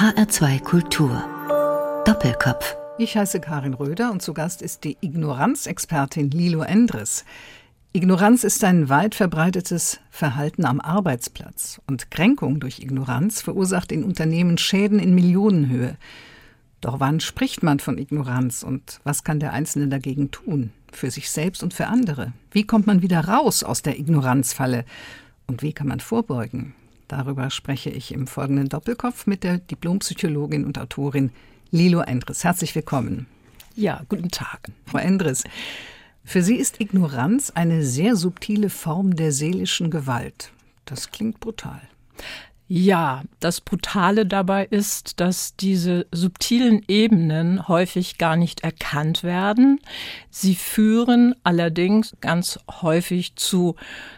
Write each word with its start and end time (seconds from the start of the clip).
HR2 0.00 0.62
Kultur. 0.62 1.22
Doppelkopf. 2.06 2.74
Ich 2.96 3.18
heiße 3.18 3.38
Karin 3.38 3.74
Röder 3.74 4.10
und 4.10 4.22
zu 4.22 4.32
Gast 4.32 4.62
ist 4.62 4.84
die 4.84 4.96
Ignoranzexpertin 5.02 6.30
Lilo 6.30 6.62
Endres. 6.62 7.26
Ignoranz 7.92 8.42
ist 8.42 8.64
ein 8.64 8.88
weit 8.88 9.14
verbreitetes 9.14 10.00
Verhalten 10.10 10.64
am 10.64 10.80
Arbeitsplatz 10.80 11.82
und 11.86 12.10
Kränkung 12.10 12.60
durch 12.60 12.78
Ignoranz 12.78 13.42
verursacht 13.42 13.92
in 13.92 14.02
Unternehmen 14.02 14.56
Schäden 14.56 15.00
in 15.00 15.14
Millionenhöhe. 15.14 15.98
Doch 16.80 16.98
wann 16.98 17.20
spricht 17.20 17.62
man 17.62 17.78
von 17.78 17.98
Ignoranz 17.98 18.62
und 18.62 19.00
was 19.04 19.22
kann 19.22 19.38
der 19.38 19.52
Einzelne 19.52 19.88
dagegen 19.88 20.30
tun? 20.30 20.70
Für 20.92 21.10
sich 21.10 21.30
selbst 21.30 21.62
und 21.62 21.74
für 21.74 21.88
andere? 21.88 22.32
Wie 22.52 22.66
kommt 22.66 22.86
man 22.86 23.02
wieder 23.02 23.26
raus 23.26 23.62
aus 23.62 23.82
der 23.82 23.98
Ignoranzfalle? 23.98 24.86
Und 25.46 25.60
wie 25.60 25.74
kann 25.74 25.88
man 25.88 26.00
vorbeugen? 26.00 26.74
Darüber 27.10 27.50
spreche 27.50 27.90
ich 27.90 28.14
im 28.14 28.28
folgenden 28.28 28.68
Doppelkopf 28.68 29.26
mit 29.26 29.42
der 29.42 29.58
Diplompsychologin 29.58 30.64
und 30.64 30.78
Autorin 30.78 31.32
Lilo 31.72 32.02
Endres. 32.02 32.44
Herzlich 32.44 32.72
willkommen. 32.76 33.26
Ja, 33.74 34.04
guten 34.08 34.28
Tag. 34.28 34.70
Frau 34.86 34.98
Endres, 34.98 35.42
für 36.22 36.44
Sie 36.44 36.54
ist 36.54 36.80
Ignoranz 36.80 37.50
eine 37.50 37.84
sehr 37.84 38.14
subtile 38.14 38.70
Form 38.70 39.16
der 39.16 39.32
seelischen 39.32 39.90
Gewalt. 39.90 40.52
Das 40.84 41.10
klingt 41.10 41.40
brutal. 41.40 41.80
Ja, 42.72 43.24
das 43.40 43.60
Brutale 43.60 44.26
dabei 44.26 44.64
ist, 44.64 45.18
dass 45.18 45.56
diese 45.56 46.06
subtilen 46.12 46.84
Ebenen 46.86 47.66
häufig 47.66 48.16
gar 48.16 48.36
nicht 48.36 48.60
erkannt 48.60 49.24
werden. 49.24 49.80
Sie 50.30 50.54
führen 50.54 51.34
allerdings 51.42 52.14
ganz 52.20 52.60
häufig 52.80 53.34
zu 53.34 53.74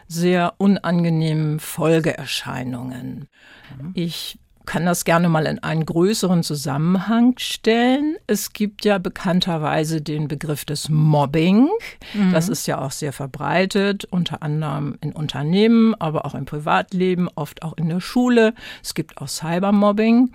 sehr 0.07 0.52
unangenehmen 0.59 1.60
Folgeerscheinungen. 1.60 3.30
Mhm. 3.74 3.93
Ich 3.95 4.38
kann 4.66 4.87
das 4.87 5.05
gerne 5.05 5.29
mal 5.29 5.47
in 5.47 5.59
einen 5.61 5.87
größeren 5.87 6.43
Zusammenhang 6.43 7.34
stellen. 7.39 8.16
Es 8.27 8.52
gibt 8.52 8.85
ja 8.85 8.99
bekannterweise 8.99 10.01
den 10.01 10.29
Begriff 10.29 10.65
des 10.65 10.88
Mobbing. 10.88 11.68
Mhm. 12.15 12.32
Das 12.32 12.49
ist 12.49 12.66
ja 12.66 12.80
auch 12.80 12.90
sehr 12.90 13.13
verbreitet, 13.13 14.05
unter 14.05 14.43
anderem 14.43 14.96
in 15.01 15.13
Unternehmen, 15.13 15.95
aber 15.95 16.24
auch 16.24 16.35
im 16.35 16.45
Privatleben, 16.45 17.29
oft 17.35 17.63
auch 17.63 17.77
in 17.77 17.88
der 17.88 18.01
Schule. 18.01 18.55
Es 18.83 18.95
gibt 18.95 19.18
auch 19.18 19.29
Cybermobbing. 19.29 20.33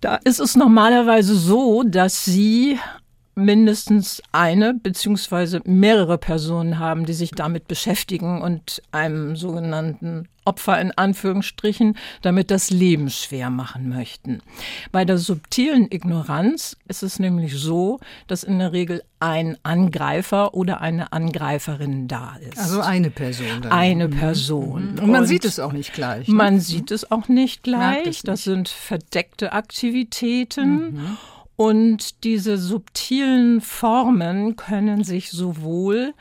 Da 0.00 0.16
ist 0.16 0.40
es 0.40 0.56
normalerweise 0.56 1.34
so, 1.34 1.82
dass 1.82 2.24
Sie 2.24 2.78
mindestens 3.34 4.22
eine 4.32 4.74
beziehungsweise 4.74 5.60
mehrere 5.64 6.18
Personen 6.18 6.78
haben, 6.78 7.06
die 7.06 7.14
sich 7.14 7.30
damit 7.30 7.68
beschäftigen 7.68 8.42
und 8.42 8.82
einem 8.92 9.36
sogenannten 9.36 10.28
Opfer 10.44 10.80
in 10.80 10.92
Anführungsstrichen 10.92 11.96
damit 12.22 12.50
das 12.50 12.70
Leben 12.70 13.10
schwer 13.10 13.50
machen 13.50 13.88
möchten. 13.88 14.40
Bei 14.92 15.04
der 15.04 15.18
subtilen 15.18 15.90
Ignoranz 15.90 16.76
ist 16.88 17.02
es 17.02 17.18
nämlich 17.18 17.54
so, 17.58 18.00
dass 18.26 18.44
in 18.44 18.58
der 18.58 18.72
Regel 18.72 19.02
ein 19.20 19.56
Angreifer 19.62 20.54
oder 20.54 20.80
eine 20.80 21.12
Angreiferin 21.12 22.08
da 22.08 22.36
ist. 22.36 22.58
Also 22.58 22.80
eine 22.80 23.10
Person. 23.10 23.62
Dann. 23.62 23.72
Eine 23.72 24.08
mhm. 24.08 24.12
Person. 24.12 24.92
Mhm. 24.92 24.98
Und 24.98 25.10
man 25.10 25.20
und 25.22 25.26
sieht 25.26 25.44
es 25.44 25.58
auch 25.58 25.72
nicht 25.72 25.94
gleich. 25.94 26.28
Ne? 26.28 26.34
Man 26.34 26.60
sieht 26.60 26.90
es 26.90 27.10
auch 27.10 27.28
nicht 27.28 27.62
gleich. 27.62 28.22
Das 28.22 28.44
sind 28.44 28.68
verdeckte 28.68 29.52
Aktivitäten. 29.52 30.94
Mhm. 30.94 31.16
Und 31.56 32.24
diese 32.24 32.58
subtilen 32.58 33.60
Formen 33.60 34.56
können 34.56 35.04
sich 35.04 35.30
sowohl 35.30 36.12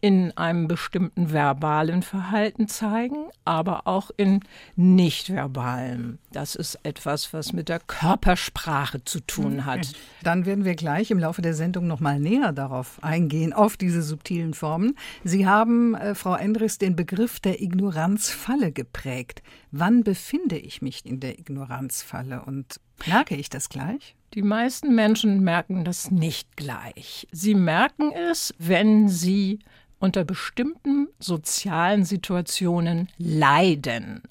in 0.00 0.36
einem 0.36 0.68
bestimmten 0.68 1.32
verbalen 1.32 2.02
Verhalten 2.02 2.68
zeigen, 2.68 3.28
aber 3.44 3.86
auch 3.86 4.10
in 4.16 4.40
nicht-verbalen. 4.76 6.18
Das 6.32 6.54
ist 6.54 6.78
etwas, 6.82 7.32
was 7.32 7.52
mit 7.52 7.68
der 7.68 7.80
Körpersprache 7.80 9.04
zu 9.04 9.20
tun 9.20 9.66
hat. 9.66 9.92
Dann 10.22 10.46
werden 10.46 10.64
wir 10.64 10.74
gleich 10.74 11.10
im 11.10 11.18
Laufe 11.18 11.42
der 11.42 11.54
Sendung 11.54 11.86
noch 11.86 12.00
mal 12.00 12.18
näher 12.18 12.52
darauf 12.52 12.98
eingehen, 13.02 13.52
auf 13.52 13.76
diese 13.76 14.02
subtilen 14.02 14.54
Formen. 14.54 14.96
Sie 15.24 15.46
haben, 15.46 15.94
äh, 15.94 16.14
Frau 16.14 16.34
Endres, 16.34 16.78
den 16.78 16.96
Begriff 16.96 17.40
der 17.40 17.60
Ignoranzfalle 17.60 18.72
geprägt. 18.72 19.42
Wann 19.70 20.02
befinde 20.04 20.56
ich 20.56 20.82
mich 20.82 21.04
in 21.04 21.20
der 21.20 21.38
Ignoranzfalle 21.38 22.42
und 22.42 22.80
merke 23.06 23.36
ich 23.36 23.50
das 23.50 23.68
gleich? 23.68 24.16
Die 24.34 24.42
meisten 24.42 24.94
Menschen 24.94 25.40
merken 25.40 25.84
das 25.84 26.12
nicht 26.12 26.56
gleich. 26.56 27.26
Sie 27.32 27.54
merken 27.54 28.12
es, 28.12 28.54
wenn 28.58 29.08
sie 29.08 29.58
unter 30.00 30.24
bestimmten 30.24 31.08
sozialen 31.20 32.04
Situationen 32.04 33.08
leiden 33.18 34.22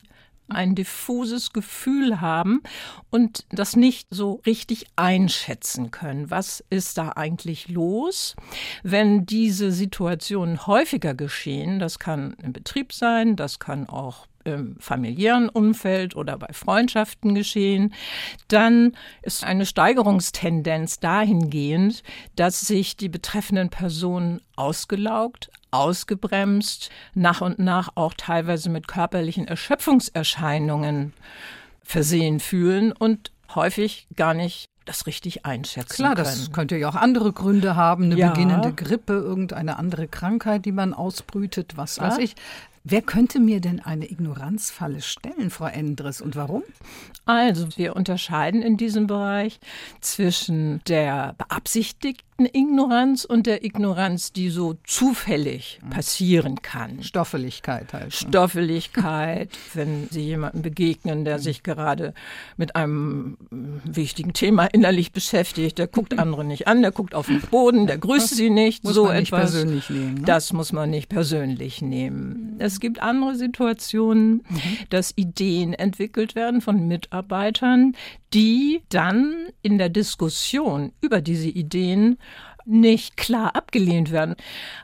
ein 0.49 0.75
diffuses 0.75 1.53
Gefühl 1.53 2.21
haben 2.21 2.61
und 3.09 3.45
das 3.49 3.75
nicht 3.75 4.07
so 4.09 4.41
richtig 4.45 4.87
einschätzen 4.95 5.91
können. 5.91 6.29
Was 6.31 6.63
ist 6.69 6.97
da 6.97 7.13
eigentlich 7.15 7.69
los? 7.69 8.35
Wenn 8.83 9.25
diese 9.25 9.71
Situationen 9.71 10.65
häufiger 10.67 11.13
geschehen, 11.13 11.79
das 11.79 11.99
kann 11.99 12.35
im 12.41 12.53
Betrieb 12.53 12.93
sein, 12.93 13.35
das 13.35 13.59
kann 13.59 13.87
auch 13.87 14.27
im 14.45 14.77
familiären 14.79 15.49
Umfeld 15.49 16.15
oder 16.15 16.37
bei 16.37 16.51
Freundschaften 16.53 17.35
geschehen, 17.35 17.93
dann 18.47 18.93
ist 19.21 19.43
eine 19.43 19.65
Steigerungstendenz 19.65 20.99
dahingehend, 20.99 22.03
dass 22.35 22.61
sich 22.61 22.95
die 22.95 23.09
betreffenden 23.09 23.69
Personen 23.69 24.41
ausgelaugt, 24.55 25.51
ausgebremst, 25.71 26.89
nach 27.13 27.41
und 27.41 27.59
nach 27.59 27.89
auch 27.95 28.13
teilweise 28.15 28.69
mit 28.69 28.87
körperlichen 28.87 29.47
Erschöpfungserscheinungen 29.47 31.13
versehen 31.83 32.39
fühlen 32.39 32.91
und 32.91 33.31
häufig 33.55 34.07
gar 34.15 34.33
nicht 34.33 34.69
das 34.85 35.05
richtig 35.05 35.45
einschätzen 35.45 35.95
Klar, 35.95 36.15
können. 36.15 36.25
das 36.25 36.51
könnte 36.51 36.75
ja 36.75 36.89
auch 36.89 36.95
andere 36.95 37.31
Gründe 37.31 37.75
haben, 37.75 38.05
eine 38.05 38.15
ja. 38.15 38.29
beginnende 38.29 38.73
Grippe, 38.73 39.13
irgendeine 39.13 39.77
andere 39.77 40.07
Krankheit, 40.07 40.65
die 40.65 40.71
man 40.71 40.93
ausbrütet, 40.93 41.77
was 41.77 41.99
weiß 41.99 42.17
ich. 42.17 42.35
Wer 42.83 43.01
könnte 43.01 43.39
mir 43.39 43.61
denn 43.61 43.81
eine 43.81 44.09
Ignoranzfalle 44.09 45.01
stellen, 45.01 45.51
Frau 45.51 45.65
Endres, 45.65 46.21
und 46.21 46.35
warum? 46.35 46.63
Also, 47.25 47.67
wir 47.77 47.95
unterscheiden 47.95 48.63
in 48.63 48.77
diesem 48.77 49.05
Bereich 49.05 49.59
zwischen 50.01 50.81
der 50.87 51.35
beabsichtigten 52.39 52.47
Ignoranz 52.53 53.25
und 53.25 53.45
der 53.47 53.63
Ignoranz, 53.63 54.31
die 54.31 54.49
so 54.49 54.75
zufällig 54.85 55.79
mhm. 55.83 55.89
passieren 55.89 56.61
kann. 56.61 57.03
Stoffeligkeit 57.03 57.93
halt. 57.93 58.05
Ne? 58.05 58.11
Stoffeligkeit, 58.11 59.49
wenn 59.73 60.07
Sie 60.09 60.21
jemandem 60.21 60.61
begegnen, 60.61 61.25
der 61.25 61.37
mhm. 61.37 61.41
sich 61.41 61.63
gerade 61.63 62.13
mit 62.57 62.75
einem 62.75 63.37
wichtigen 63.49 64.33
Thema 64.33 64.65
innerlich 64.65 65.11
beschäftigt, 65.11 65.77
der 65.77 65.87
guckt 65.87 66.17
andere 66.17 66.43
nicht 66.43 66.67
an, 66.67 66.81
der 66.81 66.91
guckt 66.91 67.15
auf 67.15 67.27
den 67.27 67.41
Boden, 67.41 67.87
der 67.87 67.97
grüßt 67.97 68.35
sie 68.35 68.49
nicht, 68.49 68.83
muss 68.83 68.93
so 68.93 69.05
man 69.05 69.17
nicht 69.17 69.29
etwas. 69.29 69.51
persönlich 69.51 69.89
nehmen. 69.89 70.15
Ne? 70.15 70.21
Das 70.25 70.53
muss 70.53 70.71
man 70.71 70.89
nicht 70.89 71.09
persönlich 71.09 71.81
nehmen. 71.81 72.55
Es 72.59 72.79
gibt 72.79 73.01
andere 73.01 73.35
Situationen, 73.35 74.43
mhm. 74.49 74.61
dass 74.89 75.13
Ideen 75.15 75.73
entwickelt 75.73 76.35
werden 76.35 76.61
von 76.61 76.87
Mitarbeitern, 76.87 77.95
die 78.33 78.81
dann 78.89 79.47
in 79.61 79.77
der 79.77 79.89
Diskussion 79.89 80.91
über 81.01 81.21
diese 81.21 81.49
Ideen 81.49 82.17
nicht 82.65 83.17
klar 83.17 83.55
abgelehnt 83.55 84.11
werden, 84.11 84.35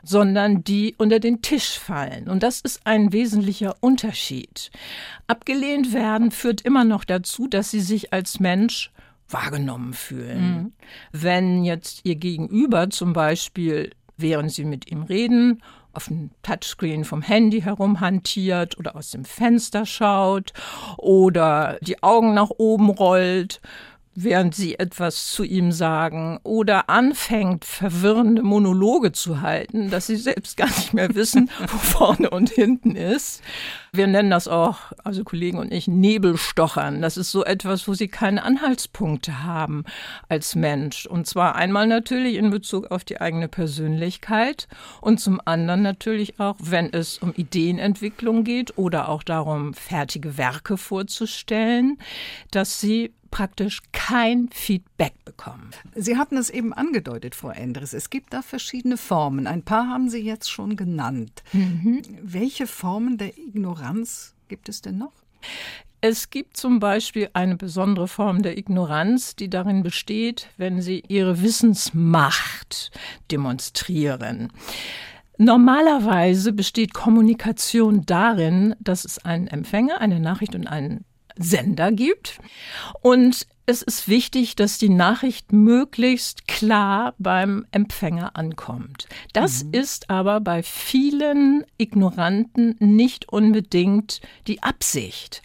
sondern 0.02 0.64
die 0.64 0.94
unter 0.98 1.20
den 1.20 1.40
Tisch 1.40 1.78
fallen. 1.78 2.28
Und 2.28 2.42
das 2.42 2.60
ist 2.60 2.80
ein 2.84 3.12
wesentlicher 3.12 3.76
Unterschied. 3.80 4.70
Abgelehnt 5.28 5.92
werden 5.92 6.32
führt 6.32 6.62
immer 6.62 6.84
noch 6.84 7.04
dazu, 7.04 7.46
dass 7.46 7.70
sie 7.70 7.80
sich 7.80 8.12
als 8.12 8.40
Mensch 8.40 8.90
wahrgenommen 9.28 9.94
fühlen. 9.94 10.40
Mhm. 10.40 10.72
Wenn 11.12 11.64
jetzt 11.64 12.00
ihr 12.04 12.16
Gegenüber 12.16 12.90
zum 12.90 13.12
Beispiel, 13.12 13.92
während 14.16 14.52
sie 14.52 14.64
mit 14.64 14.90
ihm 14.90 15.02
reden, 15.02 15.62
auf 15.96 16.06
dem 16.06 16.30
Touchscreen 16.42 17.04
vom 17.04 17.22
Handy 17.22 17.62
herumhantiert 17.62 18.78
oder 18.78 18.96
aus 18.96 19.10
dem 19.10 19.24
Fenster 19.24 19.86
schaut 19.86 20.52
oder 20.98 21.78
die 21.80 22.02
Augen 22.02 22.34
nach 22.34 22.50
oben 22.58 22.90
rollt, 22.90 23.60
während 24.16 24.54
sie 24.54 24.78
etwas 24.78 25.30
zu 25.30 25.44
ihm 25.44 25.70
sagen 25.70 26.40
oder 26.42 26.88
anfängt, 26.88 27.64
verwirrende 27.64 28.42
Monologe 28.42 29.12
zu 29.12 29.42
halten, 29.42 29.90
dass 29.90 30.06
sie 30.06 30.16
selbst 30.16 30.56
gar 30.56 30.68
nicht 30.68 30.94
mehr 30.94 31.14
wissen, 31.14 31.50
wo 31.68 31.76
vorne 31.76 32.30
und 32.30 32.50
hinten 32.50 32.96
ist. 32.96 33.42
Wir 33.92 34.06
nennen 34.06 34.30
das 34.30 34.48
auch, 34.48 34.78
also 35.04 35.22
Kollegen 35.22 35.58
und 35.58 35.72
ich, 35.72 35.86
Nebelstochern. 35.86 37.02
Das 37.02 37.16
ist 37.16 37.30
so 37.30 37.44
etwas, 37.44 37.86
wo 37.86 37.94
sie 37.94 38.08
keine 38.08 38.42
Anhaltspunkte 38.42 39.44
haben 39.44 39.84
als 40.28 40.54
Mensch. 40.54 41.06
Und 41.06 41.26
zwar 41.26 41.54
einmal 41.54 41.86
natürlich 41.86 42.36
in 42.36 42.50
Bezug 42.50 42.90
auf 42.90 43.04
die 43.04 43.20
eigene 43.20 43.48
Persönlichkeit 43.48 44.66
und 45.00 45.20
zum 45.20 45.40
anderen 45.44 45.82
natürlich 45.82 46.40
auch, 46.40 46.56
wenn 46.58 46.92
es 46.92 47.18
um 47.18 47.34
Ideenentwicklung 47.34 48.44
geht 48.44 48.78
oder 48.78 49.08
auch 49.10 49.22
darum, 49.22 49.74
fertige 49.74 50.38
Werke 50.38 50.78
vorzustellen, 50.78 51.98
dass 52.50 52.80
sie 52.80 53.12
praktisch 53.36 53.82
kein 53.92 54.48
Feedback 54.48 55.12
bekommen. 55.26 55.68
Sie 55.94 56.16
hatten 56.16 56.38
es 56.38 56.48
eben 56.48 56.72
angedeutet, 56.72 57.34
Frau 57.34 57.50
Endres. 57.50 57.92
Es 57.92 58.08
gibt 58.08 58.32
da 58.32 58.40
verschiedene 58.40 58.96
Formen. 58.96 59.46
Ein 59.46 59.62
paar 59.62 59.90
haben 59.90 60.08
Sie 60.08 60.20
jetzt 60.22 60.50
schon 60.50 60.74
genannt. 60.74 61.42
Mhm. 61.52 62.00
Welche 62.22 62.66
Formen 62.66 63.18
der 63.18 63.36
Ignoranz 63.36 64.34
gibt 64.48 64.70
es 64.70 64.80
denn 64.80 64.96
noch? 64.96 65.12
Es 66.00 66.30
gibt 66.30 66.56
zum 66.56 66.80
Beispiel 66.80 67.28
eine 67.34 67.56
besondere 67.56 68.08
Form 68.08 68.40
der 68.40 68.56
Ignoranz, 68.56 69.36
die 69.36 69.50
darin 69.50 69.82
besteht, 69.82 70.48
wenn 70.56 70.80
sie 70.80 71.02
ihre 71.06 71.42
Wissensmacht 71.42 72.90
demonstrieren. 73.30 74.50
Normalerweise 75.36 76.54
besteht 76.54 76.94
Kommunikation 76.94 78.06
darin, 78.06 78.74
dass 78.80 79.04
es 79.04 79.18
einen 79.26 79.46
Empfänger, 79.46 80.00
eine 80.00 80.20
Nachricht 80.20 80.54
und 80.54 80.66
einen 80.66 81.04
Sender 81.38 81.92
gibt. 81.92 82.38
Und 83.02 83.46
es 83.66 83.82
ist 83.82 84.08
wichtig, 84.08 84.54
dass 84.54 84.78
die 84.78 84.88
Nachricht 84.88 85.52
möglichst 85.52 86.46
klar 86.46 87.14
beim 87.18 87.66
Empfänger 87.72 88.36
ankommt. 88.36 89.08
Das 89.32 89.64
mhm. 89.64 89.72
ist 89.72 90.08
aber 90.08 90.40
bei 90.40 90.62
vielen 90.62 91.64
Ignoranten 91.76 92.76
nicht 92.78 93.28
unbedingt 93.28 94.20
die 94.46 94.62
Absicht. 94.62 95.42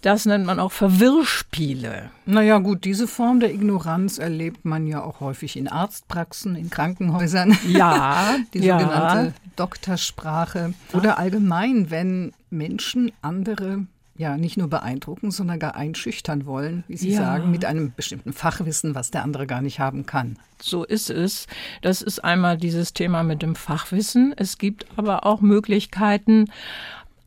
Das 0.00 0.24
nennt 0.24 0.46
man 0.46 0.58
auch 0.58 0.72
Verwirrspiele. 0.72 2.10
Naja 2.24 2.58
gut, 2.58 2.84
diese 2.84 3.06
Form 3.06 3.40
der 3.40 3.52
Ignoranz 3.52 4.16
erlebt 4.16 4.64
man 4.64 4.86
ja 4.86 5.02
auch 5.02 5.20
häufig 5.20 5.58
in 5.58 5.68
Arztpraxen, 5.68 6.56
in 6.56 6.70
Krankenhäusern. 6.70 7.58
Ja. 7.68 8.36
Die 8.54 8.60
ja. 8.60 8.80
sogenannte 8.80 9.34
Doktorsprache. 9.56 10.72
Oder 10.94 11.18
allgemein, 11.18 11.90
wenn 11.90 12.32
Menschen 12.48 13.12
andere 13.20 13.84
ja 14.20 14.36
nicht 14.36 14.56
nur 14.56 14.68
beeindrucken, 14.68 15.30
sondern 15.30 15.58
gar 15.58 15.74
einschüchtern 15.74 16.46
wollen, 16.46 16.84
wie 16.86 16.96
Sie 16.96 17.10
ja. 17.10 17.18
sagen, 17.18 17.50
mit 17.50 17.64
einem 17.64 17.92
bestimmten 17.96 18.32
Fachwissen, 18.32 18.94
was 18.94 19.10
der 19.10 19.24
andere 19.24 19.46
gar 19.46 19.62
nicht 19.62 19.80
haben 19.80 20.06
kann. 20.06 20.38
So 20.60 20.84
ist 20.84 21.10
es. 21.10 21.46
Das 21.82 22.02
ist 22.02 22.22
einmal 22.22 22.58
dieses 22.58 22.92
Thema 22.92 23.22
mit 23.22 23.42
dem 23.42 23.56
Fachwissen. 23.56 24.34
Es 24.36 24.58
gibt 24.58 24.86
aber 24.96 25.26
auch 25.26 25.40
Möglichkeiten, 25.40 26.46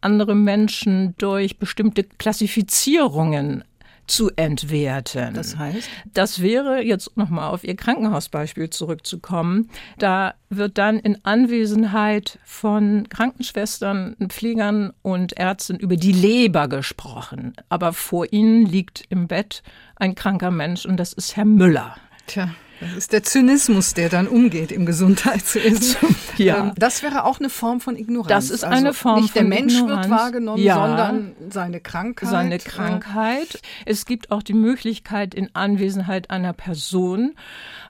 andere 0.01 0.35
Menschen 0.35 1.15
durch 1.17 1.57
bestimmte 1.57 2.03
Klassifizierungen 2.03 3.63
zu 4.07 4.29
entwerten. 4.35 5.33
Das 5.33 5.57
heißt? 5.57 5.89
Das 6.13 6.41
wäre, 6.41 6.81
jetzt 6.81 7.15
nochmal 7.17 7.49
auf 7.49 7.63
Ihr 7.63 7.75
Krankenhausbeispiel 7.75 8.69
zurückzukommen, 8.69 9.69
da 9.97 10.33
wird 10.49 10.77
dann 10.77 10.99
in 10.99 11.23
Anwesenheit 11.23 12.39
von 12.43 13.07
Krankenschwestern, 13.09 14.15
Pflegern 14.27 14.93
und 15.01 15.37
Ärzten 15.37 15.77
über 15.77 15.95
die 15.95 16.11
Leber 16.11 16.67
gesprochen. 16.67 17.53
Aber 17.69 17.93
vor 17.93 18.31
ihnen 18.31 18.65
liegt 18.65 19.05
im 19.09 19.27
Bett 19.27 19.63
ein 19.95 20.15
kranker 20.15 20.51
Mensch 20.51 20.85
und 20.85 20.97
das 20.97 21.13
ist 21.13 21.35
Herr 21.35 21.45
Müller. 21.45 21.95
Tja. 22.27 22.49
Das 22.83 22.97
ist 22.97 23.13
der 23.13 23.23
Zynismus, 23.23 23.93
der 23.93 24.09
dann 24.09 24.27
umgeht 24.27 24.71
im 24.71 24.85
Gesundheitswesen. 24.85 25.97
Ja. 26.37 26.57
Ähm, 26.57 26.71
das 26.75 27.03
wäre 27.03 27.25
auch 27.25 27.39
eine 27.39 27.49
Form 27.49 27.79
von 27.79 27.95
Ignoranz. 27.95 28.27
Das 28.27 28.49
ist 28.49 28.63
also 28.63 28.75
eine 28.75 28.93
Form 28.93 29.21
nicht 29.21 29.33
von 29.33 29.47
Nicht 29.47 29.53
der 29.53 29.61
Mensch 29.67 29.75
Ignoranz. 29.75 30.09
wird 30.09 30.19
wahrgenommen, 30.19 30.63
ja. 30.63 30.75
sondern 30.75 31.35
seine 31.51 31.79
Krankheit. 31.79 32.27
Seine 32.29 32.57
Krankheit. 32.57 33.61
Es 33.85 34.05
gibt 34.07 34.31
auch 34.31 34.41
die 34.41 34.53
Möglichkeit, 34.55 35.35
in 35.35 35.53
Anwesenheit 35.53 36.31
einer 36.31 36.53
Person 36.53 37.35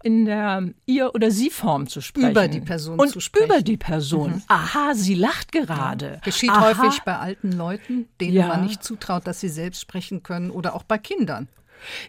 in 0.04 0.26
der 0.26 0.64
Ihr- 0.86 1.16
oder 1.16 1.32
Sie-Form 1.32 1.88
zu 1.88 2.02
sprechen. 2.02 2.32
Über 2.32 2.50
die 2.50 2.60
Person 2.60 3.00
Und 3.00 3.10
zu 3.10 3.22
sprechen. 3.22 3.46
über 3.46 3.62
die 3.62 3.78
Person. 3.78 4.32
Mhm. 4.32 4.42
Aha, 4.48 4.94
sie 4.94 5.16
lacht 5.16 5.54
gerade. 5.54 6.06
Ja. 6.16 6.20
Geschieht 6.24 6.50
Aha. 6.50 6.68
häufig 6.78 7.02
bei 7.04 7.18
alten 7.18 7.54
Leuten, 7.54 8.08
denen 8.20 8.34
ja. 8.34 8.48
man 8.48 8.66
nicht 8.66 8.84
zutraut, 8.84 9.26
dass 9.26 9.40
sie 9.40 9.50
selbst 9.50 9.80
sprechen 9.80 10.22
können 10.22 10.52
oder 10.52 10.76
auch 10.76 10.84
bei 10.84 10.98
Kindern. 10.98 11.48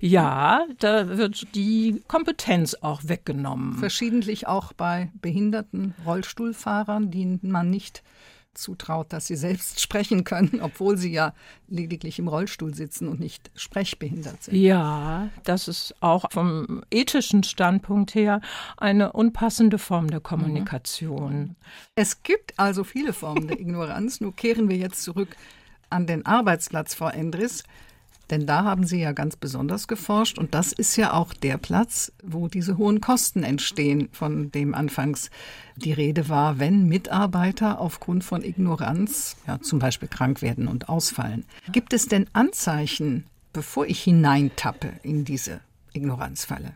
Ja, 0.00 0.66
da 0.78 1.16
wird 1.16 1.54
die 1.54 2.02
Kompetenz 2.08 2.74
auch 2.80 3.02
weggenommen. 3.04 3.78
Verschiedentlich 3.78 4.46
auch 4.46 4.72
bei 4.72 5.10
behinderten 5.20 5.94
Rollstuhlfahrern, 6.04 7.10
denen 7.10 7.40
man 7.42 7.70
nicht 7.70 8.02
zutraut, 8.54 9.12
dass 9.12 9.26
sie 9.26 9.36
selbst 9.36 9.80
sprechen 9.80 10.24
können, 10.24 10.60
obwohl 10.62 10.96
sie 10.96 11.12
ja 11.12 11.34
lediglich 11.68 12.18
im 12.18 12.28
Rollstuhl 12.28 12.74
sitzen 12.74 13.08
und 13.08 13.20
nicht 13.20 13.50
sprechbehindert 13.54 14.44
sind. 14.44 14.56
Ja, 14.56 15.28
das 15.44 15.68
ist 15.68 15.94
auch 16.00 16.30
vom 16.30 16.82
ethischen 16.90 17.42
Standpunkt 17.42 18.14
her 18.14 18.40
eine 18.76 19.12
unpassende 19.12 19.78
Form 19.78 20.08
der 20.08 20.20
Kommunikation. 20.20 21.56
Es 21.94 22.22
gibt 22.22 22.58
also 22.58 22.84
viele 22.84 23.12
Formen 23.12 23.48
der 23.48 23.60
Ignoranz. 23.64 24.20
Nur 24.20 24.34
kehren 24.34 24.68
wir 24.68 24.76
jetzt 24.76 25.02
zurück 25.02 25.36
an 25.90 26.06
den 26.06 26.26
Arbeitsplatz, 26.26 26.94
Frau 26.94 27.08
Endris. 27.08 27.64
Denn 28.30 28.46
da 28.46 28.64
haben 28.64 28.86
Sie 28.86 29.00
ja 29.00 29.12
ganz 29.12 29.36
besonders 29.36 29.88
geforscht 29.88 30.38
und 30.38 30.54
das 30.54 30.72
ist 30.72 30.96
ja 30.96 31.12
auch 31.12 31.34
der 31.34 31.58
Platz, 31.58 32.12
wo 32.22 32.48
diese 32.48 32.78
hohen 32.78 33.00
Kosten 33.00 33.42
entstehen, 33.42 34.08
von 34.12 34.50
dem 34.50 34.74
anfangs 34.74 35.30
die 35.76 35.92
Rede 35.92 36.28
war, 36.28 36.58
wenn 36.58 36.86
Mitarbeiter 36.86 37.80
aufgrund 37.80 38.24
von 38.24 38.42
Ignoranz 38.42 39.36
ja, 39.46 39.60
zum 39.60 39.78
Beispiel 39.78 40.08
krank 40.08 40.40
werden 40.40 40.68
und 40.68 40.88
ausfallen. 40.88 41.44
Gibt 41.72 41.92
es 41.92 42.08
denn 42.08 42.26
Anzeichen, 42.32 43.26
bevor 43.52 43.86
ich 43.86 44.02
hineintappe 44.02 44.92
in 45.02 45.24
diese 45.24 45.60
Ignoranzfalle? 45.92 46.72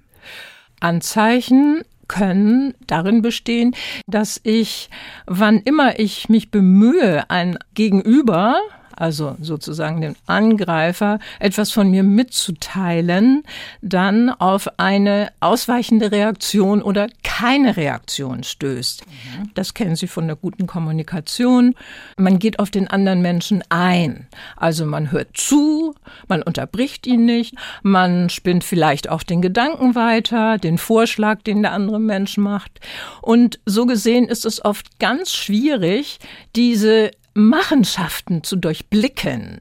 Anzeichen 0.81 1.83
können 2.09 2.75
darin 2.87 3.23
bestehen, 3.23 3.75
dass 4.07 4.41
ich, 4.43 4.91
wann 5.27 5.59
immer 5.59 5.99
ich 5.99 6.29
mich 6.29 6.51
bemühe, 6.51 7.31
ein 7.31 7.59
Gegenüber 7.75 8.61
also 8.99 9.37
sozusagen 9.41 10.01
den 10.01 10.17
Angreifer, 10.27 11.19
etwas 11.39 11.71
von 11.71 11.91
mir 11.91 12.03
mitzuteilen, 12.03 13.45
dann 13.81 14.31
auf 14.31 14.69
eine 14.79 15.31
ausweichende 15.41 16.11
Reaktion 16.11 16.83
oder 16.83 17.09
keine 17.23 17.77
Reaktion 17.77 18.43
stößt. 18.43 19.07
Mhm. 19.07 19.51
Das 19.55 19.75
kennen 19.75 19.95
Sie 19.95 20.09
von 20.09 20.27
der 20.27 20.37
guten 20.37 20.67
Kommunikation. 20.67 21.75
Man 22.17 22.39
geht 22.39 22.59
auf 22.59 22.71
den 22.71 22.89
anderen 22.89 23.23
Menschen 23.23 23.63
ein. 23.69 24.27
Also 24.57 24.85
man 24.85 25.13
hört 25.13 25.37
zu, 25.37 25.95
man 26.27 26.43
unterbricht 26.43 27.07
ihn 27.07 27.25
nicht, 27.25 27.55
man 27.83 28.31
spinnt 28.31 28.65
vielleicht 28.65 29.09
auch 29.09 29.23
den 29.23 29.43
Gedanken 29.43 29.95
weiter, 29.95 30.59
den 30.59 30.79
Vorschlag, 30.79 31.43
den 31.43 31.63
der 31.63 31.73
andere 31.73 32.01
Mensch 32.01 32.37
macht. 32.37 32.81
Und 33.23 33.61
so 33.65 33.87
gesehen 33.87 34.27
ist 34.27 34.45
es 34.45 34.65
oft 34.65 34.99
ganz 34.99 35.33
schwierig, 35.33 36.19
diese 36.57 37.13
Machenschaften 37.39 38.43
zu 38.43 38.57
durchblicken. 38.57 39.61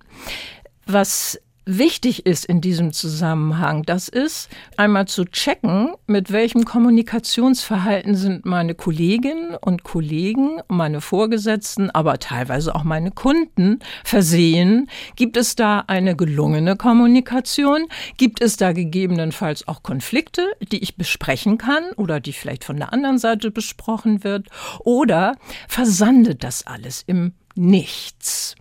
Was 0.88 1.40
wichtig 1.68 2.26
ist 2.26 2.46
in 2.46 2.62
diesem 2.62 2.94
Zusammenhang, 2.94 3.84
das 3.84 4.08
ist 4.08 4.50
einmal 4.78 5.08
zu 5.08 5.26
checken, 5.26 5.94
mit 6.08 6.32
welchem 6.32 6.66
Kommunikationsverhalten 6.66 8.16
sind 8.16 8.46
meine 8.46 8.74
Kolleginnen 8.74 9.56
und 9.56 9.84
Kollegen, 9.84 10.62
meine 10.70 11.02
Vorgesetzten, 11.02 11.92
aber 11.92 12.20
teilweise 12.20 12.74
auch 12.74 12.84
meine 12.84 13.12
Kunden 13.12 13.80
versehen. 14.04 14.90
Gibt 15.16 15.38
es 15.38 15.56
da 15.56 15.84
eine 15.88 16.16
gelungene 16.16 16.78
Kommunikation? 16.78 17.86
Gibt 18.18 18.42
es 18.42 18.58
da 18.58 18.72
gegebenenfalls 18.72 19.68
auch 19.68 19.84
Konflikte, 19.84 20.48
die 20.72 20.82
ich 20.82 20.96
besprechen 20.96 21.58
kann 21.58 21.84
oder 21.98 22.20
die 22.20 22.34
vielleicht 22.34 22.64
von 22.64 22.78
der 22.78 22.94
anderen 22.94 23.18
Seite 23.18 23.52
besprochen 23.52 24.24
wird? 24.24 24.48
Oder 24.80 25.36
versandet 25.68 26.44
das 26.44 26.66
alles 26.66 27.04
im 27.06 27.34
nichts. 27.58 28.56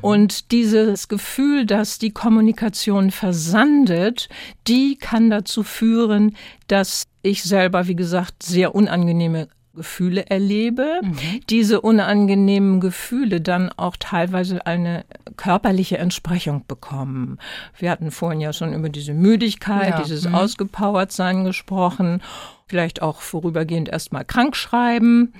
Und 0.00 0.52
dieses 0.52 1.08
Gefühl, 1.08 1.66
dass 1.66 1.98
die 1.98 2.10
Kommunikation 2.10 3.10
versandet, 3.10 4.28
die 4.66 4.96
kann 4.96 5.30
dazu 5.30 5.62
führen, 5.62 6.36
dass 6.66 7.06
ich 7.22 7.42
selber, 7.42 7.86
wie 7.86 7.96
gesagt, 7.96 8.42
sehr 8.42 8.74
unangenehme 8.74 9.48
Gefühle 9.78 10.26
erlebe, 10.28 11.00
mhm. 11.02 11.16
diese 11.48 11.80
unangenehmen 11.80 12.80
Gefühle 12.80 13.40
dann 13.40 13.70
auch 13.70 13.96
teilweise 13.96 14.66
eine 14.66 15.04
körperliche 15.36 15.98
Entsprechung 15.98 16.64
bekommen. 16.66 17.38
Wir 17.78 17.90
hatten 17.90 18.10
vorhin 18.10 18.40
ja 18.40 18.52
schon 18.52 18.74
über 18.74 18.88
diese 18.88 19.14
Müdigkeit, 19.14 19.90
ja. 19.90 20.02
dieses 20.02 20.28
mhm. 20.28 20.34
Ausgepowertsein 20.34 21.44
gesprochen, 21.44 22.22
vielleicht 22.66 23.02
auch 23.02 23.20
vorübergehend 23.20 23.88
erstmal 23.88 24.24
krank 24.24 24.56
schreiben. 24.56 25.32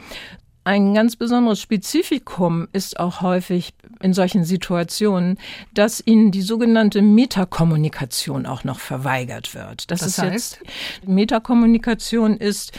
Ein 0.68 0.92
ganz 0.92 1.16
besonderes 1.16 1.62
Spezifikum 1.62 2.68
ist 2.74 3.00
auch 3.00 3.22
häufig 3.22 3.72
in 4.00 4.12
solchen 4.12 4.44
Situationen, 4.44 5.38
dass 5.72 6.02
ihnen 6.04 6.30
die 6.30 6.42
sogenannte 6.42 7.00
Metakommunikation 7.00 8.44
auch 8.44 8.64
noch 8.64 8.78
verweigert 8.78 9.54
wird. 9.54 9.90
Das, 9.90 10.00
das 10.00 10.08
ist 10.08 10.18
heißt? 10.18 10.60
jetzt 10.62 11.08
Metakommunikation 11.08 12.36
ist 12.36 12.72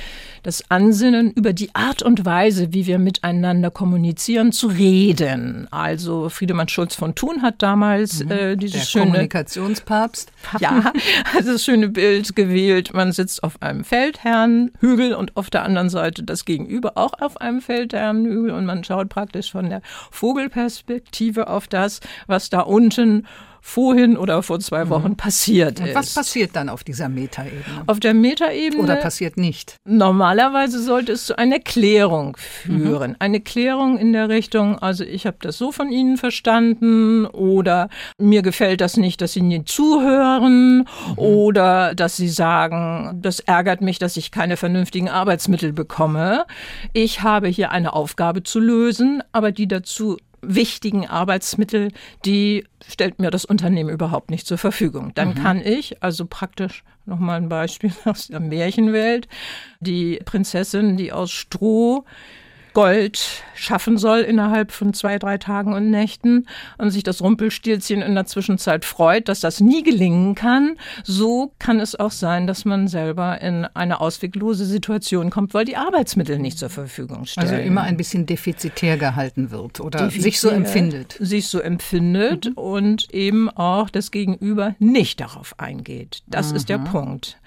das 0.44 0.70
Ansinnen 0.70 1.32
über 1.32 1.52
die 1.52 1.74
Art 1.76 2.02
und 2.02 2.26
Weise, 2.26 2.74
wie 2.74 2.86
wir 2.86 3.00
miteinander 3.00 3.72
kommunizieren, 3.72 4.52
zu 4.52 4.68
reden. 4.68 5.68
Also 5.72 6.30
Friedemann 6.30 6.70
Schulz 6.70 6.96
von 6.96 7.16
Thun 7.16 7.42
hat 7.42 7.56
damals 7.62 8.24
mhm. 8.24 8.32
äh, 8.32 8.56
dieses 8.56 8.82
Der 8.82 8.86
schöne 8.86 9.06
Kommunikationspapst. 9.06 10.32
Ja, 10.60 10.94
also 11.36 11.54
das 11.54 11.64
schöne 11.64 11.90
Bild 11.90 12.36
gewählt. 12.36 12.94
Man 12.94 13.12
sitzt 13.12 13.44
auf 13.44 13.62
einem 13.62 13.84
Feldherrnhügel 13.84 15.14
und 15.14 15.38
auf 15.38 15.50
der 15.50 15.64
anderen 15.64 15.90
Seite 15.90 16.24
das 16.24 16.46
Gegenüber 16.46 16.94
auch 16.96 17.14
auf 17.20 17.40
einem 17.40 17.62
Feldherrnhügel 17.80 18.52
und 18.52 18.66
man 18.66 18.84
schaut 18.84 19.10
praktisch 19.10 19.52
von 19.52 19.70
der 19.70 19.82
Vogelperspektive 20.12 21.48
auf 21.48 21.68
das, 21.68 22.02
was 22.28 22.50
da 22.50 22.62
unten 22.62 23.26
vorhin 23.62 24.18
oder 24.18 24.44
vor 24.44 24.60
zwei 24.60 24.86
mhm. 24.86 24.90
Wochen 24.90 25.16
passiert 25.16 25.80
Und 25.80 25.88
ist. 25.88 25.96
Was 25.96 26.14
passiert 26.14 26.56
dann 26.56 26.70
auf 26.70 26.84
dieser 26.84 27.10
Metaebene? 27.10 27.64
Auf 27.88 28.00
der 28.00 28.14
Metaebene. 28.14 28.84
Oder 28.84 28.96
passiert 28.98 29.38
nicht? 29.38 29.78
Normalerweise 29.86 30.82
sollte 30.82 31.14
es 31.14 31.26
zu 31.26 31.38
einer 31.38 31.60
Klärung 31.60 32.38
führen. 32.38 33.12
Mhm. 33.12 33.18
Eine 33.20 33.42
Klärung 33.42 33.98
in 33.98 34.14
der 34.14 34.30
Richtung, 34.30 34.80
also 34.80 35.04
ich 35.04 35.26
habe 35.26 35.38
das 35.42 35.58
so 35.58 35.72
von 35.72 35.92
Ihnen 35.92 36.18
verstanden 36.18 37.26
oder 37.26 37.90
mir 38.18 38.42
gefällt 38.42 38.82
das 38.82 38.98
nicht, 38.98 39.22
dass 39.22 39.34
Sie 39.34 39.42
nie 39.42 39.64
zuhören 39.66 40.80
mhm. 40.80 40.86
oder 41.18 41.96
dass 41.96 42.18
Sie 42.18 42.30
sagen, 42.30 43.20
das 43.22 43.40
ärgert 43.40 43.82
mich, 43.82 44.00
dass 44.00 44.18
ich 44.18 44.32
keine 44.32 44.58
vernünftigen 44.58 45.10
Arbeitsmittel 45.10 45.74
bekomme. 45.74 46.46
Ich 46.94 47.22
habe 47.22 47.48
hier 47.48 47.72
eine 47.72 47.94
Aufgabe 47.94 48.44
zu 48.44 48.60
lösen, 48.60 49.24
aber 49.32 49.52
die 49.52 49.68
dazu 49.68 50.18
wichtigen 50.42 51.08
Arbeitsmittel, 51.08 51.92
die 52.26 52.66
stellt 52.88 53.20
mir 53.20 53.32
das 53.32 53.46
Unternehmen 53.46 53.90
überhaupt 53.90 54.32
nicht 54.32 54.48
zur 54.48 54.58
Verfügung. 54.58 55.12
Dann 55.16 55.30
mhm. 55.30 55.36
kann 55.36 55.62
ich, 55.62 56.02
also 56.02 56.26
praktisch 56.26 56.84
nochmal 57.06 57.38
ein 57.38 57.50
Beispiel 57.50 57.92
aus 58.06 58.28
der 58.28 58.40
Märchenwelt, 58.40 59.28
die 59.80 60.20
Prinzessin, 60.26 60.98
die 60.98 61.12
aus 61.12 61.32
Stroh 61.32 62.06
Gold 62.74 63.44
schaffen 63.56 63.98
soll 63.98 64.20
innerhalb 64.20 64.72
von 64.72 64.94
zwei, 64.94 65.20
drei 65.20 65.38
Tagen 65.38 65.74
und 65.74 65.90
Nächten 65.90 66.48
und 66.78 66.92
sich 66.92 67.04
das 67.04 67.22
Rumpelstilzchen 67.22 68.02
in 68.02 68.16
der 68.16 68.26
Zwischenzeit 68.26 68.86
freut, 68.86 69.28
dass 69.28 69.42
das 69.42 69.60
nie 69.60 69.84
gelingen 69.84 70.36
kann, 70.36 70.78
so 71.04 71.52
kann 71.60 71.80
es 71.80 72.00
auch 72.00 72.12
sein, 72.12 72.48
dass 72.48 72.66
man 72.66 72.88
selber 72.88 73.42
in 73.42 73.66
eine 73.74 74.00
ausweglose 74.00 74.66
Situation 74.66 75.30
kommt, 75.30 75.54
weil 75.54 75.66
die 75.66 75.76
Arbeitsmittel 75.76 76.40
nicht 76.40 76.58
zur 76.58 76.70
Verfügung 76.70 77.26
stehen. 77.26 77.44
Also 77.44 77.56
immer 77.56 77.82
ein 77.82 77.98
bisschen 77.98 78.26
defizitär 78.26 78.98
gehalten 78.98 79.52
wird 79.52 79.80
oder 79.80 80.00
defizitär, 80.00 80.24
sich 80.24 80.40
so 80.40 80.50
empfindet. 80.50 81.18
Sich 81.20 81.48
so 81.48 81.60
empfindet 81.60 82.46
mhm. 82.46 82.54
und 82.54 83.14
eben 83.14 83.50
auch 83.50 83.90
das 83.90 84.12
Gegenüber 84.12 84.76
nicht 84.80 85.20
darauf 85.20 85.56
eingeht. 85.58 86.24
Das 86.28 86.52
mhm. 86.52 86.56
ist 86.56 86.70
der 86.70 86.80
mhm. 86.80 86.86
Punkt. 86.86 87.38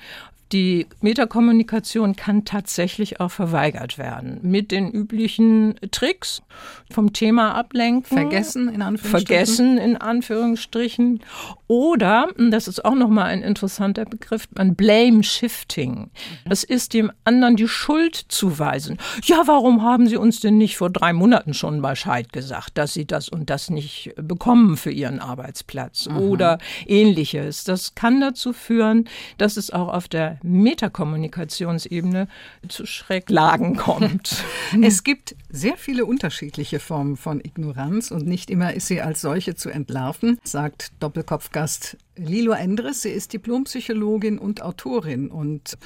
Die 0.52 0.86
Metakommunikation 1.00 2.14
kann 2.14 2.44
tatsächlich 2.44 3.20
auch 3.20 3.30
verweigert 3.30 3.96
werden 3.96 4.38
mit 4.42 4.70
den 4.70 4.90
üblichen 4.90 5.76
Tricks 5.90 6.42
vom 6.90 7.14
Thema 7.14 7.54
ablenken. 7.54 8.18
Vergessen 8.18 8.68
in 8.68 8.82
Anführungsstrichen. 8.82 9.26
Vergessen 9.26 9.78
in 9.78 9.96
Anführungsstrichen. 9.96 11.20
Oder, 11.68 12.28
das 12.50 12.68
ist 12.68 12.84
auch 12.84 12.94
nochmal 12.94 13.26
ein 13.26 13.42
interessanter 13.42 14.04
Begriff, 14.04 14.46
ein 14.56 14.74
Blame 14.74 15.22
Shifting. 15.22 16.10
Das 16.44 16.64
ist 16.64 16.92
dem 16.92 17.10
anderen 17.24 17.56
die 17.56 17.68
Schuld 17.68 18.14
zuweisen. 18.28 18.98
Ja, 19.24 19.44
warum 19.46 19.82
haben 19.82 20.06
Sie 20.06 20.18
uns 20.18 20.40
denn 20.40 20.58
nicht 20.58 20.76
vor 20.76 20.90
drei 20.90 21.14
Monaten 21.14 21.54
schon 21.54 21.80
Bescheid 21.80 22.30
gesagt, 22.30 22.76
dass 22.76 22.92
Sie 22.92 23.06
das 23.06 23.30
und 23.30 23.48
das 23.48 23.70
nicht 23.70 24.12
bekommen 24.16 24.76
für 24.76 24.90
Ihren 24.90 25.18
Arbeitsplatz 25.18 26.08
mhm. 26.08 26.18
oder 26.18 26.58
ähnliches. 26.86 27.64
Das 27.64 27.94
kann 27.94 28.20
dazu 28.20 28.52
führen, 28.52 29.08
dass 29.38 29.56
es 29.56 29.70
auch 29.70 29.88
auf 29.88 30.08
der 30.08 30.41
Metakommunikationsebene 30.42 32.28
zu 32.68 32.86
Schräglagen 32.86 33.76
kommt. 33.76 34.44
es 34.82 35.04
gibt 35.04 35.36
sehr 35.50 35.76
viele 35.76 36.04
unterschiedliche 36.04 36.80
Formen 36.80 37.16
von 37.16 37.40
Ignoranz 37.40 38.10
und 38.10 38.26
nicht 38.26 38.50
immer 38.50 38.74
ist 38.74 38.86
sie 38.86 39.00
als 39.00 39.20
solche 39.20 39.54
zu 39.54 39.70
entlarven, 39.70 40.38
sagt 40.44 40.92
Doppelkopfgast 41.00 41.96
Lilo 42.16 42.52
Endres. 42.52 43.02
Sie 43.02 43.10
ist 43.10 43.32
Diplompsychologin 43.32 44.38
und 44.38 44.62
Autorin 44.62 45.30
und 45.30 45.76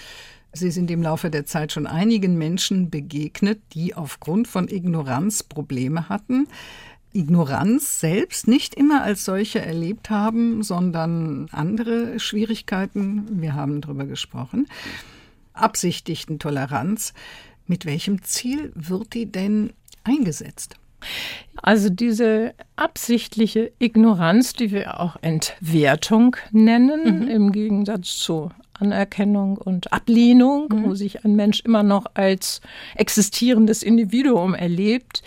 Sie 0.52 0.70
sind 0.70 0.90
im 0.90 1.02
Laufe 1.02 1.28
der 1.28 1.44
Zeit 1.44 1.72
schon 1.72 1.86
einigen 1.86 2.38
Menschen 2.38 2.88
begegnet, 2.88 3.60
die 3.74 3.94
aufgrund 3.94 4.48
von 4.48 4.68
Ignoranz 4.68 5.42
Probleme 5.42 6.08
hatten. 6.08 6.48
Ignoranz 7.16 8.00
selbst 8.00 8.46
nicht 8.46 8.74
immer 8.74 9.02
als 9.02 9.24
solche 9.24 9.60
erlebt 9.60 10.10
haben, 10.10 10.62
sondern 10.62 11.48
andere 11.50 12.20
Schwierigkeiten. 12.20 13.40
Wir 13.40 13.54
haben 13.54 13.80
darüber 13.80 14.04
gesprochen. 14.04 14.68
Absichtigten 15.54 16.38
Toleranz. 16.38 17.14
Mit 17.66 17.86
welchem 17.86 18.22
Ziel 18.22 18.72
wird 18.74 19.14
die 19.14 19.26
denn 19.26 19.72
eingesetzt? 20.04 20.76
Also 21.62 21.88
diese 21.88 22.54
absichtliche 22.76 23.72
Ignoranz, 23.78 24.52
die 24.52 24.70
wir 24.70 25.00
auch 25.00 25.16
Entwertung 25.22 26.36
nennen, 26.52 27.22
mhm. 27.22 27.28
im 27.28 27.52
Gegensatz 27.52 28.18
zu 28.18 28.50
Anerkennung 28.74 29.56
und 29.56 29.92
Ablehnung, 29.92 30.68
mhm. 30.70 30.84
wo 30.84 30.94
sich 30.94 31.24
ein 31.24 31.34
Mensch 31.34 31.60
immer 31.60 31.82
noch 31.82 32.06
als 32.14 32.60
existierendes 32.94 33.82
Individuum 33.82 34.54
erlebt, 34.54 35.22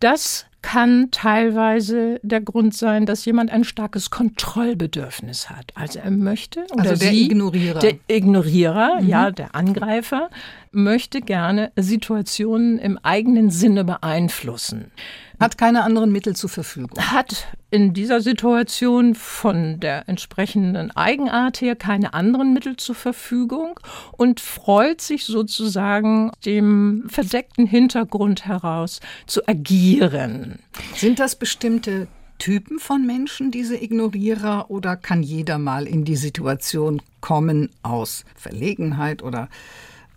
das 0.00 0.46
kann 0.70 1.10
teilweise 1.12 2.20
der 2.22 2.42
Grund 2.42 2.74
sein, 2.74 3.06
dass 3.06 3.24
jemand 3.24 3.50
ein 3.50 3.64
starkes 3.64 4.10
Kontrollbedürfnis 4.10 5.48
hat. 5.48 5.72
Also 5.74 5.98
er 5.98 6.10
möchte 6.10 6.66
oder 6.72 6.90
also 6.90 6.96
der 6.96 7.10
sie, 7.10 7.24
Ignorierer. 7.24 7.78
Der 7.78 7.94
Ignorierer, 8.06 9.00
mhm. 9.00 9.08
ja, 9.08 9.30
der 9.30 9.54
Angreifer 9.54 10.28
möchte 10.70 11.22
gerne 11.22 11.72
Situationen 11.76 12.78
im 12.78 12.98
eigenen 13.02 13.48
Sinne 13.48 13.82
beeinflussen. 13.82 14.90
Hat 15.40 15.56
keine 15.56 15.84
anderen 15.84 16.10
Mittel 16.10 16.34
zur 16.34 16.50
Verfügung. 16.50 16.98
Hat 16.98 17.46
in 17.70 17.94
dieser 17.94 18.20
Situation 18.20 19.14
von 19.14 19.78
der 19.78 20.08
entsprechenden 20.08 20.90
Eigenart 20.90 21.60
her 21.60 21.76
keine 21.76 22.12
anderen 22.14 22.52
Mittel 22.52 22.76
zur 22.76 22.96
Verfügung 22.96 23.78
und 24.12 24.40
freut 24.40 25.00
sich 25.00 25.26
sozusagen 25.26 26.32
dem 26.44 27.04
verdeckten 27.08 27.66
Hintergrund 27.66 28.46
heraus 28.46 29.00
zu 29.26 29.46
agieren. 29.46 30.58
Sind 30.94 31.20
das 31.20 31.36
bestimmte 31.36 32.08
Typen 32.38 32.78
von 32.78 33.06
Menschen, 33.06 33.50
diese 33.50 33.76
Ignorierer, 33.76 34.70
oder 34.70 34.96
kann 34.96 35.22
jeder 35.22 35.58
mal 35.58 35.86
in 35.86 36.04
die 36.04 36.16
Situation 36.16 37.02
kommen 37.20 37.70
aus 37.82 38.24
Verlegenheit 38.36 39.22
oder 39.22 39.48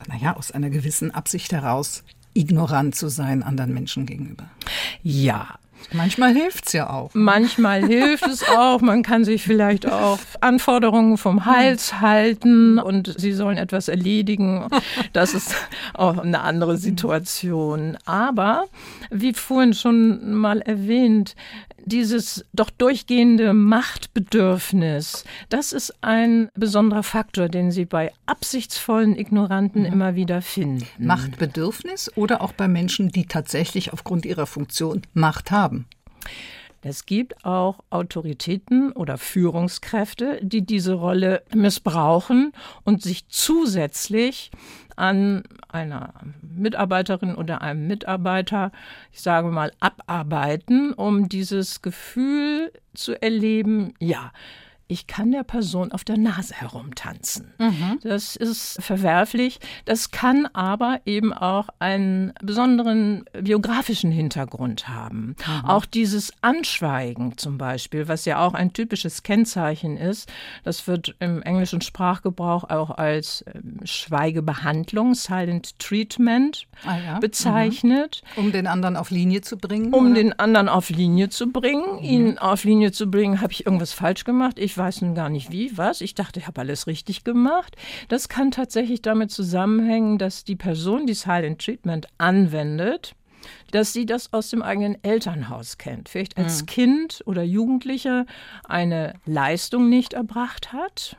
naja, 0.07 0.35
aus 0.35 0.51
einer 0.51 0.69
gewissen 0.69 1.11
Absicht 1.11 1.51
heraus, 1.51 2.03
ignorant 2.33 2.95
zu 2.95 3.09
sein 3.09 3.43
anderen 3.43 3.73
Menschen 3.73 4.05
gegenüber. 4.05 4.50
Ja, 5.03 5.59
Manchmal 5.93 6.33
hilft 6.33 6.67
es 6.67 6.73
ja 6.73 6.89
auch. 6.89 7.11
Manchmal 7.13 7.85
hilft 7.88 8.27
es 8.27 8.47
auch. 8.47 8.81
Man 8.81 9.03
kann 9.03 9.25
sich 9.25 9.43
vielleicht 9.43 9.89
auch 9.89 10.19
Anforderungen 10.39 11.17
vom 11.17 11.45
Hals 11.45 12.00
halten 12.00 12.79
und 12.79 13.13
sie 13.19 13.33
sollen 13.33 13.57
etwas 13.57 13.88
erledigen. 13.88 14.67
Das 15.13 15.33
ist 15.33 15.55
auch 15.93 16.17
eine 16.17 16.41
andere 16.41 16.77
Situation. 16.77 17.97
Aber 18.05 18.65
wie 19.09 19.33
vorhin 19.33 19.73
schon 19.73 20.33
mal 20.33 20.61
erwähnt, 20.61 21.35
dieses 21.85 22.45
doch 22.53 22.69
durchgehende 22.69 23.53
Machtbedürfnis, 23.53 25.25
das 25.50 25.73
ist 25.73 25.93
ein 26.01 26.50
besonderer 26.55 27.03
Faktor, 27.03 27.50
den 27.50 27.71
Sie 27.71 27.85
bei 27.85 28.11
absichtsvollen 28.25 29.17
Ignoranten 29.17 29.81
mhm. 29.81 29.93
immer 29.93 30.15
wieder 30.15 30.41
finden. 30.41 30.88
Machtbedürfnis 31.00 32.11
oder 32.15 32.41
auch 32.41 32.53
bei 32.53 32.67
Menschen, 32.67 33.09
die 33.09 33.25
tatsächlich 33.25 33.93
aufgrund 33.93 34.25
ihrer 34.25 34.45
Funktion 34.45 35.01
Macht 35.13 35.51
haben? 35.51 35.85
Es 36.83 37.05
gibt 37.05 37.45
auch 37.45 37.83
Autoritäten 37.91 38.91
oder 38.91 39.17
Führungskräfte, 39.17 40.39
die 40.41 40.65
diese 40.65 40.93
Rolle 40.93 41.43
missbrauchen 41.53 42.53
und 42.83 43.03
sich 43.03 43.27
zusätzlich 43.27 44.51
an 44.95 45.43
einer 45.69 46.13
Mitarbeiterin 46.41 47.35
oder 47.35 47.61
einem 47.61 47.88
Mitarbeiter, 47.88 48.71
ich 49.11 49.21
sage 49.21 49.50
mal, 49.50 49.71
abarbeiten, 49.79 50.93
um 50.93 51.29
dieses 51.29 51.81
Gefühl 51.81 52.71
zu 52.93 53.21
erleben, 53.21 53.93
ja, 54.00 54.31
ich 54.91 55.07
kann 55.07 55.31
der 55.31 55.43
Person 55.43 55.93
auf 55.93 56.03
der 56.03 56.17
Nase 56.17 56.53
herumtanzen. 56.53 57.53
Mhm. 57.57 58.00
Das 58.03 58.36
ist 58.36 58.77
verwerflich. 58.81 59.62
Das 59.86 60.12
kann 60.12 60.48
aber 60.51 61.00
eben 61.05 61.31
auch 61.31 61.69
einen 61.79 62.33
besonderen 62.41 63.24
biografischen 63.31 64.12
Hintergrund 64.12 64.89
haben. 64.89 65.38
Mhm. 65.48 65.65
Auch 65.65 65.86
dieses 65.86 66.33
Anschweigen 66.41 67.38
zum 67.38 67.57
Beispiel, 67.57 68.10
was 68.10 68.25
ja 68.25 68.45
auch 68.45 68.53
ein 68.53 68.74
typisches 68.74 69.24
Kennzeichen 69.24 69.95
ist, 69.95 70.29
das 70.65 70.86
wird 70.88 71.15
im 71.19 71.41
englischen 71.41 71.79
Sprachgebrauch 71.79 72.69
auch 72.69 72.91
als 72.91 73.45
ähm, 73.53 73.79
Schweigebehandlung, 73.86 75.15
Silent 75.15 75.79
Treatment 75.79 76.67
ah, 76.86 76.98
ja. 76.98 77.19
bezeichnet. 77.19 78.24
Mhm. 78.36 78.43
Um 78.43 78.51
den 78.51 78.67
anderen 78.67 78.98
auf 78.98 79.10
Linie 79.10 79.39
zu 79.39 79.57
bringen? 79.57 79.93
Um 79.93 80.07
oder? 80.07 80.15
den 80.15 80.38
anderen 80.38 80.67
auf 80.67 80.89
Linie 80.89 81.29
zu 81.29 81.50
bringen. 81.50 82.00
Mhm. 82.00 82.03
Ihn 82.03 82.38
auf 82.39 82.65
Linie 82.65 82.91
zu 82.91 83.10
bringen, 83.10 83.39
habe 83.39 83.53
ich 83.53 83.65
irgendwas 83.65 83.93
falsch 83.93 84.25
gemacht? 84.25 84.60
Ich 84.60 84.80
weiß 84.81 85.01
nun 85.03 85.13
gar 85.13 85.29
nicht 85.29 85.51
wie, 85.51 85.77
was. 85.77 86.01
Ich 86.01 86.15
dachte, 86.15 86.39
ich 86.39 86.47
habe 86.47 86.59
alles 86.59 86.88
richtig 86.88 87.23
gemacht. 87.23 87.75
Das 88.07 88.29
kann 88.29 88.50
tatsächlich 88.50 89.03
damit 89.03 89.29
zusammenhängen, 89.29 90.17
dass 90.17 90.43
die 90.43 90.55
Person, 90.55 91.05
die 91.05 91.13
Silent 91.13 91.63
Treatment 91.63 92.07
anwendet, 92.17 93.13
dass 93.69 93.93
sie 93.93 94.07
das 94.07 94.33
aus 94.33 94.50
dem 94.50 94.63
eigenen 94.63 94.97
Elternhaus 95.03 95.77
kennt. 95.77 96.09
Vielleicht 96.09 96.38
als 96.38 96.61
mhm. 96.61 96.65
Kind 96.65 97.23
oder 97.25 97.43
Jugendlicher 97.43 98.25
eine 98.63 99.13
Leistung 99.25 99.88
nicht 99.88 100.13
erbracht 100.13 100.73
hat 100.73 101.17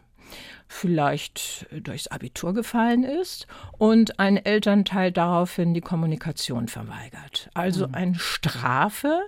vielleicht 0.73 1.67
durchs 1.71 2.09
Abitur 2.09 2.55
gefallen 2.55 3.05
ist 3.05 3.47
und 3.79 4.19
ein 4.19 4.37
Elternteil 4.37 5.13
daraufhin 5.13 5.75
die 5.75 5.81
Kommunikation 5.81 6.67
verweigert. 6.67 7.51
Also 7.55 7.87
mhm. 7.87 7.95
eine 7.95 8.15
Strafe, 8.17 9.21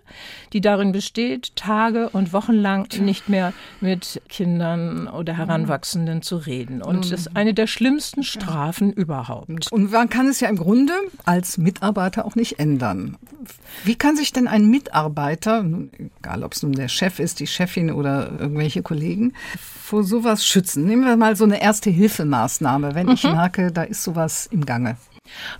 die 0.53 0.61
darin 0.61 0.93
besteht, 0.93 1.55
Tage 1.55 2.09
und 2.09 2.33
Wochen 2.33 2.55
lang 2.55 2.99
nicht 3.01 3.29
mehr 3.29 3.53
mit 3.81 4.23
Kindern 4.29 5.07
oder 5.07 5.37
Heranwachsenden 5.37 6.23
zu 6.23 6.37
reden. 6.37 6.83
Und 6.83 7.13
das 7.13 7.21
ist 7.21 7.37
eine 7.37 7.55
der 7.55 7.67
schlimmsten 7.67 8.23
Strafen 8.23 8.93
überhaupt. 8.93 9.71
Und 9.71 9.93
man 9.93 10.09
kann 10.09 10.27
es 10.29 10.41
ja 10.41 10.49
im 10.49 10.57
Grunde 10.57 10.95
als 11.25 11.59
Mitarbeiter 11.59 12.25
auch 12.25 12.35
nicht 12.35 12.59
ändern. 12.59 13.17
Wie 13.85 13.97
kann 13.97 14.17
sich 14.17 14.33
denn 14.33 14.49
ein 14.49 14.71
Mitarbeiter, 14.71 15.65
egal 16.19 16.43
ob 16.43 16.53
es 16.55 16.63
nun 16.63 16.73
der 16.73 16.89
Chef 16.89 17.19
ist, 17.19 17.41
die 17.41 17.47
Chefin 17.47 17.91
oder 17.91 18.31
irgendwelche 18.39 18.83
Kollegen, 18.83 19.35
vor 19.59 20.05
sowas 20.05 20.47
schützen? 20.47 20.87
Nehmen 20.87 21.05
wir 21.05 21.17
mal 21.17 21.34
so 21.37 21.45
eine 21.45 21.61
Erste-Hilfemaßnahme, 21.61 22.95
wenn 22.95 23.07
mhm. 23.07 23.13
ich 23.13 23.25
merke, 23.25 23.73
da 23.73 23.83
ist 23.83 24.03
sowas 24.03 24.49
im 24.51 24.65
Gange. 24.67 24.97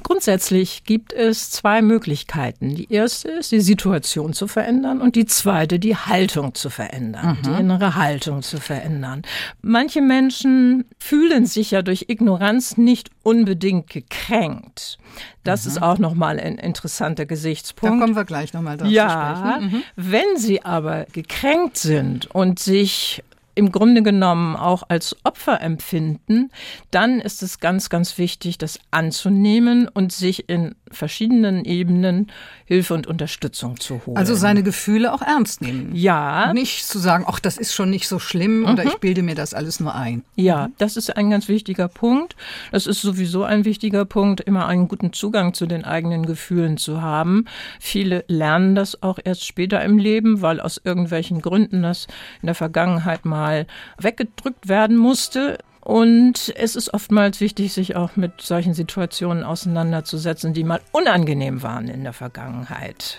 Grundsätzlich 0.03 0.85
gibt 0.85 1.13
es 1.13 1.51
zwei 1.51 1.81
Möglichkeiten. 1.81 2.75
Die 2.75 2.93
erste 2.93 3.29
ist, 3.29 3.51
die 3.51 3.61
Situation 3.61 4.35
zu 4.35 4.47
verändern 4.47 5.01
und 5.01 5.17
die 5.17 5.25
zweite, 5.25 5.79
die 5.79 5.97
Haltung 5.97 6.55
zu 6.55 6.69
verändern, 6.69 7.39
mhm. 7.39 7.43
die 7.43 7.61
innere 7.61 7.95
Haltung 7.95 8.43
zu 8.43 8.61
verändern. 8.61 9.23
Manche 9.63 10.03
Menschen 10.03 10.85
fühlen 10.99 11.47
sich 11.47 11.71
ja 11.71 11.81
durch 11.81 12.07
Ignoranz 12.09 12.77
nicht 12.77 13.11
unbedingt 13.23 13.89
gekränkt. 13.89 14.99
Das 15.45 15.65
mhm. 15.65 15.71
ist 15.71 15.83
auch 15.83 15.99
nochmal 15.99 16.39
ein 16.39 16.59
interessanter 16.59 17.25
Gesichtspunkt. 17.25 17.97
Da 17.97 18.05
kommen 18.05 18.17
wir 18.17 18.25
gleich 18.25 18.53
nochmal 18.53 18.77
drauf 18.77 18.89
ja, 18.91 19.09
zu 19.09 19.41
sprechen. 19.41 19.73
Mhm. 19.73 19.83
Wenn 19.97 20.37
sie 20.37 20.63
aber 20.63 21.07
gekränkt 21.13 21.79
sind 21.79 22.27
und 22.27 22.59
sich 22.59 23.23
im 23.55 23.73
Grunde 23.73 24.03
genommen 24.03 24.57
auch 24.57 24.83
als 24.89 25.17
Opfer 25.25 25.61
empfinden, 25.61 26.51
dann 26.91 27.21
ist 27.21 27.43
es 27.43 27.61
ganz, 27.61 27.89
ganz 27.89 28.19
wichtig, 28.19 28.59
das 28.59 28.79
anzunehmen 28.91 29.89
und 29.89 30.13
sich 30.13 30.49
in 30.49 30.75
verschiedenen 30.91 31.65
Ebenen 31.65 32.31
Hilfe 32.67 32.95
und 32.95 33.07
Unterstützung 33.07 33.79
zu 33.79 34.01
holen. 34.07 34.17
Also 34.17 34.35
seine 34.35 34.63
Gefühle 34.63 35.13
auch 35.13 35.21
ernst 35.21 35.61
nehmen. 35.61 35.95
Ja. 35.95 36.53
Nicht 36.55 36.87
zu 36.87 36.99
sagen, 36.99 37.25
ach, 37.29 37.39
das 37.39 37.59
ist 37.59 37.75
schon 37.75 37.91
nicht 37.91 38.09
so 38.09 38.19
schlimm 38.19 38.61
mhm. 38.61 38.67
oder 38.67 38.85
ich 38.85 38.97
bilde 38.97 39.23
mir 39.23 39.35
das 39.35 39.53
alles 39.53 39.81
nur 39.81 39.95
ein. 39.95 40.25
Ja, 40.37 40.71
das 40.79 40.97
ist 40.97 41.15
ein 41.17 41.31
ganz 41.31 41.49
wichtiger 41.49 41.89
Punkt. 41.89 42.37
Das 42.73 42.87
ist 42.87 43.03
sowieso 43.03 43.45
ein 43.45 43.65
wichtiger 43.65 44.05
Punkt, 44.07 44.41
immer 44.41 44.67
einen 44.67 44.89
guten 44.89 45.13
Zugang 45.13 45.53
zu 45.53 45.67
den 45.67 45.85
eigenen 45.85 46.25
Gefühlen 46.25 46.79
zu 46.79 47.03
haben. 47.03 47.45
Viele 47.81 48.25
lernen 48.29 48.75
das 48.75 49.03
auch 49.03 49.19
erst 49.23 49.45
später 49.45 49.83
im 49.85 49.99
Leben, 49.99 50.41
weil 50.41 50.61
aus 50.61 50.81
irgendwelchen 50.83 51.43
Gründen 51.43 51.83
das 51.83 52.07
in 52.41 52.47
der 52.47 52.55
Vergangenheit 52.55 53.25
mal 53.25 53.67
weggedrückt 53.99 54.69
werden 54.69 54.97
musste. 54.97 55.59
Und 55.85 56.53
es 56.57 56.77
ist 56.77 56.95
oftmals 56.95 57.41
wichtig, 57.41 57.75
sich 57.75 57.95
auch 57.95 58.17
mit 58.17 58.41
solchen 58.41 58.73
Situationen 58.73 59.45
auseinanderzusetzen, 59.45 60.55
die 60.55 60.65
mal 60.65 60.81
unangenehm 60.93 61.63
waren 61.63 61.89
in 61.89 62.05
der 62.05 62.15
Vergangenheit. 62.15 63.19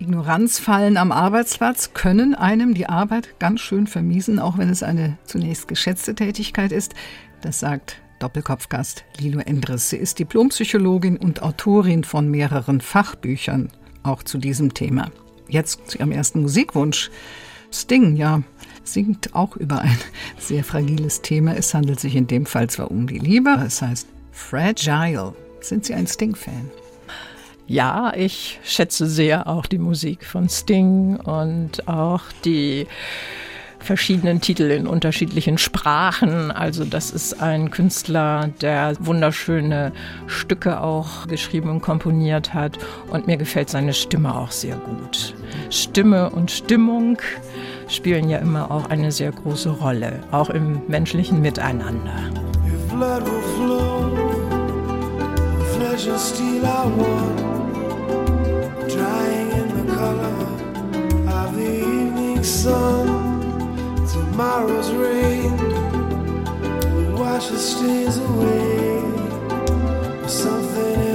Ignoranzfallen 0.00 0.96
am 0.96 1.12
Arbeitsplatz 1.12 1.94
können 1.94 2.34
einem 2.34 2.74
die 2.74 2.88
Arbeit 2.88 3.38
ganz 3.38 3.60
schön 3.60 3.86
vermiesen, 3.86 4.40
auch 4.40 4.58
wenn 4.58 4.68
es 4.68 4.82
eine 4.82 5.16
zunächst 5.24 5.68
geschätzte 5.68 6.16
Tätigkeit 6.16 6.72
ist. 6.72 6.94
Das 7.40 7.60
sagt 7.60 8.02
Doppelkopfgast 8.18 9.04
Lilo 9.20 9.38
Endres. 9.38 9.90
Sie 9.90 9.96
ist 9.96 10.18
Diplompsychologin 10.18 11.16
und 11.18 11.42
Autorin 11.42 12.02
von 12.02 12.28
mehreren 12.28 12.80
Fachbüchern, 12.80 13.70
auch 14.02 14.24
zu 14.24 14.38
diesem 14.38 14.74
Thema. 14.74 15.12
Jetzt 15.48 15.88
zu 15.88 15.98
ihrem 15.98 16.10
ersten 16.10 16.42
Musikwunsch. 16.42 17.10
Sting, 17.70 18.16
ja, 18.16 18.42
singt 18.84 19.34
auch 19.34 19.56
über 19.56 19.80
ein 19.80 19.98
sehr 20.38 20.64
fragiles 20.64 21.22
Thema. 21.22 21.54
Es 21.54 21.74
handelt 21.74 22.00
sich 22.00 22.16
in 22.16 22.26
dem 22.26 22.46
Fall 22.46 22.68
zwar 22.68 22.90
um 22.90 23.06
die 23.06 23.18
Liebe, 23.18 23.50
es 23.66 23.82
heißt 23.82 24.06
Fragile. 24.32 25.34
Sind 25.60 25.84
Sie 25.84 25.94
ein 25.94 26.06
Sting-Fan? 26.06 26.70
Ja, 27.66 28.12
ich 28.16 28.58
schätze 28.64 29.06
sehr 29.06 29.46
auch 29.46 29.66
die 29.66 29.78
Musik 29.78 30.26
von 30.26 30.48
Sting 30.48 31.16
und 31.16 31.86
auch 31.86 32.22
die 32.44 32.86
verschiedenen 33.82 34.40
Titel 34.40 34.70
in 34.70 34.86
unterschiedlichen 34.86 35.58
Sprachen. 35.58 36.50
Also 36.50 36.84
das 36.84 37.10
ist 37.10 37.40
ein 37.40 37.70
Künstler, 37.70 38.50
der 38.60 38.94
wunderschöne 39.00 39.92
Stücke 40.26 40.80
auch 40.80 41.26
geschrieben 41.26 41.70
und 41.70 41.80
komponiert 41.80 42.54
hat 42.54 42.78
und 43.10 43.26
mir 43.26 43.36
gefällt 43.36 43.70
seine 43.70 43.92
Stimme 43.92 44.34
auch 44.34 44.50
sehr 44.50 44.76
gut. 44.76 45.34
Stimme 45.70 46.30
und 46.30 46.50
Stimmung 46.50 47.18
spielen 47.94 48.28
ja 48.28 48.38
immer 48.38 48.70
auch 48.70 48.88
eine 48.90 49.12
sehr 49.12 49.32
große 49.32 49.70
Rolle, 49.70 50.20
auch 50.30 50.50
im 50.50 50.80
menschlichen 50.88 51.40
Miteinander. 51.40 52.30
Away. 68.18 69.02
Something 70.26 71.11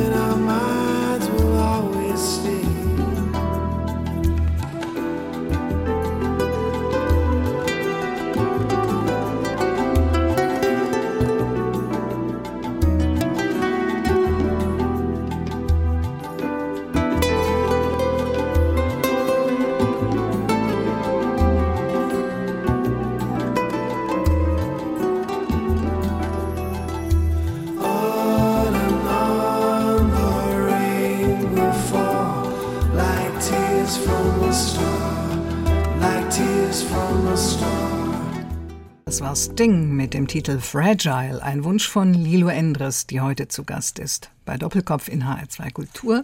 mit 40.07 40.13
dem 40.13 40.27
Titel 40.29 40.59
Fragile, 40.61 41.43
ein 41.43 41.65
Wunsch 41.65 41.85
von 41.85 42.13
Lilo 42.13 42.47
Endres, 42.47 43.07
die 43.07 43.19
heute 43.19 43.49
zu 43.49 43.65
Gast 43.65 43.99
ist 43.99 44.31
bei 44.45 44.55
Doppelkopf 44.55 45.09
in 45.09 45.25
HR2 45.25 45.73
Kultur, 45.73 46.23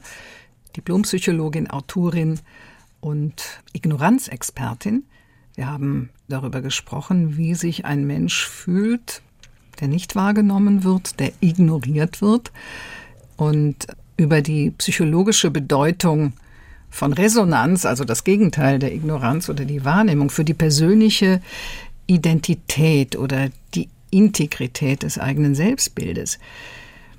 Diplompsychologin, 0.77 1.69
Autorin 1.69 2.39
und 3.01 3.61
Ignoranzexpertin. 3.73 5.03
Wir 5.55 5.67
haben 5.67 6.11
darüber 6.29 6.61
gesprochen, 6.61 7.35
wie 7.35 7.55
sich 7.55 7.83
ein 7.83 8.07
Mensch 8.07 8.47
fühlt, 8.47 9.21
der 9.81 9.89
nicht 9.89 10.15
wahrgenommen 10.15 10.85
wird, 10.85 11.19
der 11.19 11.33
ignoriert 11.41 12.21
wird 12.21 12.53
und 13.35 13.87
über 14.15 14.41
die 14.41 14.71
psychologische 14.71 15.51
Bedeutung 15.51 16.31
von 16.89 17.11
Resonanz, 17.11 17.85
also 17.85 18.05
das 18.05 18.23
Gegenteil 18.23 18.79
der 18.79 18.93
Ignoranz 18.93 19.49
oder 19.49 19.65
die 19.65 19.83
Wahrnehmung 19.83 20.29
für 20.29 20.45
die 20.45 20.53
persönliche 20.53 21.41
Identität 22.07 23.15
oder 23.15 23.49
die 23.75 23.89
Integrität 24.11 25.03
des 25.03 25.17
eigenen 25.17 25.55
Selbstbildes. 25.55 26.39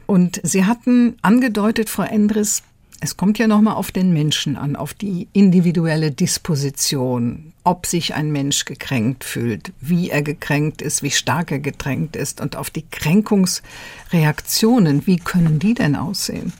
Und 0.06 0.40
Sie 0.42 0.64
hatten 0.64 1.16
angedeutet, 1.22 1.88
Frau 1.88 2.02
Endres, 2.02 2.62
es 3.00 3.16
kommt 3.16 3.38
ja 3.38 3.46
nochmal 3.46 3.74
auf 3.74 3.92
den 3.92 4.12
Menschen 4.12 4.56
an, 4.56 4.74
auf 4.76 4.94
die 4.94 5.28
individuelle 5.32 6.10
Disposition, 6.10 7.52
ob 7.62 7.86
sich 7.86 8.14
ein 8.14 8.32
Mensch 8.32 8.64
gekränkt 8.64 9.24
fühlt, 9.24 9.72
wie 9.80 10.08
er 10.10 10.22
gekränkt 10.22 10.80
ist, 10.80 11.02
wie 11.02 11.10
stark 11.10 11.50
er 11.50 11.58
gekränkt 11.58 12.16
ist 12.16 12.40
und 12.40 12.56
auf 12.56 12.70
die 12.70 12.86
Kränkungsreaktionen. 12.90 15.06
Wie 15.06 15.18
können 15.18 15.58
die 15.58 15.74
denn 15.74 15.96
aussehen? 15.96 16.54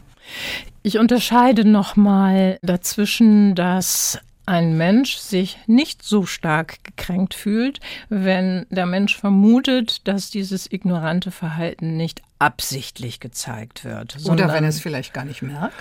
Ich 0.82 0.98
unterscheide 0.98 1.64
nochmal 1.64 2.58
dazwischen, 2.62 3.54
dass 3.54 4.18
ein 4.46 4.76
Mensch 4.76 5.16
sich 5.16 5.58
nicht 5.66 6.02
so 6.02 6.26
stark 6.26 6.82
gekränkt 6.84 7.34
fühlt, 7.34 7.80
wenn 8.08 8.66
der 8.70 8.86
Mensch 8.86 9.16
vermutet, 9.16 10.06
dass 10.06 10.30
dieses 10.30 10.70
ignorante 10.70 11.30
Verhalten 11.30 11.96
nicht 11.96 12.22
absichtlich 12.38 13.20
gezeigt 13.20 13.84
wird. 13.84 14.16
Oder 14.26 14.52
wenn 14.52 14.64
er 14.64 14.70
es 14.70 14.80
vielleicht 14.80 15.14
gar 15.14 15.24
nicht 15.24 15.42
merkt. 15.42 15.74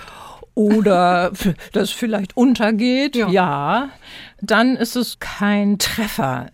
Oder 0.55 1.31
das 1.71 1.91
vielleicht 1.91 2.37
untergeht, 2.37 3.15
ja. 3.15 3.27
ja 3.29 3.89
dann 4.43 4.75
ist 4.75 4.97
es 4.97 5.19
kein 5.19 5.79
Treffer. 5.79 6.47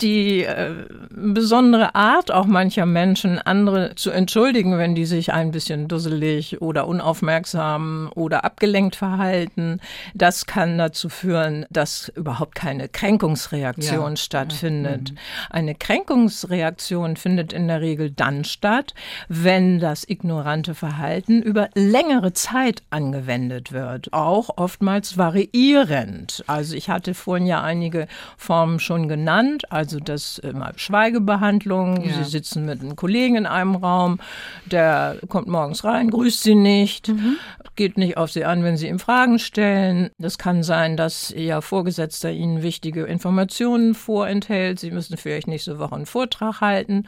Die 0.00 0.44
äh, 0.44 0.70
besondere 1.10 1.96
Art 1.96 2.30
auch 2.30 2.46
mancher 2.46 2.86
Menschen, 2.86 3.40
andere 3.40 3.96
zu 3.96 4.12
entschuldigen, 4.12 4.78
wenn 4.78 4.94
die 4.94 5.06
sich 5.06 5.32
ein 5.32 5.50
bisschen 5.50 5.88
dusselig 5.88 6.62
oder 6.62 6.86
unaufmerksam 6.86 8.10
oder 8.14 8.44
abgelenkt 8.44 8.94
verhalten, 8.94 9.80
das 10.14 10.46
kann 10.46 10.78
dazu 10.78 11.08
führen, 11.08 11.66
dass 11.68 12.12
überhaupt 12.14 12.54
keine 12.54 12.88
Kränkungsreaktion 12.88 14.10
ja. 14.10 14.16
stattfindet. 14.16 15.10
Mhm. 15.10 15.18
Eine 15.50 15.74
Kränkungsreaktion 15.74 17.16
findet 17.16 17.52
in 17.52 17.66
der 17.66 17.80
Regel 17.80 18.12
dann 18.12 18.44
statt, 18.44 18.94
wenn 19.28 19.80
das 19.80 20.08
ignorante 20.08 20.76
Verhalten 20.76 21.42
über 21.42 21.70
längere 21.74 22.32
Zeit 22.34 22.84
angewendet 22.90 23.41
wird, 23.72 24.12
auch 24.12 24.50
oftmals 24.56 25.18
variierend. 25.18 26.44
Also 26.46 26.76
ich 26.76 26.88
hatte 26.88 27.14
vor 27.14 27.32
vorhin 27.32 27.46
ja 27.46 27.62
einige 27.62 28.08
Formen 28.36 28.78
schon 28.78 29.08
genannt, 29.08 29.62
also 29.72 29.98
das 29.98 30.38
äh, 30.40 30.52
Schweigebehandlung. 30.76 32.04
Ja. 32.04 32.12
Sie 32.12 32.30
sitzen 32.30 32.66
mit 32.66 32.82
einem 32.82 32.94
Kollegen 32.94 33.36
in 33.36 33.46
einem 33.46 33.74
Raum, 33.74 34.18
der 34.66 35.16
kommt 35.28 35.48
morgens 35.48 35.82
rein, 35.82 36.10
grüßt 36.10 36.42
sie 36.42 36.54
nicht, 36.54 37.08
mhm. 37.08 37.38
geht 37.74 37.96
nicht 37.96 38.18
auf 38.18 38.30
sie 38.30 38.44
an, 38.44 38.64
wenn 38.64 38.76
sie 38.76 38.88
ihm 38.88 38.98
Fragen 38.98 39.38
stellen. 39.38 40.10
Das 40.18 40.36
kann 40.36 40.62
sein, 40.62 40.98
dass 40.98 41.30
ihr 41.30 41.62
Vorgesetzter 41.62 42.30
ihnen 42.30 42.62
wichtige 42.62 43.04
Informationen 43.04 43.94
vorenthält. 43.94 44.78
Sie 44.78 44.90
müssen 44.90 45.16
vielleicht 45.16 45.48
nächste 45.48 45.78
Woche 45.78 45.94
einen 45.94 46.04
Vortrag 46.04 46.60
halten 46.60 47.04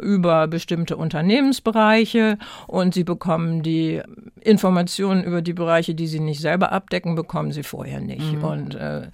über 0.00 0.48
bestimmte 0.48 0.96
Unternehmensbereiche 0.96 2.36
und 2.66 2.94
sie 2.94 3.04
bekommen 3.04 3.62
die 3.62 4.02
Informationen 4.40 5.22
über 5.22 5.40
die 5.40 5.52
Bereiche, 5.52 5.77
die 5.86 6.06
sie 6.06 6.20
nicht 6.20 6.40
selber 6.40 6.72
abdecken, 6.72 7.14
bekommen 7.14 7.52
sie 7.52 7.62
vorher 7.62 8.00
nicht. 8.00 8.32
Mhm. 8.34 8.44
Und 8.44 8.74
äh, 8.74 9.08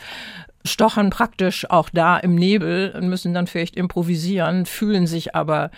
stochern 0.65 1.11
praktisch 1.11 1.69
auch 1.71 1.91
da 1.91 2.17
im 2.19 2.35
Nebel 2.35 2.95
und 2.97 3.09
müssen 3.09 3.35
dann 3.35 3.47
vielleicht 3.47 3.77
improvisieren, 3.77 4.67
fühlen 4.67 5.07
sich 5.07 5.35
aber 5.35 5.71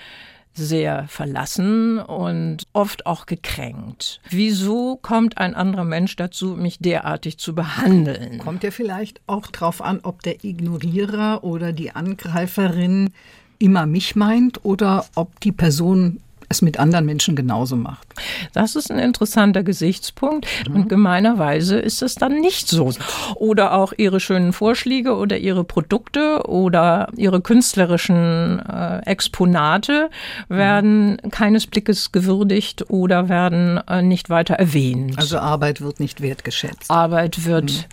sehr 0.56 1.06
verlassen 1.08 1.98
und 1.98 2.66
oft 2.72 3.04
auch 3.04 3.26
gekränkt. 3.26 4.20
Wieso 4.30 4.96
kommt 4.96 5.36
ein 5.38 5.54
anderer 5.54 5.84
Mensch 5.84 6.16
dazu, 6.16 6.56
mich 6.56 6.78
derartig 6.78 7.38
zu 7.38 7.54
behandeln? 7.54 8.38
Kommt 8.38 8.64
ja 8.64 8.70
vielleicht 8.70 9.20
auch 9.26 9.48
darauf 9.48 9.82
an, 9.82 10.00
ob 10.02 10.22
der 10.22 10.44
Ignorierer 10.44 11.44
oder 11.44 11.72
die 11.72 11.92
Angreiferin 11.92 13.10
immer 13.58 13.86
mich 13.86 14.16
meint 14.16 14.64
oder 14.64 15.04
ob 15.14 15.40
die 15.40 15.52
Person 15.52 16.20
es 16.48 16.62
mit 16.62 16.78
anderen 16.78 17.06
Menschen 17.06 17.36
genauso 17.36 17.76
macht. 17.76 18.06
Das 18.52 18.76
ist 18.76 18.90
ein 18.90 18.98
interessanter 18.98 19.62
Gesichtspunkt 19.62 20.46
mhm. 20.68 20.74
und 20.74 20.88
gemeinerweise 20.88 21.78
ist 21.78 22.02
es 22.02 22.14
dann 22.14 22.40
nicht 22.40 22.68
so. 22.68 22.92
Oder 23.34 23.74
auch 23.74 23.92
ihre 23.96 24.20
schönen 24.20 24.52
Vorschläge 24.52 25.16
oder 25.16 25.38
ihre 25.38 25.64
Produkte 25.64 26.42
oder 26.46 27.08
ihre 27.16 27.40
künstlerischen 27.40 28.60
äh, 28.60 28.98
Exponate 29.06 30.10
werden 30.48 31.18
mhm. 31.22 31.30
keines 31.30 31.66
Blickes 31.66 32.12
gewürdigt 32.12 32.90
oder 32.90 33.28
werden 33.28 33.80
äh, 33.88 34.02
nicht 34.02 34.30
weiter 34.30 34.54
erwähnt. 34.54 35.18
Also 35.18 35.38
Arbeit 35.38 35.80
wird 35.80 36.00
nicht 36.00 36.20
wertgeschätzt. 36.20 36.90
Arbeit 36.90 37.44
wird 37.44 37.72
mhm 37.72 37.84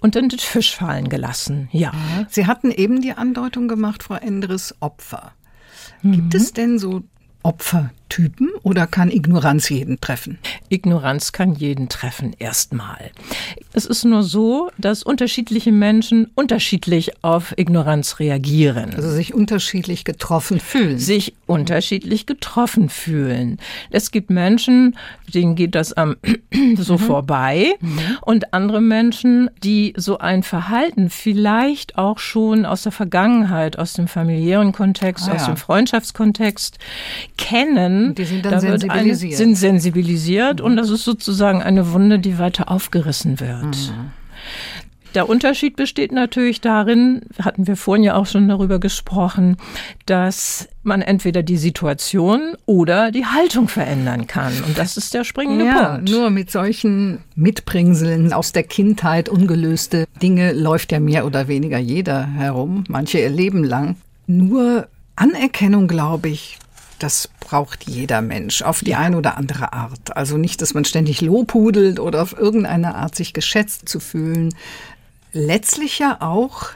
und 0.00 0.16
in 0.16 0.28
den 0.28 0.38
Fisch 0.38 0.76
fallen 0.76 1.08
gelassen. 1.08 1.68
Ja. 1.72 1.92
Sie 2.28 2.46
hatten 2.46 2.70
eben 2.70 3.02
die 3.02 3.12
Andeutung 3.12 3.68
gemacht, 3.68 4.02
Frau 4.02 4.14
Endres, 4.14 4.74
Opfer. 4.80 5.32
Gibt 6.02 6.34
mhm. 6.34 6.40
es 6.40 6.52
denn 6.52 6.78
so 6.78 7.02
Opfertypen 8.08 8.50
oder 8.62 8.86
kann 8.86 9.10
Ignoranz 9.10 9.68
jeden 9.68 10.00
treffen? 10.00 10.38
Ignoranz 10.68 11.32
kann 11.32 11.54
jeden 11.54 11.88
treffen, 11.88 12.34
erstmal. 12.38 13.10
Es 13.72 13.84
ist 13.84 14.04
nur 14.04 14.22
so, 14.22 14.70
dass 14.78 15.02
unterschiedliche 15.02 15.72
Menschen 15.72 16.30
unterschiedlich 16.34 17.22
auf 17.22 17.54
Ignoranz 17.56 18.18
reagieren. 18.18 18.94
Also 18.94 19.10
sich 19.10 19.34
unterschiedlich 19.34 20.04
getroffen 20.04 20.60
fühlen. 20.60 20.98
Sich 20.98 21.34
unterschiedlich 21.46 22.26
getroffen 22.26 22.88
fühlen. 22.88 23.58
Es 23.90 24.10
gibt 24.10 24.30
Menschen, 24.30 24.96
denen 25.34 25.54
geht 25.54 25.74
das 25.74 25.92
am 25.92 26.16
so 26.76 26.94
mhm. 26.94 26.98
vorbei 26.98 27.74
mhm. 27.80 28.18
und 28.22 28.54
andere 28.54 28.80
Menschen, 28.80 29.50
die 29.62 29.94
so 29.96 30.18
ein 30.18 30.42
Verhalten 30.42 31.10
vielleicht 31.10 31.98
auch 31.98 32.18
schon 32.18 32.64
aus 32.64 32.82
der 32.82 32.92
Vergangenheit, 32.92 33.78
aus 33.78 33.92
dem 33.92 34.08
familiären 34.08 34.72
Kontext, 34.72 35.28
ah, 35.28 35.34
aus 35.34 35.42
ja. 35.42 35.46
dem 35.48 35.56
Freundschaftskontext 35.56 36.78
kennen. 37.36 37.97
Die 38.14 38.24
sind 38.24 38.44
dann 38.44 38.52
da 38.52 38.60
sensibilisiert. 38.60 39.32
Eine, 39.32 39.36
sind 39.36 39.54
sensibilisiert 39.56 40.60
mhm. 40.60 40.66
und 40.66 40.76
das 40.76 40.90
ist 40.90 41.04
sozusagen 41.04 41.62
eine 41.62 41.92
Wunde, 41.92 42.18
die 42.18 42.38
weiter 42.38 42.70
aufgerissen 42.70 43.40
wird. 43.40 43.64
Mhm. 43.64 44.10
Der 45.14 45.28
Unterschied 45.28 45.76
besteht 45.76 46.12
natürlich 46.12 46.60
darin, 46.60 47.22
hatten 47.42 47.66
wir 47.66 47.76
vorhin 47.76 48.04
ja 48.04 48.14
auch 48.14 48.26
schon 48.26 48.46
darüber 48.46 48.78
gesprochen, 48.78 49.56
dass 50.04 50.68
man 50.82 51.00
entweder 51.00 51.42
die 51.42 51.56
Situation 51.56 52.54
oder 52.66 53.10
die 53.10 53.24
Haltung 53.24 53.68
verändern 53.68 54.26
kann. 54.26 54.52
Und 54.66 54.76
das 54.76 54.96
ist 54.96 55.14
der 55.14 55.24
springende 55.24 55.64
ja, 55.64 55.94
Punkt. 55.94 56.10
Nur 56.10 56.30
mit 56.30 56.50
solchen 56.50 57.20
Mitbringseln 57.34 58.32
aus 58.32 58.52
der 58.52 58.64
Kindheit, 58.64 59.28
ungelöste 59.28 60.06
Dinge, 60.20 60.52
läuft 60.52 60.92
ja 60.92 61.00
mehr 61.00 61.24
oder 61.24 61.48
weniger 61.48 61.78
jeder 61.78 62.26
herum, 62.26 62.84
manche 62.88 63.18
ihr 63.18 63.30
Leben 63.30 63.64
lang. 63.64 63.96
Nur 64.26 64.88
Anerkennung, 65.16 65.88
glaube 65.88 66.28
ich, 66.28 66.58
das 66.98 67.28
braucht 67.40 67.88
jeder 67.88 68.20
Mensch 68.22 68.62
auf 68.62 68.80
die 68.80 68.94
eine 68.94 69.16
oder 69.16 69.36
andere 69.36 69.72
Art. 69.72 70.16
Also 70.16 70.36
nicht, 70.36 70.60
dass 70.62 70.74
man 70.74 70.84
ständig 70.84 71.20
lobhudelt 71.20 72.00
oder 72.00 72.22
auf 72.22 72.36
irgendeine 72.36 72.94
Art 72.94 73.14
sich 73.14 73.32
geschätzt 73.32 73.88
zu 73.88 74.00
fühlen. 74.00 74.54
Letztlich 75.32 75.98
ja 75.98 76.18
auch 76.20 76.70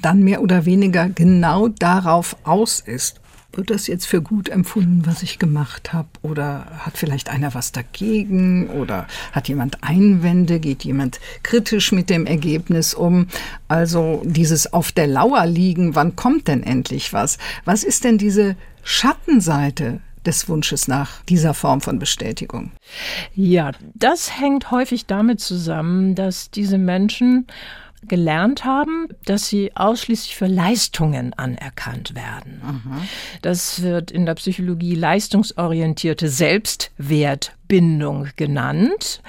dann 0.00 0.22
mehr 0.22 0.42
oder 0.42 0.64
weniger 0.64 1.08
genau 1.08 1.68
darauf 1.68 2.36
aus 2.44 2.80
ist. 2.80 3.20
Wird 3.52 3.70
das 3.70 3.86
jetzt 3.86 4.06
für 4.06 4.20
gut 4.20 4.50
empfunden, 4.50 5.04
was 5.06 5.22
ich 5.22 5.38
gemacht 5.38 5.94
habe? 5.94 6.08
Oder 6.20 6.66
hat 6.80 6.98
vielleicht 6.98 7.30
einer 7.30 7.54
was 7.54 7.72
dagegen? 7.72 8.68
Oder 8.68 9.06
hat 9.32 9.48
jemand 9.48 9.82
Einwände? 9.82 10.60
Geht 10.60 10.84
jemand 10.84 11.20
kritisch 11.42 11.90
mit 11.90 12.10
dem 12.10 12.26
Ergebnis 12.26 12.92
um? 12.92 13.28
Also 13.66 14.22
dieses 14.26 14.74
auf 14.74 14.92
der 14.92 15.06
Lauer 15.06 15.46
liegen, 15.46 15.94
wann 15.94 16.16
kommt 16.16 16.48
denn 16.48 16.62
endlich 16.62 17.14
was? 17.14 17.38
Was 17.64 17.82
ist 17.82 18.04
denn 18.04 18.18
diese 18.18 18.56
Schattenseite 18.86 20.00
des 20.24 20.48
Wunsches 20.48 20.86
nach 20.86 21.24
dieser 21.24 21.54
Form 21.54 21.80
von 21.80 21.98
Bestätigung? 21.98 22.70
Ja, 23.34 23.72
das 23.94 24.38
hängt 24.38 24.70
häufig 24.70 25.06
damit 25.06 25.40
zusammen, 25.40 26.14
dass 26.14 26.52
diese 26.52 26.78
Menschen 26.78 27.48
gelernt 28.06 28.64
haben, 28.64 29.08
dass 29.24 29.48
sie 29.48 29.74
ausschließlich 29.74 30.36
für 30.36 30.46
Leistungen 30.46 31.32
anerkannt 31.32 32.14
werden. 32.14 32.62
Mhm. 32.64 33.08
Das 33.42 33.82
wird 33.82 34.12
in 34.12 34.24
der 34.24 34.36
Psychologie 34.36 34.94
leistungsorientierte 34.94 36.28
Selbstwertbindung 36.28 38.28
genannt. 38.36 39.20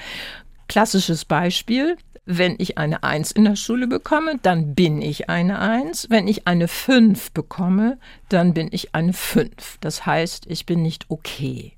Klassisches 0.68 1.24
Beispiel. 1.24 1.96
Wenn 2.30 2.56
ich 2.58 2.76
eine 2.76 3.04
Eins 3.04 3.30
in 3.30 3.44
der 3.44 3.56
Schule 3.56 3.86
bekomme, 3.86 4.38
dann 4.42 4.74
bin 4.74 5.00
ich 5.00 5.30
eine 5.30 5.60
Eins. 5.60 6.10
Wenn 6.10 6.28
ich 6.28 6.46
eine 6.46 6.68
Fünf 6.68 7.30
bekomme, 7.30 7.96
dann 8.28 8.52
bin 8.52 8.68
ich 8.70 8.94
eine 8.94 9.14
Fünf. 9.14 9.78
Das 9.80 10.04
heißt, 10.04 10.44
ich 10.46 10.66
bin 10.66 10.82
nicht 10.82 11.06
okay. 11.08 11.72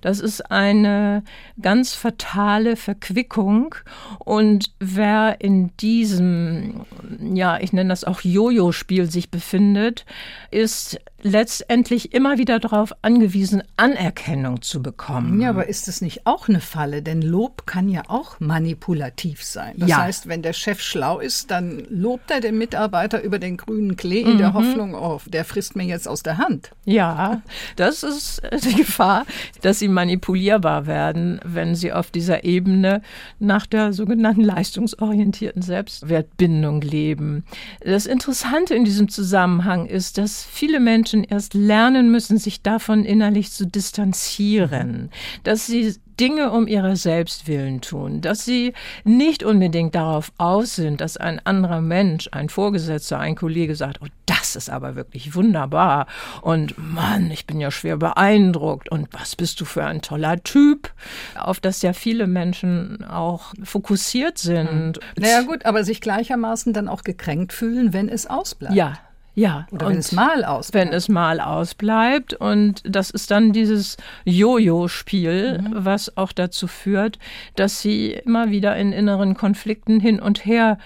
Das 0.00 0.20
ist 0.20 0.50
eine 0.50 1.22
ganz 1.60 1.94
fatale 1.94 2.76
Verquickung. 2.76 3.74
Und 4.18 4.72
wer 4.78 5.40
in 5.40 5.76
diesem, 5.78 6.84
ja, 7.20 7.58
ich 7.58 7.72
nenne 7.72 7.90
das 7.90 8.04
auch 8.04 8.20
Jojo-Spiel 8.22 9.10
sich 9.10 9.30
befindet, 9.30 10.04
ist 10.50 10.98
letztendlich 11.22 12.14
immer 12.14 12.38
wieder 12.38 12.58
darauf 12.58 12.92
angewiesen, 13.02 13.62
Anerkennung 13.76 14.62
zu 14.62 14.82
bekommen. 14.82 15.40
Ja, 15.40 15.50
aber 15.50 15.66
ist 15.66 15.88
es 15.88 16.00
nicht 16.00 16.26
auch 16.26 16.48
eine 16.48 16.60
Falle? 16.60 17.02
Denn 17.02 17.20
Lob 17.20 17.66
kann 17.66 17.88
ja 17.88 18.02
auch 18.08 18.38
manipulativ 18.38 19.42
sein. 19.42 19.74
Das 19.76 19.90
ja. 19.90 20.02
heißt, 20.02 20.28
wenn 20.28 20.42
der 20.42 20.52
Chef 20.52 20.80
schlau 20.80 21.18
ist, 21.18 21.50
dann 21.50 21.84
lobt 21.90 22.30
er 22.30 22.40
den 22.40 22.58
Mitarbeiter 22.58 23.22
über 23.22 23.38
den 23.38 23.56
grünen 23.56 23.96
Klee 23.96 24.20
in 24.20 24.34
mhm. 24.34 24.38
der 24.38 24.54
Hoffnung, 24.54 24.94
oh, 24.94 25.20
der 25.26 25.44
frisst 25.44 25.74
mir 25.74 25.84
jetzt 25.84 26.06
aus 26.06 26.22
der 26.22 26.38
Hand. 26.38 26.70
Ja, 26.84 27.42
das 27.76 28.02
ist 28.02 28.42
die 28.64 28.74
Gefahr, 28.74 29.26
dass 29.62 29.78
sie 29.78 29.88
manipulierbar 29.88 30.86
werden, 30.86 31.40
wenn 31.44 31.74
sie 31.74 31.92
auf 31.92 32.10
dieser 32.10 32.44
Ebene 32.44 33.02
nach 33.38 33.66
der 33.66 33.92
sogenannten 33.92 34.42
leistungsorientierten 34.42 35.62
Selbstwertbindung 35.62 36.80
leben. 36.80 37.44
Das 37.80 38.06
Interessante 38.06 38.74
in 38.74 38.84
diesem 38.84 39.08
Zusammenhang 39.08 39.86
ist, 39.86 40.18
dass 40.18 40.44
viele 40.44 40.80
Menschen 40.80 41.24
erst 41.24 41.54
lernen 41.54 42.10
müssen, 42.10 42.38
sich 42.38 42.62
davon 42.62 43.04
innerlich 43.04 43.52
zu 43.52 43.66
distanzieren, 43.66 45.10
dass 45.42 45.66
sie 45.66 45.94
Dinge 46.20 46.50
um 46.50 46.66
ihrer 46.66 46.96
selbst 46.96 47.46
willen 47.46 47.80
tun, 47.80 48.20
dass 48.20 48.44
sie 48.44 48.72
nicht 49.04 49.42
unbedingt 49.42 49.94
darauf 49.94 50.32
aus 50.38 50.76
sind, 50.76 51.00
dass 51.00 51.16
ein 51.16 51.44
anderer 51.44 51.80
Mensch, 51.80 52.28
ein 52.32 52.48
Vorgesetzter, 52.48 53.18
ein 53.18 53.36
Kollege 53.36 53.74
sagt, 53.74 54.00
oh, 54.02 54.06
das 54.26 54.56
ist 54.56 54.70
aber 54.70 54.96
wirklich 54.96 55.34
wunderbar. 55.34 56.06
Und 56.42 56.74
Mann, 56.78 57.30
ich 57.30 57.46
bin 57.46 57.60
ja 57.60 57.70
schwer 57.70 57.96
beeindruckt. 57.96 58.90
Und 58.90 59.08
was 59.12 59.36
bist 59.36 59.60
du 59.60 59.64
für 59.64 59.84
ein 59.84 60.02
toller 60.02 60.42
Typ, 60.42 60.92
auf 61.38 61.60
das 61.60 61.82
ja 61.82 61.92
viele 61.92 62.26
Menschen 62.26 63.04
auch 63.04 63.54
fokussiert 63.62 64.38
sind. 64.38 64.98
Naja 65.18 65.42
gut, 65.42 65.64
aber 65.64 65.84
sich 65.84 66.00
gleichermaßen 66.00 66.72
dann 66.72 66.88
auch 66.88 67.02
gekränkt 67.02 67.52
fühlen, 67.52 67.92
wenn 67.92 68.08
es 68.08 68.26
ausbleibt. 68.26 68.74
Ja, 68.74 68.98
ja. 69.36 69.66
Oder 69.70 69.88
wenn 69.90 69.98
es 69.98 70.12
mal 70.12 70.44
ausbleibt. 70.44 70.86
Wenn 70.86 70.94
es 70.96 71.08
mal 71.08 71.40
ausbleibt. 71.40 72.32
Und 72.32 72.82
das 72.84 73.10
ist 73.10 73.30
dann 73.30 73.52
dieses 73.52 73.98
Jojo-Spiel, 74.24 75.58
mhm. 75.60 75.68
was 75.72 76.16
auch 76.16 76.32
dazu 76.32 76.66
führt, 76.66 77.18
dass 77.54 77.82
sie 77.82 78.12
immer 78.12 78.50
wieder 78.50 78.76
in 78.76 78.92
inneren 78.92 79.34
Konflikten 79.34 80.00
hin 80.00 80.20
und 80.20 80.46
her 80.46 80.78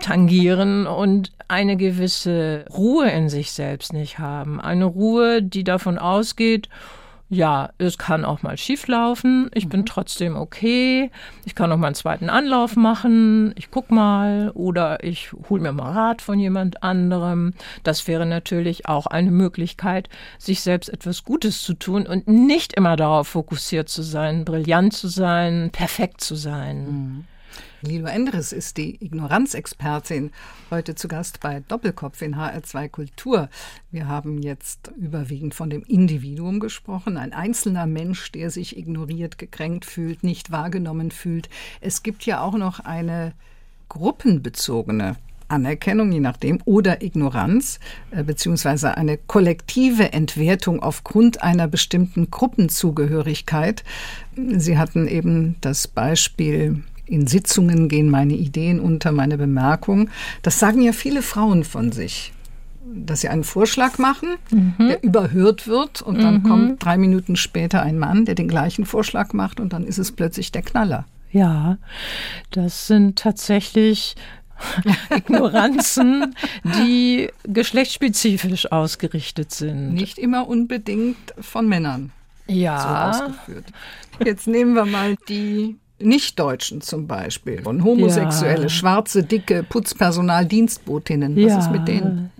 tangieren 0.00 0.86
und 0.86 1.32
eine 1.48 1.76
gewisse 1.76 2.64
Ruhe 2.72 3.10
in 3.10 3.28
sich 3.28 3.52
selbst 3.52 3.92
nicht 3.92 4.18
haben. 4.18 4.58
Eine 4.58 4.86
Ruhe, 4.86 5.42
die 5.42 5.62
davon 5.62 5.98
ausgeht, 5.98 6.70
ja, 7.32 7.70
es 7.78 7.96
kann 7.96 8.26
auch 8.26 8.42
mal 8.42 8.58
schief 8.58 8.88
laufen. 8.88 9.48
Ich 9.54 9.66
bin 9.66 9.80
mhm. 9.80 9.86
trotzdem 9.86 10.36
okay. 10.36 11.10
Ich 11.46 11.54
kann 11.54 11.72
auch 11.72 11.78
mal 11.78 11.86
einen 11.86 11.94
zweiten 11.94 12.28
Anlauf 12.28 12.76
machen. 12.76 13.54
Ich 13.56 13.70
guck 13.70 13.90
mal 13.90 14.50
oder 14.50 15.02
ich 15.02 15.32
hole 15.48 15.62
mir 15.62 15.72
mal 15.72 15.92
Rat 15.92 16.20
von 16.20 16.38
jemand 16.38 16.82
anderem. 16.82 17.54
Das 17.84 18.06
wäre 18.06 18.26
natürlich 18.26 18.86
auch 18.86 19.06
eine 19.06 19.30
Möglichkeit, 19.30 20.10
sich 20.38 20.60
selbst 20.60 20.90
etwas 20.90 21.24
Gutes 21.24 21.62
zu 21.62 21.72
tun 21.72 22.06
und 22.06 22.28
nicht 22.28 22.74
immer 22.74 22.96
darauf 22.96 23.28
fokussiert 23.28 23.88
zu 23.88 24.02
sein, 24.02 24.44
brillant 24.44 24.92
zu 24.92 25.08
sein, 25.08 25.70
perfekt 25.72 26.20
zu 26.20 26.34
sein. 26.34 26.84
Mhm. 26.84 27.24
Lilo 27.82 28.06
Endres 28.06 28.52
ist 28.52 28.76
die 28.76 29.04
Ignoranzexpertin, 29.04 30.30
heute 30.70 30.94
zu 30.94 31.08
Gast 31.08 31.40
bei 31.40 31.60
Doppelkopf 31.66 32.22
in 32.22 32.36
HR2 32.36 32.88
Kultur. 32.88 33.48
Wir 33.90 34.06
haben 34.06 34.40
jetzt 34.42 34.92
überwiegend 34.96 35.54
von 35.54 35.68
dem 35.68 35.82
Individuum 35.82 36.60
gesprochen, 36.60 37.16
ein 37.16 37.32
einzelner 37.32 37.86
Mensch, 37.86 38.30
der 38.32 38.50
sich 38.50 38.76
ignoriert, 38.76 39.38
gekränkt 39.38 39.84
fühlt, 39.84 40.22
nicht 40.22 40.50
wahrgenommen 40.50 41.10
fühlt. 41.10 41.48
Es 41.80 42.02
gibt 42.02 42.24
ja 42.24 42.40
auch 42.40 42.56
noch 42.56 42.80
eine 42.80 43.32
gruppenbezogene 43.88 45.16
Anerkennung, 45.52 46.10
je 46.10 46.20
nachdem, 46.20 46.60
oder 46.64 47.02
Ignoranz, 47.02 47.78
äh, 48.10 48.24
beziehungsweise 48.24 48.96
eine 48.96 49.18
kollektive 49.18 50.12
Entwertung 50.12 50.82
aufgrund 50.82 51.42
einer 51.42 51.68
bestimmten 51.68 52.30
Gruppenzugehörigkeit. 52.30 53.84
Sie 54.34 54.78
hatten 54.78 55.06
eben 55.06 55.56
das 55.60 55.86
Beispiel 55.86 56.82
in 57.06 57.26
Sitzungen 57.26 57.88
gehen 57.88 58.10
meine 58.10 58.34
Ideen 58.34 58.80
unter, 58.80 59.12
meine 59.12 59.36
Bemerkungen. 59.38 60.10
Das 60.42 60.58
sagen 60.58 60.82
ja 60.82 60.92
viele 60.92 61.22
Frauen 61.22 61.64
von 61.64 61.92
sich 61.92 62.32
dass 62.94 63.20
sie 63.20 63.28
einen 63.28 63.44
Vorschlag 63.44 63.98
machen, 63.98 64.36
mhm. 64.50 64.74
der 64.88 65.02
überhört 65.02 65.66
wird 65.66 66.02
und 66.02 66.20
dann 66.22 66.36
mhm. 66.36 66.42
kommt 66.42 66.84
drei 66.84 66.98
Minuten 66.98 67.36
später 67.36 67.82
ein 67.82 67.98
Mann, 67.98 68.24
der 68.24 68.34
den 68.34 68.48
gleichen 68.48 68.84
Vorschlag 68.84 69.32
macht 69.32 69.60
und 69.60 69.72
dann 69.72 69.84
ist 69.84 69.98
es 69.98 70.12
plötzlich 70.12 70.52
der 70.52 70.62
Knaller. 70.62 71.06
Ja, 71.30 71.78
das 72.50 72.86
sind 72.86 73.18
tatsächlich 73.18 74.14
Ignoranzen, 75.10 76.34
die 76.64 77.30
geschlechtsspezifisch 77.44 78.70
ausgerichtet 78.70 79.52
sind. 79.52 79.94
Nicht 79.94 80.18
immer 80.18 80.46
unbedingt 80.46 81.34
von 81.40 81.68
Männern. 81.68 82.12
Ja. 82.46 83.12
So 83.14 83.24
ausgeführt. 83.24 83.64
Jetzt 84.24 84.46
nehmen 84.46 84.74
wir 84.74 84.84
mal 84.84 85.16
die 85.28 85.76
Nichtdeutschen 86.04 86.80
zum 86.80 87.06
Beispiel 87.06 87.62
und 87.64 87.84
Homosexuelle, 87.84 88.64
ja. 88.64 88.68
schwarze, 88.68 89.22
dicke 89.22 89.62
Putzpersonal, 89.62 90.46
Dienstbotinnen. 90.46 91.36
Was 91.36 91.42
ja. 91.44 91.58
ist 91.58 91.70
mit 91.70 91.88
denen? 91.88 92.30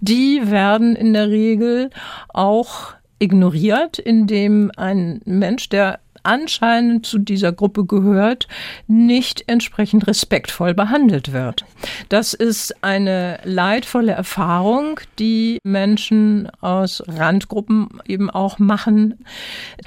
Die 0.00 0.42
werden 0.44 0.96
in 0.96 1.12
der 1.12 1.28
Regel 1.28 1.90
auch 2.28 2.94
ignoriert, 3.18 3.98
indem 3.98 4.70
ein 4.76 5.20
Mensch, 5.24 5.68
der 5.68 6.00
anscheinend 6.22 7.06
zu 7.06 7.18
dieser 7.18 7.52
Gruppe 7.52 7.84
gehört, 7.84 8.48
nicht 8.86 9.44
entsprechend 9.46 10.06
respektvoll 10.06 10.74
behandelt 10.74 11.32
wird. 11.32 11.64
Das 12.08 12.34
ist 12.34 12.82
eine 12.82 13.38
leidvolle 13.44 14.12
Erfahrung, 14.12 15.00
die 15.18 15.58
Menschen 15.64 16.48
aus 16.60 17.02
Randgruppen 17.06 17.88
eben 18.06 18.30
auch 18.30 18.58
machen. 18.58 19.24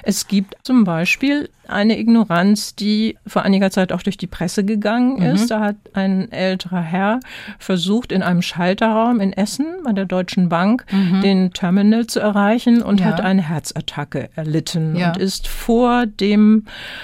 Es 0.03 0.27
gibt 0.27 0.55
zum 0.63 0.83
Beispiel 0.83 1.49
eine 1.67 1.97
Ignoranz, 1.97 2.75
die 2.75 3.17
vor 3.25 3.41
einiger 3.41 3.71
Zeit 3.71 3.91
auch 3.91 4.03
durch 4.03 4.17
die 4.17 4.27
Presse 4.27 4.63
gegangen 4.63 5.21
ist. 5.21 5.45
Mhm. 5.45 5.47
Da 5.47 5.59
hat 5.61 5.75
ein 5.93 6.31
älterer 6.31 6.81
Herr 6.81 7.19
versucht, 7.57 8.11
in 8.11 8.21
einem 8.21 8.43
Schalterraum 8.43 9.19
in 9.19 9.33
Essen 9.33 9.65
bei 9.83 9.91
der 9.91 10.05
Deutschen 10.05 10.49
Bank 10.49 10.85
mhm. 10.91 11.21
den 11.21 11.53
Terminal 11.53 12.05
zu 12.05 12.19
erreichen 12.19 12.83
und 12.83 12.99
ja. 12.99 13.07
hat 13.07 13.21
eine 13.21 13.41
Herzattacke 13.47 14.29
erlitten 14.35 14.95
ja. 14.95 15.07
und 15.07 15.17
ist 15.17 15.47
vor 15.47 16.05
dem 16.05 16.24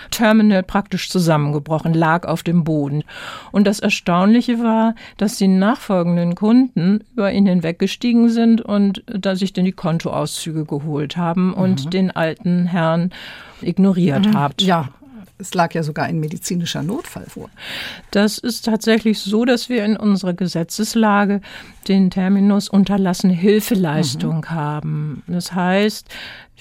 Terminal 0.10 0.64
praktisch 0.64 1.10
zusammengebrochen, 1.10 1.94
lag 1.94 2.28
auf 2.28 2.44
dem 2.44 2.64
Boden. 2.64 3.04
Und 3.52 3.68
das 3.68 3.80
Erstaunliche 3.80 4.60
war, 4.60 4.96
dass 5.18 5.38
die 5.38 5.48
nachfolgenden 5.48 6.36
Kunden 6.36 7.04
über 7.14 7.32
ihn 7.32 7.46
hinweggestiegen 7.46 8.30
sind 8.30 8.62
und 8.62 9.04
da 9.06 9.36
sich 9.36 9.54
dann 9.54 9.66
die 9.66 9.72
Kontoauszüge 9.72 10.66
geholt 10.66 11.18
haben 11.18 11.54
und 11.54 11.86
mhm. 11.86 11.90
den 11.90 12.12
alten 12.12 12.66
Herrn 12.66 13.12
ignoriert 13.62 14.28
mhm. 14.28 14.38
habt. 14.38 14.62
Ja, 14.62 14.90
es 15.42 15.54
lag 15.54 15.74
ja 15.74 15.84
sogar 15.84 16.06
ein 16.06 16.20
medizinischer 16.20 16.84
Notfall 16.84 17.26
vor. 17.28 17.50
Das 18.12 18.38
ist 18.38 18.66
tatsächlich 18.66 19.20
so, 19.20 19.44
dass 19.44 19.68
wir 19.68 19.84
in 19.84 19.98
unserer 19.98 20.34
Gesetzeslage 20.34 21.42
den 21.88 22.12
Terminus 22.12 22.70
unterlassene 22.70 23.34
Hilfeleistung 23.34 24.38
mhm. 24.38 24.50
haben. 24.52 25.24
Das 25.28 25.54
heißt, 25.54 26.08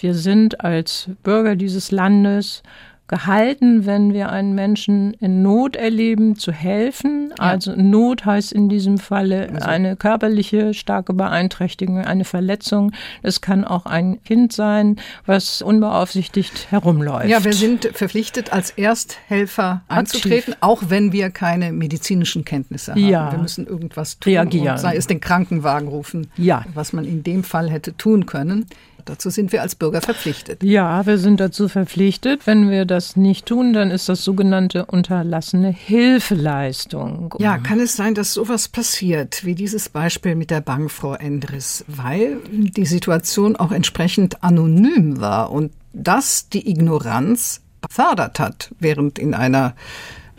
wir 0.00 0.14
sind 0.14 0.62
als 0.62 1.10
Bürger 1.22 1.56
dieses 1.56 1.90
Landes 1.90 2.62
gehalten, 3.10 3.86
wenn 3.86 4.14
wir 4.14 4.30
einen 4.30 4.54
Menschen 4.54 5.14
in 5.14 5.42
Not 5.42 5.74
erleben, 5.74 6.36
zu 6.36 6.52
helfen. 6.52 7.34
Ja. 7.36 7.44
Also 7.44 7.74
Not 7.74 8.24
heißt 8.24 8.52
in 8.52 8.68
diesem 8.68 8.98
Falle 8.98 9.50
also. 9.52 9.66
eine 9.66 9.96
körperliche 9.96 10.74
starke 10.74 11.12
Beeinträchtigung, 11.12 11.98
eine 11.98 12.24
Verletzung. 12.24 12.92
Es 13.22 13.40
kann 13.40 13.64
auch 13.64 13.84
ein 13.84 14.22
Kind 14.22 14.52
sein, 14.52 14.96
was 15.26 15.60
unbeaufsichtigt 15.60 16.70
herumläuft. 16.70 17.28
Ja, 17.28 17.42
wir 17.42 17.52
sind 17.52 17.90
verpflichtet, 17.92 18.52
als 18.52 18.70
Ersthelfer 18.70 19.82
anzutreten, 19.88 20.54
Aktiv. 20.54 20.56
auch 20.60 20.82
wenn 20.86 21.12
wir 21.12 21.30
keine 21.30 21.72
medizinischen 21.72 22.44
Kenntnisse 22.44 22.92
haben. 22.92 23.08
Ja. 23.08 23.32
Wir 23.32 23.40
müssen 23.40 23.66
irgendwas 23.66 24.20
tun, 24.20 24.32
Reagieren. 24.32 24.78
sei 24.78 24.94
es 24.94 25.08
den 25.08 25.20
Krankenwagen 25.20 25.88
rufen, 25.88 26.28
ja. 26.36 26.64
was 26.74 26.92
man 26.92 27.04
in 27.04 27.24
dem 27.24 27.42
Fall 27.42 27.68
hätte 27.70 27.96
tun 27.96 28.26
können. 28.26 28.66
Dazu 29.10 29.28
sind 29.28 29.50
wir 29.50 29.60
als 29.60 29.74
Bürger 29.74 30.00
verpflichtet. 30.00 30.62
Ja, 30.62 31.04
wir 31.04 31.18
sind 31.18 31.40
dazu 31.40 31.66
verpflichtet. 31.66 32.46
Wenn 32.46 32.70
wir 32.70 32.84
das 32.84 33.16
nicht 33.16 33.44
tun, 33.44 33.72
dann 33.72 33.90
ist 33.90 34.08
das 34.08 34.22
sogenannte 34.22 34.86
unterlassene 34.86 35.70
Hilfeleistung. 35.70 37.34
Ja, 37.40 37.58
kann 37.58 37.80
es 37.80 37.96
sein, 37.96 38.14
dass 38.14 38.32
sowas 38.32 38.68
passiert, 38.68 39.44
wie 39.44 39.56
dieses 39.56 39.88
Beispiel 39.88 40.36
mit 40.36 40.52
der 40.52 40.60
Bankfrau 40.60 41.14
Endres, 41.14 41.84
weil 41.88 42.36
die 42.52 42.86
Situation 42.86 43.56
auch 43.56 43.72
entsprechend 43.72 44.44
anonym 44.44 45.20
war 45.20 45.50
und 45.50 45.72
das 45.92 46.48
die 46.48 46.70
Ignoranz 46.70 47.62
befördert 47.80 48.38
hat, 48.38 48.72
während 48.78 49.18
in 49.18 49.34
einer 49.34 49.74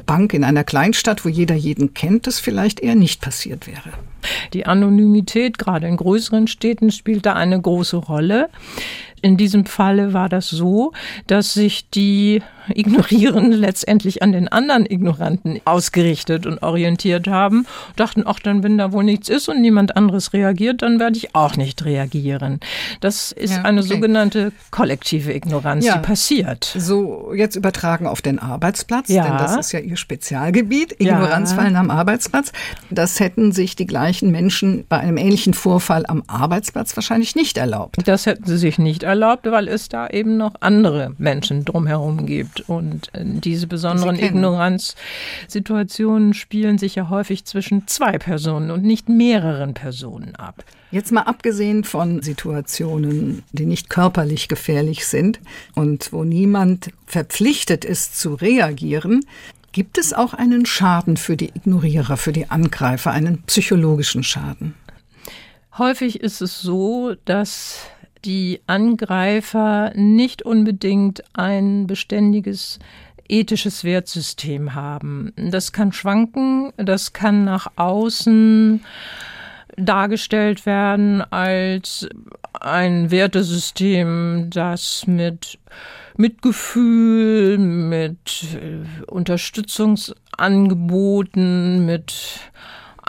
Bank 0.06 0.34
in 0.34 0.44
einer 0.44 0.64
Kleinstadt, 0.64 1.26
wo 1.26 1.30
jeder 1.30 1.56
jeden 1.56 1.94
kennt, 1.94 2.28
das 2.28 2.40
vielleicht 2.40 2.80
eher 2.80 2.96
nicht 2.96 3.22
passiert 3.22 3.68
wäre. 3.68 3.92
Die 4.54 4.66
Anonymität, 4.66 5.58
gerade 5.58 5.88
in 5.88 5.98
größeren 5.98 6.48
Städten, 6.48 6.92
spielt 6.92 7.26
da 7.26 7.34
eine 7.34 7.60
große 7.60 7.98
Rolle. 7.98 8.50
In 9.22 9.38
diesem 9.38 9.66
Falle 9.66 10.14
war 10.14 10.30
das 10.30 10.50
so, 10.50 10.94
dass 11.28 11.54
sich 11.54 11.90
die 11.90 12.42
Ignorierenden 12.74 13.54
letztendlich 13.60 14.22
an 14.24 14.32
den 14.32 14.48
anderen 14.48 14.86
Ignoranten 14.86 15.60
ausgerichtet 15.66 16.46
und 16.46 16.62
orientiert 16.64 17.28
haben, 17.28 17.66
dachten, 17.96 18.24
ach, 18.26 18.40
dann 18.40 18.64
wenn 18.64 18.78
da 18.78 18.92
wohl 18.92 19.04
nichts 19.04 19.30
ist 19.30 19.50
und 19.50 19.62
niemand 19.62 19.96
anderes 19.96 20.34
reagiert, 20.34 20.82
dann 20.82 21.00
werde 21.00 21.18
ich 21.18 21.36
auch 21.36 21.56
nicht 21.58 21.86
reagieren. 21.86 22.60
Das 23.00 23.32
ist 23.32 23.56
ja, 23.56 23.64
eine 23.64 23.84
sogenannte 23.84 24.52
kollektive 24.72 25.34
Ignoranz, 25.34 25.86
ja. 25.86 25.98
die 25.98 26.00
passiert. 26.00 26.76
So 26.78 27.34
jetzt 27.34 27.56
übertragen 27.56 28.08
auf 28.08 28.22
den 28.22 28.40
Arbeitsplatz, 28.40 29.10
ja. 29.10 29.24
denn 29.24 29.38
das 29.38 29.58
ist 29.58 29.72
ja 29.72 29.80
Ihr 29.80 29.98
Spezialgebiet, 29.98 30.96
Ignoranzfallen 31.00 31.76
am 31.76 31.90
Arbeitsplatz. 31.90 32.52
Das 32.90 33.20
hätten 33.20 33.52
sich 33.52 33.76
die 33.76 33.88
gleichen 33.88 34.32
Menschen 34.32 34.86
bei 34.88 34.98
einem 34.98 35.18
ähnlichen 35.18 35.54
Vorfall 35.54 36.06
am 36.08 36.24
Arbeitsplatz 36.28 36.96
wahrscheinlich 36.96 37.36
nicht 37.36 37.58
erlaubt. 37.58 37.98
Das 38.06 38.26
hätten 38.26 38.46
sie 38.46 38.58
sich 38.58 38.78
nicht 38.78 39.04
erlaubt, 39.04 39.50
weil 39.50 39.68
es 39.68 39.90
da 39.90 40.08
eben 40.08 40.38
noch 40.38 40.56
andere 40.60 41.14
Menschen 41.18 41.66
drumherum 41.66 42.26
gibt. 42.26 42.51
Gibt. 42.52 42.70
Und 42.70 43.10
äh, 43.14 43.24
diese 43.24 43.68
besonderen 43.68 44.20
Ignoranzsituationen 44.20 46.34
spielen 46.34 46.78
sich 46.78 46.96
ja 46.96 47.08
häufig 47.10 47.46
zwischen 47.46 47.88
zwei 47.88 48.18
Personen 48.18 48.72
und 48.72 48.84
nicht 48.84 49.08
mehreren 49.10 49.74
Personen 49.74 50.36
ab. 50.36 50.64
Jetzt 50.92 51.12
mal 51.12 51.24
abgesehen 51.24 51.84
von 51.84 52.22
Situationen, 52.22 53.42
die 53.54 53.66
nicht 53.66 53.90
körperlich 53.90 54.48
gefährlich 54.48 55.08
sind 55.08 55.40
und 55.74 56.12
wo 56.12 56.24
niemand 56.24 56.92
verpflichtet 57.06 57.86
ist 57.86 58.20
zu 58.20 58.36
reagieren, 58.36 59.26
gibt 59.72 59.98
es 59.98 60.14
auch 60.14 60.34
einen 60.34 60.66
Schaden 60.66 61.16
für 61.16 61.38
die 61.38 61.52
Ignorierer, 61.56 62.18
für 62.18 62.34
die 62.34 62.50
Angreifer, 62.50 63.12
einen 63.12 63.44
psychologischen 63.44 64.24
Schaden? 64.24 64.74
Häufig 65.78 66.20
ist 66.20 66.42
es 66.42 66.62
so, 66.62 67.16
dass 67.24 67.86
die 68.26 68.62
Angreifer 68.68 69.92
nicht 69.96 70.44
unbedingt 70.44 71.24
ein 71.34 71.88
beständiges 71.88 72.78
ethisches 73.28 73.84
Wertsystem 73.84 74.76
haben. 74.76 75.34
Das 75.36 75.72
kann 75.72 75.94
schwanken, 75.94 76.72
das 76.78 77.14
kann 77.14 77.46
nach 77.46 77.72
außen 77.78 78.84
dargestellt 79.78 80.66
werden 80.66 81.22
als 81.22 82.10
ein 82.60 83.10
Wertesystem, 83.10 84.50
das 84.50 85.08
mit 85.08 85.58
Mitgefühl, 86.18 87.58
mit 87.58 88.44
äh, 88.54 88.82
Unterstützungsangeboten, 89.10 91.86
mit 91.86 92.14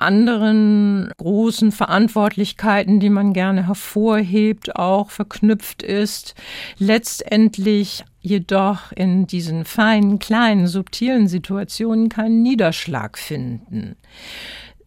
anderen 0.03 1.11
großen 1.17 1.73
Verantwortlichkeiten, 1.73 3.01
die 3.01 3.11
man 3.11 3.33
gerne 3.33 3.67
hervorhebt, 3.67 4.77
auch 4.77 5.11
verknüpft 5.11 5.83
ist. 5.83 6.35
Letztendlich 6.79 8.05
jedoch 8.21 8.93
in 8.93 9.27
diesen 9.27 9.65
feinen, 9.65 10.19
kleinen, 10.19 10.67
subtilen 10.67 11.29
Situationen 11.29 12.09
keinen 12.09 12.43
Niederschlag 12.43 13.19
finden. 13.19 13.97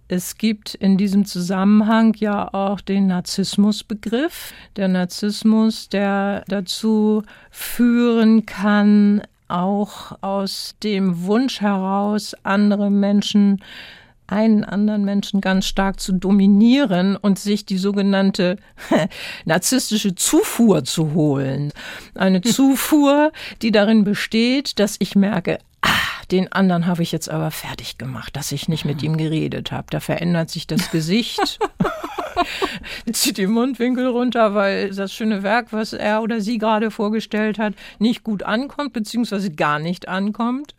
Es 0.08 0.38
gibt 0.38 0.75
in 0.75 0.97
diesem 0.97 1.25
Zusammenhang 1.25 2.13
ja 2.19 2.54
auch 2.54 2.80
den 2.80 3.08
Narzissmusbegriff. 3.08 4.54
Der 4.75 4.88
Narzissmus, 4.88 5.89
der 5.89 6.43
dazu 6.47 7.23
führen 7.49 8.45
kann, 8.45 9.23
auch 9.47 10.15
aus 10.21 10.75
dem 10.84 11.23
Wunsch 11.25 11.62
heraus, 11.62 12.36
andere 12.43 12.91
Menschen 12.91 13.62
einen 14.27 14.63
anderen 14.63 15.05
Menschen 15.05 15.41
ganz 15.41 15.65
stark 15.65 15.99
zu 15.99 16.13
dominieren 16.13 17.15
und 17.15 17.39
sich 17.39 17.65
die 17.65 17.77
sogenannte 17.77 18.57
narzisstische 19.45 20.15
Zufuhr 20.15 20.83
zu 20.83 21.13
holen. 21.13 21.71
Eine 22.15 22.41
Zufuhr, 22.41 23.31
die 23.61 23.71
darin 23.71 24.03
besteht, 24.03 24.79
dass 24.79 24.95
ich 24.99 25.15
merke, 25.15 25.59
ah, 25.81 25.89
den 26.31 26.51
anderen 26.51 26.88
habe 26.88 27.03
ich 27.03 27.11
jetzt 27.11 27.29
aber 27.29 27.51
fertig 27.51 27.97
gemacht, 27.97 28.35
dass 28.35 28.51
ich 28.51 28.67
nicht 28.67 28.85
mit 28.85 29.03
ihm 29.03 29.17
geredet 29.17 29.71
habe. 29.71 29.88
Da 29.89 29.99
verändert 29.99 30.49
sich 30.49 30.67
das 30.67 30.91
Gesicht. 30.91 31.59
zieht 33.11 33.38
die 33.38 33.47
Mundwinkel 33.47 34.07
runter, 34.07 34.55
weil 34.55 34.93
das 34.93 35.13
schöne 35.13 35.43
Werk, 35.43 35.67
was 35.71 35.93
er 35.93 36.21
oder 36.21 36.41
sie 36.41 36.57
gerade 36.57 36.91
vorgestellt 36.91 37.59
hat, 37.59 37.73
nicht 37.99 38.23
gut 38.23 38.43
ankommt, 38.43 38.93
beziehungsweise 38.93 39.51
gar 39.51 39.79
nicht 39.79 40.07
ankommt. 40.07 40.75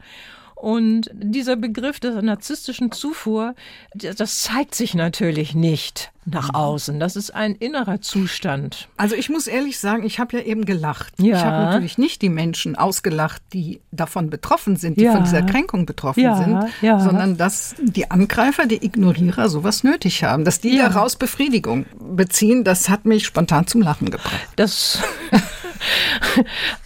Und 0.56 1.10
dieser 1.12 1.54
Begriff 1.54 2.00
der 2.00 2.22
narzisstischen 2.22 2.90
Zufuhr, 2.90 3.54
das 3.94 4.42
zeigt 4.42 4.74
sich 4.74 4.94
natürlich 4.94 5.54
nicht 5.54 6.10
nach 6.24 6.48
mhm. 6.48 6.54
außen. 6.54 6.98
Das 6.98 7.14
ist 7.14 7.30
ein 7.30 7.54
innerer 7.54 8.00
Zustand. 8.00 8.88
Also 8.96 9.14
ich 9.14 9.28
muss 9.28 9.46
ehrlich 9.46 9.78
sagen, 9.78 10.04
ich 10.04 10.18
habe 10.18 10.38
ja 10.38 10.42
eben 10.42 10.64
gelacht. 10.64 11.12
Ja. 11.18 11.36
Ich 11.36 11.44
habe 11.44 11.64
natürlich 11.66 11.98
nicht 11.98 12.22
die 12.22 12.30
Menschen 12.30 12.74
ausgelacht, 12.74 13.42
die 13.52 13.80
davon 13.92 14.30
betroffen 14.30 14.76
sind, 14.76 14.98
die 14.98 15.04
ja. 15.04 15.12
von 15.12 15.24
dieser 15.24 15.42
Kränkung 15.42 15.84
betroffen 15.84 16.22
ja. 16.22 16.36
sind, 16.36 17.00
sondern 17.02 17.36
dass 17.36 17.74
die 17.78 18.10
Angreifer, 18.10 18.64
die 18.66 18.82
Ignorierer 18.82 19.50
sowas 19.50 19.84
nötig 19.84 20.24
haben, 20.24 20.46
dass 20.46 20.58
die 20.58 20.78
daraus 20.78 21.16
Befriedigung 21.16 21.84
beziehen, 21.98 22.64
das 22.64 22.88
hat 22.88 23.04
mich 23.04 23.26
spontan 23.26 23.66
zum 23.66 23.82
Lachen 23.82 24.10
gebracht. 24.10 24.48
Das 24.56 25.02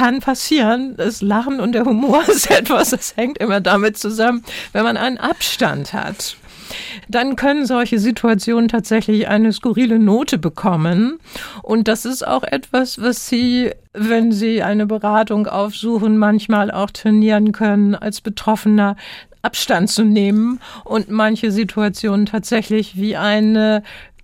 kann 0.00 0.20
passieren. 0.20 0.96
Das 0.96 1.20
Lachen 1.20 1.60
und 1.60 1.72
der 1.72 1.84
Humor 1.84 2.22
ist 2.28 2.50
etwas, 2.50 2.90
das 2.90 3.16
hängt 3.16 3.38
immer 3.38 3.60
damit 3.60 3.98
zusammen, 3.98 4.42
wenn 4.72 4.84
man 4.84 4.96
einen 4.96 5.18
Abstand 5.18 5.92
hat 5.92 6.36
dann 7.08 7.34
können 7.34 7.66
solche 7.66 7.98
Situationen 7.98 8.68
tatsächlich 8.68 9.26
eine 9.26 9.52
skurrile 9.52 9.98
Note 9.98 10.38
bekommen. 10.38 11.18
Und 11.64 11.88
das 11.88 12.04
ist 12.04 12.24
auch 12.24 12.44
etwas, 12.44 13.00
was 13.00 13.28
Sie, 13.28 13.72
wenn 13.92 14.30
Sie 14.30 14.62
eine 14.62 14.86
Beratung 14.86 15.48
aufsuchen, 15.48 16.16
manchmal 16.16 16.70
auch 16.70 16.92
trainieren 16.92 17.50
können, 17.50 17.96
als 17.96 18.20
Betroffener 18.20 18.94
Abstand 19.42 19.88
zu 19.88 20.04
nehmen 20.04 20.60
und 20.84 21.08
manche 21.10 21.50
Situationen 21.50 22.26
tatsächlich 22.26 22.96
wie 22.96 23.16
eine 23.16 23.82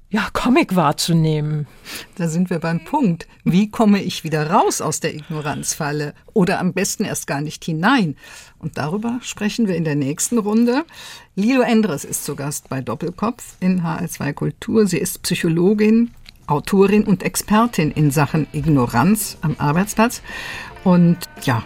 ja, 0.09 0.29
Comic 0.33 0.77
wahrzunehmen. 0.77 1.67
Da 2.15 2.29
sind 2.29 2.49
wir 2.49 2.61
beim 2.61 2.85
Punkt. 2.85 3.27
Wie 3.45 3.71
komme 3.71 4.01
ich 4.01 4.23
wieder 4.23 4.51
raus 4.51 4.81
aus 4.81 5.01
der 5.01 5.15
Ignoranzfalle 5.15 6.15
oder 6.33 6.61
am 6.61 6.73
besten 6.73 7.05
erst 7.05 7.27
gar 7.27 7.41
nicht 7.41 7.65
hinein? 7.65 8.17
Und 8.59 8.79
darüber 8.79 9.19
sprechen 9.23 9.67
wir 9.67 9.75
in 9.75 9.85
der 9.85 9.97
nächsten 9.97 10.39
Runde. 10.39 10.85
Lilo 11.35 11.63
Endres 11.63 12.05
ist 12.05 12.25
zu 12.25 12.37
Gast 12.37 12.69
bei 12.69 12.81
Doppelkopf 12.81 13.57
in 13.59 13.83
HR2 13.83 14.33
Kultur. 14.33 14.87
Sie 14.87 14.99
ist 14.99 15.23
Psychologin, 15.23 16.13
Autorin 16.47 17.05
und 17.05 17.25
Expertin 17.25 17.91
in 17.91 18.13
Sachen 18.13 18.47
Ignoranz 18.53 19.39
am 19.41 19.57
Arbeitsplatz. 19.59 20.23
Und 20.85 21.19
ja, 21.43 21.65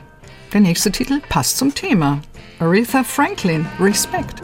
der 0.55 0.63
nächste 0.63 0.91
Titel 0.91 1.21
passt 1.29 1.59
zum 1.59 1.75
Thema. 1.75 2.23
Aretha 2.59 3.05
Franklin, 3.05 3.67
Respect. 3.79 4.41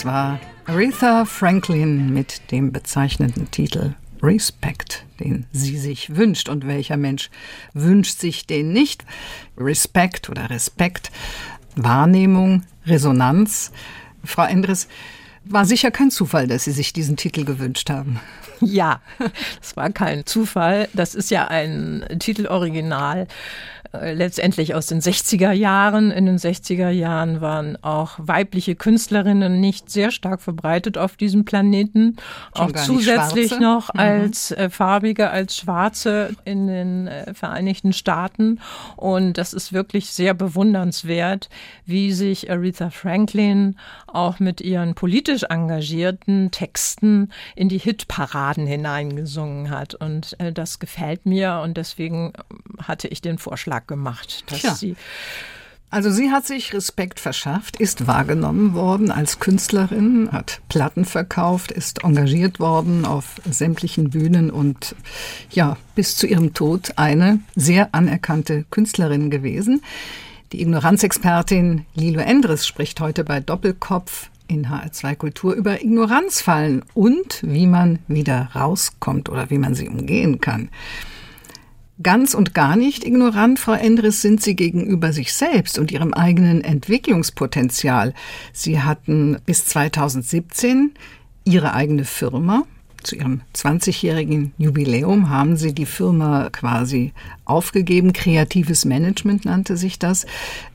Das 0.00 0.06
war 0.06 0.40
Aretha 0.64 1.26
Franklin 1.26 2.14
mit 2.14 2.50
dem 2.52 2.72
bezeichnenden 2.72 3.50
Titel 3.50 3.92
Respect, 4.22 5.04
den 5.18 5.44
sie 5.52 5.76
sich 5.76 6.16
wünscht. 6.16 6.48
Und 6.48 6.66
welcher 6.66 6.96
Mensch 6.96 7.28
wünscht 7.74 8.18
sich 8.18 8.46
den 8.46 8.72
nicht? 8.72 9.04
Respect 9.58 10.30
oder 10.30 10.48
Respekt, 10.48 11.10
Wahrnehmung, 11.76 12.62
Resonanz. 12.86 13.72
Frau 14.24 14.44
Endres, 14.44 14.88
war 15.44 15.66
sicher 15.66 15.90
kein 15.90 16.10
Zufall, 16.10 16.46
dass 16.46 16.64
Sie 16.64 16.72
sich 16.72 16.94
diesen 16.94 17.18
Titel 17.18 17.44
gewünscht 17.44 17.90
haben. 17.90 18.20
Ja, 18.60 19.02
das 19.60 19.76
war 19.76 19.90
kein 19.90 20.24
Zufall. 20.24 20.88
Das 20.94 21.14
ist 21.14 21.30
ja 21.30 21.48
ein 21.48 22.06
Titeloriginal 22.18 23.26
äh, 23.92 24.14
letztendlich 24.14 24.74
aus 24.74 24.86
den 24.86 25.00
60er 25.00 25.50
Jahren. 25.50 26.12
In 26.12 26.26
den 26.26 26.38
60er 26.38 26.90
Jahren 26.90 27.40
waren 27.40 27.76
auch 27.82 28.12
weibliche 28.18 28.76
Künstlerinnen 28.76 29.60
nicht 29.60 29.90
sehr 29.90 30.12
stark 30.12 30.40
verbreitet 30.40 30.96
auf 30.96 31.16
diesem 31.16 31.44
Planeten. 31.44 32.16
Schon 32.56 32.76
auch 32.76 32.80
zusätzlich 32.80 33.58
noch 33.58 33.92
mhm. 33.92 34.00
als 34.00 34.52
äh, 34.52 34.70
farbige, 34.70 35.30
als 35.30 35.56
schwarze 35.56 36.36
in 36.44 36.68
den 36.68 37.08
äh, 37.08 37.34
Vereinigten 37.34 37.92
Staaten. 37.92 38.60
Und 38.94 39.38
das 39.38 39.52
ist 39.52 39.72
wirklich 39.72 40.10
sehr 40.10 40.34
bewundernswert, 40.34 41.48
wie 41.84 42.12
sich 42.12 42.48
Aretha 42.48 42.90
Franklin 42.90 43.76
auch 44.14 44.40
mit 44.40 44.60
ihren 44.60 44.94
politisch 44.94 45.44
engagierten 45.44 46.50
Texten 46.50 47.30
in 47.56 47.68
die 47.68 47.78
Hitparaden 47.78 48.66
hineingesungen 48.66 49.70
hat. 49.70 49.94
Und 49.94 50.38
äh, 50.40 50.52
das 50.52 50.78
gefällt 50.78 51.26
mir 51.26 51.60
und 51.62 51.76
deswegen 51.76 52.32
hatte 52.82 53.08
ich 53.08 53.20
den 53.20 53.38
Vorschlag 53.38 53.86
gemacht, 53.86 54.44
dass 54.50 54.60
Tja. 54.60 54.74
sie 54.74 54.96
Also 55.92 56.12
sie 56.12 56.30
hat 56.30 56.46
sich 56.46 56.72
Respekt 56.72 57.18
verschafft, 57.18 57.76
ist 57.76 58.06
wahrgenommen 58.06 58.74
worden 58.74 59.10
als 59.10 59.40
Künstlerin, 59.40 60.28
hat 60.30 60.60
Platten 60.68 61.04
verkauft, 61.04 61.72
ist 61.72 62.04
engagiert 62.04 62.60
worden 62.60 63.04
auf 63.04 63.40
sämtlichen 63.50 64.10
Bühnen 64.10 64.52
und 64.52 64.94
ja, 65.50 65.76
bis 65.96 66.16
zu 66.16 66.28
ihrem 66.28 66.54
Tod 66.54 66.92
eine 66.94 67.40
sehr 67.56 67.92
anerkannte 67.92 68.64
Künstlerin 68.70 69.30
gewesen. 69.30 69.82
Die 70.52 70.62
Ignoranzexpertin 70.62 71.86
Lilo 71.94 72.20
Endres 72.20 72.66
spricht 72.66 72.98
heute 72.98 73.22
bei 73.22 73.38
Doppelkopf 73.38 74.30
in 74.48 74.66
HR2 74.66 75.14
Kultur 75.14 75.54
über 75.54 75.80
Ignoranzfallen 75.80 76.82
und 76.92 77.38
wie 77.42 77.68
man 77.68 78.00
wieder 78.08 78.50
rauskommt 78.52 79.28
oder 79.28 79.48
wie 79.50 79.58
man 79.58 79.76
sie 79.76 79.88
umgehen 79.88 80.40
kann. 80.40 80.70
Ganz 82.02 82.34
und 82.34 82.52
gar 82.52 82.74
nicht 82.74 83.04
ignorant, 83.04 83.60
Frau 83.60 83.74
Endres, 83.74 84.22
sind 84.22 84.42
Sie 84.42 84.56
gegenüber 84.56 85.12
sich 85.12 85.34
selbst 85.34 85.78
und 85.78 85.92
Ihrem 85.92 86.14
eigenen 86.14 86.64
Entwicklungspotenzial. 86.64 88.12
Sie 88.52 88.80
hatten 88.80 89.38
bis 89.46 89.66
2017 89.66 90.94
Ihre 91.44 91.74
eigene 91.74 92.04
Firma, 92.04 92.64
zu 93.02 93.16
ihrem 93.16 93.42
20-jährigen 93.54 94.52
Jubiläum 94.58 95.30
haben 95.30 95.56
sie 95.56 95.74
die 95.74 95.86
Firma 95.86 96.50
quasi 96.50 97.12
aufgegeben. 97.44 98.12
Kreatives 98.12 98.84
Management 98.84 99.44
nannte 99.44 99.76
sich 99.76 99.98
das. 99.98 100.26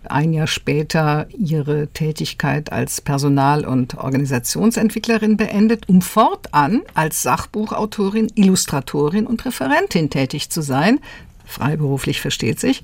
Ein 0.04 0.34
Jahr 0.34 0.48
später 0.48 1.28
ihre 1.38 1.88
Tätigkeit 1.88 2.72
als 2.72 3.02
Personal- 3.02 3.66
und 3.66 3.98
Organisationsentwicklerin 3.98 5.38
beendet, 5.38 5.90
um 5.90 6.02
fortan 6.02 6.82
als 6.94 7.24
Sachbuchautorin, 7.24 8.32
Illustratorin 8.36 9.28
und 9.28 9.46
Referentin 9.46 10.10
tätig 10.10 10.50
zu 10.50 10.62
sein. 10.62 11.00
Freiberuflich 11.46 12.22
versteht 12.22 12.60
sich. 12.60 12.84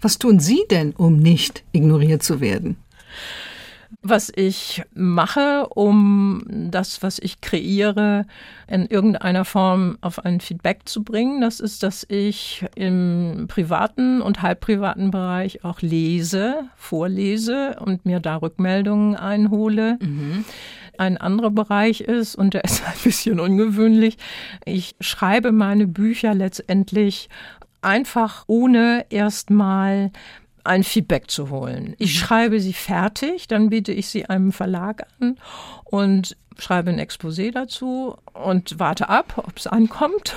Was 0.00 0.18
tun 0.18 0.40
Sie 0.40 0.62
denn, 0.70 0.92
um 0.92 1.16
nicht 1.16 1.62
ignoriert 1.72 2.22
zu 2.22 2.40
werden? 2.40 2.76
Was 4.02 4.32
ich 4.34 4.82
mache, 4.94 5.68
um 5.68 6.42
das, 6.48 7.02
was 7.02 7.20
ich 7.20 7.40
kreiere, 7.40 8.26
in 8.66 8.86
irgendeiner 8.86 9.44
Form 9.44 9.96
auf 10.00 10.24
ein 10.24 10.40
Feedback 10.40 10.80
zu 10.86 11.04
bringen. 11.04 11.40
Das 11.40 11.60
ist, 11.60 11.84
dass 11.84 12.04
ich 12.08 12.64
im 12.74 13.46
privaten 13.48 14.20
und 14.20 14.42
halbprivaten 14.42 15.12
Bereich 15.12 15.64
auch 15.64 15.80
lese, 15.82 16.64
vorlese 16.76 17.76
und 17.78 18.04
mir 18.04 18.18
da 18.18 18.36
Rückmeldungen 18.36 19.14
einhole. 19.14 19.98
Mhm. 20.00 20.44
Ein 20.98 21.16
anderer 21.16 21.50
Bereich 21.50 22.00
ist, 22.00 22.34
und 22.34 22.54
der 22.54 22.64
ist 22.64 22.82
ein 22.84 22.98
bisschen 23.04 23.38
ungewöhnlich, 23.38 24.18
ich 24.64 24.96
schreibe 25.00 25.52
meine 25.52 25.86
Bücher 25.86 26.34
letztendlich 26.34 27.28
einfach 27.82 28.44
ohne 28.46 29.06
erstmal 29.10 30.10
ein 30.64 30.84
Feedback 30.84 31.30
zu 31.30 31.50
holen. 31.50 31.94
Ich 31.98 32.14
mhm. 32.14 32.18
schreibe 32.18 32.60
sie 32.60 32.72
fertig, 32.72 33.48
dann 33.48 33.70
biete 33.70 33.92
ich 33.92 34.08
sie 34.08 34.26
einem 34.26 34.52
Verlag 34.52 35.06
an 35.20 35.38
und 35.84 36.36
schreibe 36.58 36.90
ein 36.90 37.00
Exposé 37.00 37.52
dazu 37.52 38.16
und 38.32 38.78
warte 38.78 39.08
ab, 39.08 39.34
ob 39.36 39.56
es 39.56 39.66
ankommt. 39.66 40.34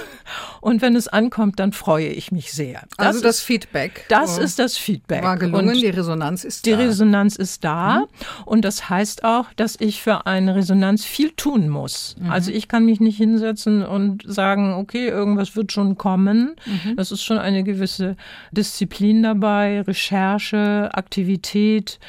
Und 0.61 0.81
wenn 0.81 0.95
es 0.95 1.07
ankommt, 1.07 1.59
dann 1.59 1.71
freue 1.71 2.07
ich 2.07 2.31
mich 2.31 2.51
sehr. 2.51 2.83
Das 2.97 3.07
also 3.07 3.21
das 3.21 3.37
ist, 3.37 3.43
Feedback. 3.43 4.05
Das 4.09 4.37
oh. 4.37 4.41
ist 4.41 4.59
das 4.59 4.77
Feedback. 4.77 5.23
War 5.23 5.37
gelungen, 5.37 5.69
und 5.69 5.75
die 5.75 5.87
Resonanz 5.87 6.43
ist 6.43 6.65
die 6.65 6.71
da. 6.71 6.77
Die 6.77 6.83
Resonanz 6.83 7.35
ist 7.35 7.63
da. 7.63 7.99
Mhm. 7.99 8.05
Und 8.45 8.65
das 8.65 8.89
heißt 8.89 9.23
auch, 9.23 9.45
dass 9.55 9.75
ich 9.79 10.01
für 10.01 10.25
eine 10.25 10.55
Resonanz 10.55 11.05
viel 11.05 11.31
tun 11.31 11.69
muss. 11.69 12.15
Mhm. 12.19 12.31
Also 12.31 12.51
ich 12.51 12.67
kann 12.67 12.85
mich 12.85 12.99
nicht 12.99 13.17
hinsetzen 13.17 13.85
und 13.85 14.23
sagen, 14.25 14.73
okay, 14.73 15.07
irgendwas 15.07 15.55
wird 15.55 15.71
schon 15.71 15.97
kommen. 15.97 16.55
Mhm. 16.65 16.95
Das 16.95 17.11
ist 17.11 17.23
schon 17.23 17.37
eine 17.37 17.63
gewisse 17.63 18.17
Disziplin 18.51 19.23
dabei, 19.23 19.81
Recherche, 19.81 20.89
Aktivität 20.93 21.99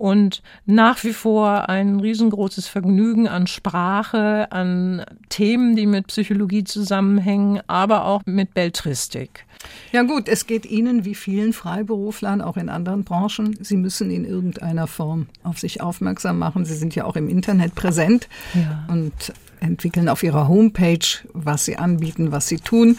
und 0.00 0.42
nach 0.64 1.04
wie 1.04 1.12
vor 1.12 1.68
ein 1.68 2.00
riesengroßes 2.00 2.66
Vergnügen 2.66 3.28
an 3.28 3.46
Sprache, 3.46 4.50
an 4.50 5.04
Themen, 5.28 5.76
die 5.76 5.84
mit 5.84 6.06
Psychologie 6.06 6.64
zusammenhängen, 6.64 7.60
aber 7.66 8.06
auch 8.06 8.22
mit 8.24 8.54
Beltristik. 8.54 9.44
Ja 9.92 10.02
gut, 10.02 10.26
es 10.28 10.46
geht 10.46 10.64
Ihnen 10.64 11.04
wie 11.04 11.14
vielen 11.14 11.52
Freiberuflern, 11.52 12.40
auch 12.40 12.56
in 12.56 12.70
anderen 12.70 13.04
Branchen, 13.04 13.58
Sie 13.60 13.76
müssen 13.76 14.10
in 14.10 14.24
irgendeiner 14.24 14.86
Form 14.86 15.26
auf 15.42 15.58
sich 15.58 15.82
aufmerksam 15.82 16.38
machen. 16.38 16.64
Sie 16.64 16.76
sind 16.76 16.94
ja 16.94 17.04
auch 17.04 17.16
im 17.16 17.28
Internet 17.28 17.74
präsent 17.74 18.26
ja. 18.54 18.86
und 18.88 19.12
entwickeln 19.60 20.08
auf 20.08 20.22
Ihrer 20.22 20.48
Homepage, 20.48 21.06
was 21.34 21.66
Sie 21.66 21.76
anbieten, 21.76 22.32
was 22.32 22.48
Sie 22.48 22.56
tun 22.56 22.96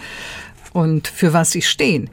und 0.72 1.08
für 1.08 1.34
was 1.34 1.50
Sie 1.50 1.64
stehen. 1.64 2.12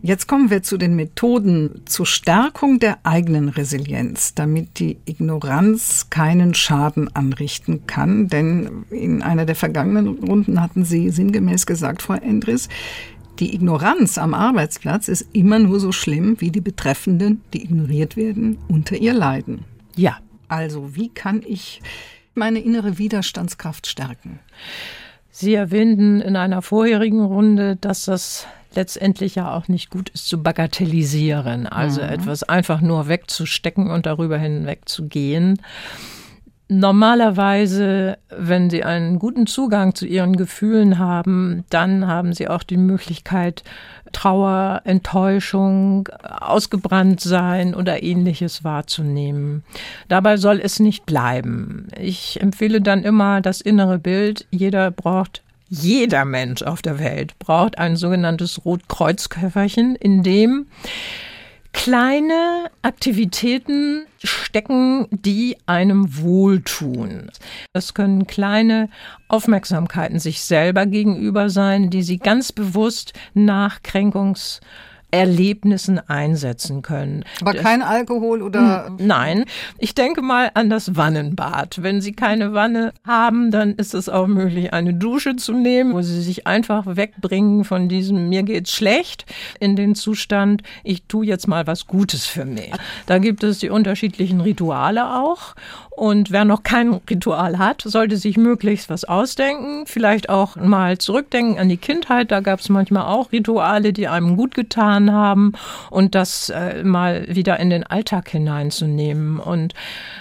Jetzt 0.00 0.28
kommen 0.28 0.48
wir 0.48 0.62
zu 0.62 0.76
den 0.76 0.94
Methoden 0.94 1.82
zur 1.86 2.06
Stärkung 2.06 2.78
der 2.78 2.98
eigenen 3.02 3.48
Resilienz, 3.48 4.32
damit 4.34 4.78
die 4.78 4.98
Ignoranz 5.06 6.06
keinen 6.08 6.54
Schaden 6.54 7.14
anrichten 7.16 7.86
kann. 7.86 8.28
Denn 8.28 8.84
in 8.90 9.22
einer 9.22 9.44
der 9.44 9.56
vergangenen 9.56 10.06
Runden 10.08 10.62
hatten 10.62 10.84
Sie 10.84 11.10
sinngemäß 11.10 11.66
gesagt, 11.66 12.02
Frau 12.02 12.14
Endres, 12.14 12.68
die 13.40 13.54
Ignoranz 13.54 14.18
am 14.18 14.34
Arbeitsplatz 14.34 15.08
ist 15.08 15.28
immer 15.32 15.58
nur 15.58 15.80
so 15.80 15.90
schlimm, 15.90 16.40
wie 16.40 16.50
die 16.50 16.60
Betreffenden, 16.60 17.42
die 17.52 17.64
ignoriert 17.64 18.16
werden, 18.16 18.58
unter 18.68 18.96
ihr 18.96 19.14
leiden. 19.14 19.64
Ja. 19.96 20.18
Also, 20.48 20.96
wie 20.96 21.10
kann 21.10 21.42
ich 21.46 21.82
meine 22.34 22.60
innere 22.60 22.96
Widerstandskraft 22.96 23.86
stärken? 23.86 24.38
Sie 25.30 25.54
erwähnten 25.54 26.20
in 26.20 26.36
einer 26.36 26.62
vorherigen 26.62 27.22
Runde, 27.22 27.76
dass 27.76 28.04
das 28.06 28.46
letztendlich 28.74 29.34
ja 29.34 29.54
auch 29.54 29.68
nicht 29.68 29.90
gut 29.90 30.10
ist 30.10 30.28
zu 30.28 30.42
bagatellisieren, 30.42 31.66
also 31.66 32.02
mhm. 32.02 32.08
etwas 32.08 32.42
einfach 32.42 32.80
nur 32.80 33.08
wegzustecken 33.08 33.90
und 33.90 34.06
darüber 34.06 34.38
hinweg 34.38 34.88
zu 34.88 35.06
gehen. 35.06 35.60
Normalerweise, 36.70 38.18
wenn 38.28 38.68
Sie 38.68 38.84
einen 38.84 39.18
guten 39.18 39.46
Zugang 39.46 39.94
zu 39.94 40.06
Ihren 40.06 40.36
Gefühlen 40.36 40.98
haben, 40.98 41.64
dann 41.70 42.06
haben 42.06 42.34
Sie 42.34 42.46
auch 42.46 42.62
die 42.62 42.76
Möglichkeit, 42.76 43.64
Trauer, 44.12 44.82
Enttäuschung, 44.84 46.08
ausgebrannt 46.22 47.20
sein 47.20 47.74
oder 47.74 48.02
ähnliches 48.02 48.64
wahrzunehmen. 48.64 49.64
Dabei 50.08 50.36
soll 50.36 50.60
es 50.62 50.78
nicht 50.78 51.06
bleiben. 51.06 51.88
Ich 51.98 52.40
empfehle 52.40 52.82
dann 52.82 53.02
immer 53.02 53.40
das 53.40 53.60
innere 53.62 53.98
Bild. 53.98 54.46
Jeder 54.50 54.90
braucht 54.90 55.42
jeder 55.70 56.24
Mensch 56.24 56.62
auf 56.62 56.80
der 56.80 56.98
Welt 56.98 57.38
braucht 57.38 57.76
ein 57.76 57.96
sogenanntes 57.96 58.64
Rotkreuzköfferchen, 58.64 59.96
in 59.96 60.22
dem 60.22 60.66
kleine 61.78 62.70
Aktivitäten 62.82 64.04
stecken, 64.22 65.06
die 65.12 65.56
einem 65.66 66.18
wohltun. 66.18 67.30
Das 67.72 67.94
können 67.94 68.26
kleine 68.26 68.90
Aufmerksamkeiten 69.28 70.18
sich 70.18 70.40
selber 70.42 70.86
gegenüber 70.86 71.50
sein, 71.50 71.88
die 71.88 72.02
sie 72.02 72.18
ganz 72.18 72.50
bewusst 72.50 73.12
nach 73.32 73.82
Kränkungs 73.82 74.60
Erlebnissen 75.10 75.98
einsetzen 76.08 76.82
können. 76.82 77.24
Aber 77.40 77.54
das, 77.54 77.62
kein 77.62 77.82
Alkohol 77.82 78.42
oder? 78.42 78.86
Hm, 78.86 78.96
nein. 79.06 79.44
Ich 79.78 79.94
denke 79.94 80.20
mal 80.20 80.50
an 80.54 80.68
das 80.68 80.96
Wannenbad. 80.96 81.82
Wenn 81.82 82.00
Sie 82.00 82.12
keine 82.12 82.52
Wanne 82.52 82.92
haben, 83.06 83.50
dann 83.50 83.74
ist 83.74 83.94
es 83.94 84.08
auch 84.08 84.26
möglich, 84.26 84.72
eine 84.72 84.92
Dusche 84.92 85.36
zu 85.36 85.52
nehmen, 85.52 85.94
wo 85.94 86.02
Sie 86.02 86.20
sich 86.20 86.46
einfach 86.46 86.84
wegbringen 86.96 87.64
von 87.64 87.88
diesem 87.88 88.28
mir 88.28 88.42
geht's 88.42 88.72
schlecht 88.72 89.24
in 89.60 89.76
den 89.76 89.94
Zustand, 89.94 90.62
ich 90.84 91.04
tue 91.04 91.26
jetzt 91.26 91.48
mal 91.48 91.66
was 91.66 91.86
Gutes 91.86 92.26
für 92.26 92.44
mich. 92.44 92.70
Da 93.06 93.18
gibt 93.18 93.42
es 93.42 93.58
die 93.58 93.70
unterschiedlichen 93.70 94.40
Rituale 94.40 95.14
auch. 95.16 95.54
Und 95.90 96.30
wer 96.30 96.44
noch 96.44 96.62
kein 96.62 97.00
Ritual 97.10 97.58
hat, 97.58 97.82
sollte 97.82 98.16
sich 98.18 98.36
möglichst 98.36 98.88
was 98.88 99.04
ausdenken. 99.04 99.84
Vielleicht 99.86 100.28
auch 100.28 100.54
mal 100.54 100.98
zurückdenken 100.98 101.58
an 101.58 101.68
die 101.68 101.76
Kindheit. 101.76 102.30
Da 102.30 102.38
gab 102.38 102.60
es 102.60 102.68
manchmal 102.68 103.06
auch 103.06 103.32
Rituale, 103.32 103.92
die 103.92 104.06
einem 104.06 104.36
gut 104.36 104.54
getan 104.54 104.97
haben. 105.12 105.52
Und 105.90 106.14
das 106.14 106.50
äh, 106.50 106.82
mal 106.82 107.26
wieder 107.28 107.58
in 107.60 107.70
den 107.70 107.84
Alltag 107.84 108.28
hineinzunehmen. 108.30 109.38
Und 109.38 109.74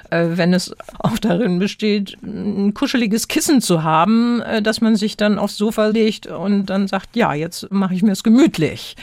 äh, 0.09 0.25
wenn 0.31 0.53
es 0.53 0.75
auch 0.99 1.17
darin 1.17 1.59
besteht, 1.59 2.17
ein 2.23 2.73
kuscheliges 2.73 3.27
Kissen 3.27 3.61
zu 3.61 3.83
haben, 3.83 4.41
äh, 4.41 4.61
dass 4.61 4.81
man 4.81 4.95
sich 4.95 5.17
dann 5.17 5.39
aufs 5.39 5.57
Sofa 5.57 5.87
legt 5.87 6.27
und 6.27 6.67
dann 6.67 6.87
sagt, 6.87 7.15
ja, 7.15 7.33
jetzt 7.33 7.71
mache 7.71 7.93
ich 7.93 8.03
mir 8.03 8.11
es 8.11 8.23
gemütlich. 8.23 8.95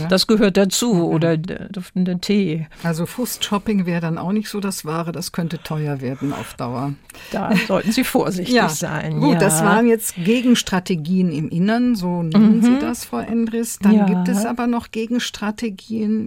Ja. 0.00 0.08
Das 0.08 0.26
gehört 0.26 0.56
dazu. 0.56 0.94
Mhm. 0.94 1.00
Oder 1.00 1.36
duftende 1.36 2.18
Tee. 2.18 2.66
Also 2.82 3.06
Fußshopping 3.06 3.86
wäre 3.86 4.00
dann 4.00 4.18
auch 4.18 4.32
nicht 4.32 4.48
so 4.48 4.60
das 4.60 4.84
Wahre. 4.84 5.12
Das 5.12 5.32
könnte 5.32 5.58
teuer 5.58 6.00
werden 6.00 6.32
auf 6.32 6.54
Dauer. 6.54 6.94
Da 7.32 7.52
sollten 7.66 7.92
Sie 7.92 8.04
vorsichtig 8.04 8.54
ja. 8.54 8.68
sein. 8.68 9.20
Gut, 9.20 9.34
ja. 9.34 9.38
das 9.38 9.64
waren 9.64 9.86
jetzt 9.86 10.14
Gegenstrategien 10.16 11.32
im 11.32 11.48
Innern, 11.48 11.94
so 11.94 12.22
nennen 12.22 12.58
mhm. 12.58 12.62
Sie 12.62 12.78
das, 12.80 13.04
Frau 13.04 13.18
Endres. 13.18 13.78
Dann 13.78 14.06
gibt 14.06 14.28
es 14.28 14.44
aber 14.44 14.66
noch 14.66 14.90
Gegenstrategien 14.90 15.19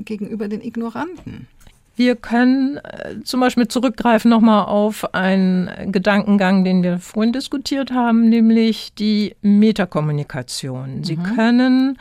gegenüber 0.06 0.48
den 0.48 0.62
Ignoranten. 0.62 1.48
Wir 1.96 2.16
können 2.16 2.78
äh, 2.78 3.22
zum 3.24 3.40
Beispiel 3.40 3.68
zurückgreifen 3.68 4.30
nochmal 4.30 4.66
auf 4.66 5.14
einen 5.14 5.92
Gedankengang, 5.92 6.64
den 6.64 6.82
wir 6.82 6.98
vorhin 6.98 7.34
diskutiert 7.34 7.92
haben, 7.92 8.30
nämlich 8.30 8.94
die 8.96 9.36
Metakommunikation. 9.42 11.04
Sie 11.04 11.18
mhm. 11.18 11.24
können 11.36 11.98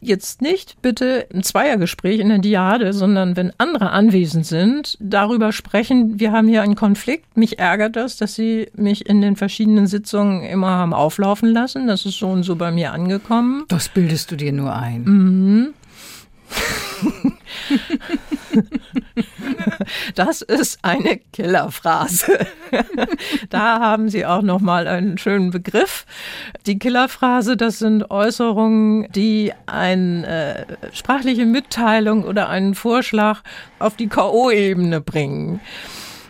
jetzt 0.00 0.40
nicht 0.40 0.80
bitte 0.80 1.26
ein 1.32 1.42
Zweiergespräch 1.42 2.20
in 2.20 2.28
der 2.28 2.38
Diade, 2.38 2.92
sondern 2.92 3.36
wenn 3.36 3.52
andere 3.58 3.90
anwesend 3.90 4.46
sind, 4.46 4.96
darüber 5.00 5.52
sprechen, 5.52 6.18
wir 6.20 6.32
haben 6.32 6.48
hier 6.48 6.62
einen 6.62 6.76
Konflikt. 6.76 7.36
Mich 7.36 7.58
ärgert 7.58 7.96
das, 7.96 8.16
dass 8.16 8.34
Sie 8.34 8.68
mich 8.74 9.06
in 9.06 9.20
den 9.20 9.36
verschiedenen 9.36 9.86
Sitzungen 9.86 10.42
immer 10.42 10.70
haben 10.70 10.94
auflaufen 10.94 11.50
lassen. 11.50 11.86
Das 11.86 12.06
ist 12.06 12.18
so 12.18 12.28
und 12.28 12.44
so 12.44 12.56
bei 12.56 12.70
mir 12.70 12.92
angekommen. 12.92 13.64
Das 13.68 13.88
bildest 13.88 14.30
du 14.30 14.36
dir 14.36 14.52
nur 14.52 14.74
ein. 14.74 15.02
Mhm. 15.04 15.74
Das 20.14 20.42
ist 20.42 20.78
eine 20.82 21.18
Killerphrase. 21.32 22.46
Da 23.50 23.80
haben 23.80 24.08
Sie 24.08 24.26
auch 24.26 24.42
noch 24.42 24.60
mal 24.60 24.86
einen 24.86 25.18
schönen 25.18 25.50
Begriff. 25.50 26.06
Die 26.66 26.78
Killerphrase, 26.78 27.56
das 27.56 27.78
sind 27.78 28.10
Äußerungen, 28.10 29.10
die 29.12 29.52
eine 29.66 30.66
äh, 30.66 30.94
sprachliche 30.94 31.46
Mitteilung 31.46 32.24
oder 32.24 32.48
einen 32.48 32.74
Vorschlag 32.74 33.42
auf 33.78 33.96
die 33.96 34.08
KO-Ebene 34.08 35.00
bringen. 35.00 35.60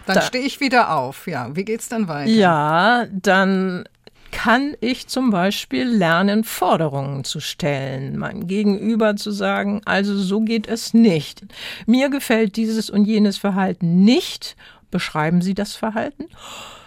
Dann 0.07 0.16
da, 0.16 0.23
stehe 0.23 0.45
ich 0.45 0.61
wieder 0.61 0.97
auf. 0.97 1.27
Ja, 1.27 1.55
wie 1.55 1.64
geht's 1.64 1.89
dann 1.89 2.09
weiter? 2.09 2.31
Ja, 2.31 3.07
dann 3.12 3.85
kann 4.33 4.74
ich 4.81 5.07
zum 5.07 5.31
Beispiel 5.31 5.85
lernen, 5.85 6.45
Forderungen 6.45 7.24
zu 7.24 7.41
stellen, 7.41 8.18
meinem 8.18 8.47
Gegenüber 8.47 9.16
zu 9.16 9.31
sagen, 9.31 9.83
also 9.85 10.16
so 10.16 10.41
geht 10.41 10.68
es 10.68 10.95
nicht. 10.95 11.43
Mir 11.87 12.09
gefällt 12.11 12.57
dieses 12.57 12.91
und 12.91 13.05
jenes 13.05 13.39
Verhalten 13.39 14.05
nicht. 14.05 14.57
Beschreiben 14.91 15.41
Sie 15.41 15.55
das 15.55 15.74
Verhalten? 15.74 16.24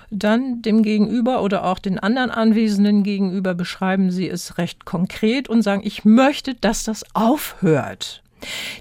Dann 0.09 0.61
dem 0.61 0.83
Gegenüber 0.83 1.41
oder 1.41 1.65
auch 1.65 1.79
den 1.79 1.97
anderen 1.97 2.29
Anwesenden 2.29 3.03
gegenüber 3.03 3.55
beschreiben 3.55 4.11
Sie 4.11 4.29
es 4.29 4.57
recht 4.57 4.85
konkret 4.85 5.49
und 5.49 5.63
sagen, 5.63 5.81
ich 5.83 6.05
möchte, 6.05 6.53
dass 6.53 6.83
das 6.83 7.03
aufhört. 7.15 8.21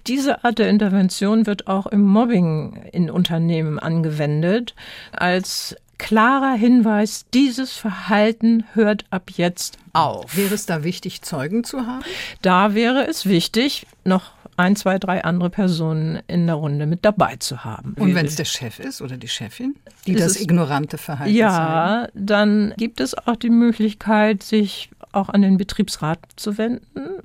Diese 0.06 0.44
Art 0.44 0.58
der 0.58 0.68
Intervention 0.68 1.46
wird 1.46 1.68
auch 1.68 1.86
im 1.86 2.02
Mobbing 2.02 2.82
in 2.92 3.10
Unternehmen 3.10 3.78
angewendet 3.78 4.74
als 5.12 5.76
klarer 6.02 6.54
Hinweis, 6.54 7.24
dieses 7.32 7.72
Verhalten 7.72 8.64
hört 8.74 9.04
ab 9.10 9.30
jetzt 9.36 9.78
auf. 9.92 10.36
Wäre 10.36 10.54
es 10.54 10.66
da 10.66 10.84
wichtig, 10.84 11.22
Zeugen 11.22 11.64
zu 11.64 11.86
haben? 11.86 12.02
Da 12.42 12.74
wäre 12.74 13.06
es 13.06 13.24
wichtig, 13.26 13.86
noch 14.04 14.32
ein, 14.56 14.76
zwei, 14.76 14.98
drei 14.98 15.24
andere 15.24 15.48
Personen 15.48 16.20
in 16.26 16.46
der 16.46 16.56
Runde 16.56 16.86
mit 16.86 17.04
dabei 17.04 17.36
zu 17.36 17.64
haben. 17.64 17.94
Und 17.98 18.14
wenn 18.14 18.26
es 18.26 18.36
der 18.36 18.44
Chef 18.44 18.78
ist 18.80 19.00
oder 19.00 19.16
die 19.16 19.28
Chefin, 19.28 19.76
die 20.06 20.14
das 20.14 20.38
ignorante 20.40 20.98
Verhalten 20.98 21.32
Ja, 21.34 22.08
zeigen? 22.12 22.26
dann 22.26 22.74
gibt 22.76 23.00
es 23.00 23.16
auch 23.16 23.36
die 23.36 23.50
Möglichkeit, 23.50 24.42
sich 24.42 24.90
auch 25.12 25.28
an 25.28 25.42
den 25.42 25.56
Betriebsrat 25.56 26.18
zu 26.36 26.58
wenden. 26.58 27.20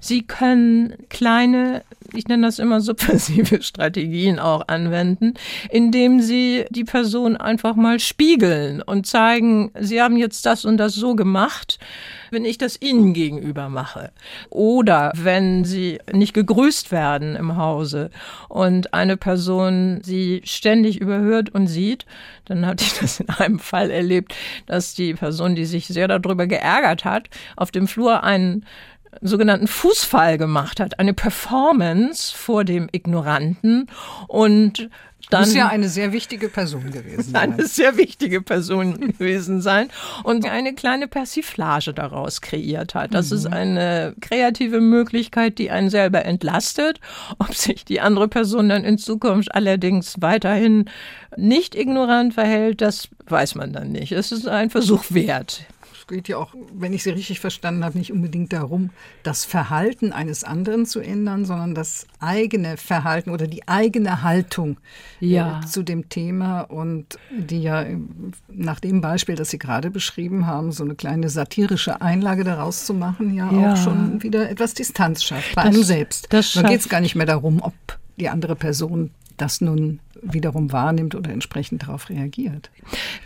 Sie 0.00 0.22
können 0.22 0.94
kleine, 1.08 1.82
ich 2.12 2.28
nenne 2.28 2.46
das 2.46 2.58
immer 2.58 2.80
subversive 2.82 3.62
Strategien 3.62 4.38
auch 4.38 4.68
anwenden, 4.68 5.34
indem 5.70 6.20
Sie 6.20 6.64
die 6.70 6.84
Person 6.84 7.36
einfach 7.36 7.74
mal 7.76 8.00
spiegeln 8.00 8.82
und 8.82 9.06
zeigen, 9.06 9.70
Sie 9.78 10.00
haben 10.00 10.16
jetzt 10.16 10.46
das 10.46 10.64
und 10.64 10.76
das 10.76 10.94
so 10.94 11.14
gemacht, 11.14 11.78
wenn 12.30 12.44
ich 12.44 12.58
das 12.58 12.80
Ihnen 12.80 13.12
gegenüber 13.12 13.68
mache. 13.68 14.10
Oder 14.50 15.12
wenn 15.14 15.64
Sie 15.64 15.98
nicht 16.12 16.32
gegrüßt 16.32 16.90
werden 16.90 17.36
im 17.36 17.56
Hause 17.56 18.10
und 18.48 18.94
eine 18.94 19.16
Person 19.16 20.00
Sie 20.02 20.40
ständig 20.44 21.00
überhört 21.00 21.50
und 21.50 21.66
sieht, 21.66 22.06
dann 22.46 22.66
hatte 22.66 22.84
ich 22.84 22.94
das 23.00 23.20
in 23.20 23.28
einem 23.28 23.58
Fall 23.58 23.90
erlebt, 23.90 24.34
dass 24.66 24.94
die 24.94 25.14
Person, 25.14 25.54
die 25.54 25.66
sich 25.66 25.86
sehr 25.86 26.08
darüber 26.08 26.46
geärgert 26.46 27.04
hat, 27.04 27.28
auf 27.56 27.70
dem 27.70 27.86
Flur 27.86 28.22
einen 28.24 28.64
sogenannten 29.20 29.66
Fußfall 29.66 30.38
gemacht 30.38 30.80
hat, 30.80 30.98
eine 30.98 31.14
Performance 31.14 32.34
vor 32.34 32.64
dem 32.64 32.88
Ignoranten 32.92 33.88
und 34.28 34.88
dann 35.30 35.42
muss 35.42 35.54
ja 35.54 35.68
eine 35.68 35.88
sehr 35.88 36.12
wichtige 36.12 36.48
Person 36.48 36.90
gewesen 36.90 37.22
sein. 37.32 37.54
Eine 37.54 37.66
sehr 37.66 37.96
wichtige 37.96 38.42
Person 38.42 39.00
gewesen 39.00 39.62
sein 39.62 39.88
und 40.24 40.44
eine 40.44 40.74
kleine 40.74 41.08
Persiflage 41.08 41.94
daraus 41.94 42.42
kreiert 42.42 42.94
hat. 42.94 43.14
Das 43.14 43.30
mhm. 43.30 43.36
ist 43.36 43.46
eine 43.46 44.14
kreative 44.20 44.80
Möglichkeit, 44.80 45.58
die 45.58 45.70
einen 45.70 45.88
selber 45.88 46.24
entlastet. 46.26 47.00
Ob 47.38 47.54
sich 47.54 47.84
die 47.84 48.00
andere 48.00 48.28
Person 48.28 48.68
dann 48.68 48.84
in 48.84 48.98
Zukunft 48.98 49.54
allerdings 49.54 50.16
weiterhin 50.20 50.90
nicht 51.36 51.74
ignorant 51.74 52.34
verhält, 52.34 52.82
das 52.82 53.08
weiß 53.26 53.54
man 53.54 53.72
dann 53.72 53.90
nicht. 53.92 54.12
Es 54.12 54.32
ist 54.32 54.46
ein 54.46 54.68
Versuch 54.68 55.04
wert 55.10 55.64
geht 56.12 56.28
ja 56.28 56.36
auch, 56.36 56.54
wenn 56.72 56.92
ich 56.92 57.02
Sie 57.02 57.10
richtig 57.10 57.40
verstanden 57.40 57.84
habe, 57.84 57.96
nicht 57.96 58.12
unbedingt 58.12 58.52
darum, 58.52 58.90
das 59.22 59.44
Verhalten 59.44 60.12
eines 60.12 60.44
anderen 60.44 60.84
zu 60.84 61.00
ändern, 61.00 61.44
sondern 61.44 61.74
das 61.74 62.06
eigene 62.20 62.76
Verhalten 62.76 63.30
oder 63.30 63.46
die 63.46 63.66
eigene 63.66 64.22
Haltung 64.22 64.76
äh, 65.20 65.26
ja. 65.26 65.60
äh, 65.60 65.66
zu 65.66 65.82
dem 65.82 66.08
Thema 66.08 66.62
und 66.62 67.18
die 67.30 67.62
ja 67.62 67.86
nach 68.48 68.78
dem 68.78 69.00
Beispiel, 69.00 69.36
das 69.36 69.50
Sie 69.50 69.58
gerade 69.58 69.90
beschrieben 69.90 70.46
haben, 70.46 70.70
so 70.70 70.84
eine 70.84 70.94
kleine 70.94 71.30
satirische 71.30 72.02
Einlage 72.02 72.44
daraus 72.44 72.84
zu 72.84 72.92
machen, 72.92 73.34
ja, 73.34 73.50
ja. 73.50 73.72
auch 73.72 73.76
schon 73.76 74.22
wieder 74.22 74.50
etwas 74.50 74.74
Distanz 74.74 75.24
schafft 75.24 75.54
bei 75.54 75.62
das, 75.62 75.74
einem 75.74 75.82
selbst. 75.82 76.26
Das 76.30 76.52
da 76.52 76.62
geht 76.62 76.80
es 76.80 76.88
gar 76.88 77.00
nicht 77.00 77.14
mehr 77.14 77.26
darum, 77.26 77.62
ob 77.62 77.74
die 78.18 78.28
andere 78.28 78.54
Person 78.54 79.10
das 79.36 79.60
nun 79.60 80.00
wiederum 80.22 80.72
wahrnimmt 80.72 81.14
oder 81.14 81.30
entsprechend 81.30 81.82
darauf 81.82 82.08
reagiert. 82.08 82.70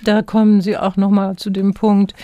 Da 0.03 0.23
kommen 0.23 0.61
Sie 0.61 0.77
auch 0.77 0.97
noch 0.97 1.11
mal 1.11 1.37
zu 1.37 1.51
dem 1.51 1.75
Punkt, 1.75 2.15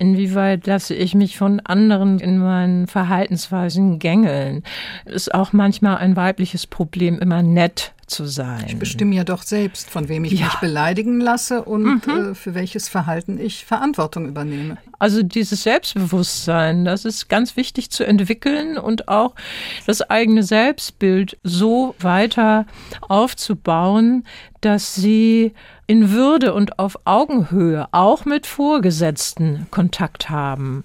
inwieweit 0.00 0.66
lasse 0.66 0.94
ich 0.94 1.14
mich 1.14 1.36
von 1.36 1.60
anderen 1.60 2.18
in 2.18 2.38
meinen 2.38 2.86
Verhaltensweisen 2.86 3.98
gängeln. 3.98 4.64
Ist 5.04 5.34
auch 5.34 5.52
manchmal 5.52 5.98
ein 5.98 6.16
weibliches 6.16 6.66
Problem, 6.66 7.18
immer 7.18 7.42
nett 7.42 7.92
zu 8.06 8.24
sein. 8.26 8.64
Ich 8.66 8.76
bestimme 8.76 9.14
ja 9.14 9.24
doch 9.24 9.42
selbst, 9.42 9.88
von 9.88 10.08
wem 10.08 10.24
ich 10.24 10.32
ja. 10.32 10.46
mich 10.46 10.54
beleidigen 10.56 11.20
lasse 11.20 11.62
und 11.62 12.06
mhm. 12.06 12.30
äh, 12.30 12.34
für 12.34 12.54
welches 12.54 12.88
Verhalten 12.88 13.38
ich 13.38 13.64
Verantwortung 13.64 14.26
übernehme. 14.26 14.78
Also 14.98 15.22
dieses 15.22 15.62
Selbstbewusstsein, 15.62 16.84
das 16.84 17.04
ist 17.04 17.28
ganz 17.28 17.56
wichtig 17.56 17.90
zu 17.90 18.04
entwickeln 18.04 18.78
und 18.78 19.08
auch 19.08 19.34
das 19.86 20.02
eigene 20.02 20.42
Selbstbild 20.42 21.38
so 21.44 21.94
weiter 22.00 22.66
aufzubauen, 23.02 24.24
dass 24.60 24.94
sie 24.94 25.52
in 25.90 26.12
Würde 26.12 26.54
und 26.54 26.78
auf 26.78 27.00
Augenhöhe 27.04 27.88
auch 27.90 28.24
mit 28.24 28.46
Vorgesetzten 28.46 29.66
Kontakt 29.72 30.30
haben. 30.30 30.84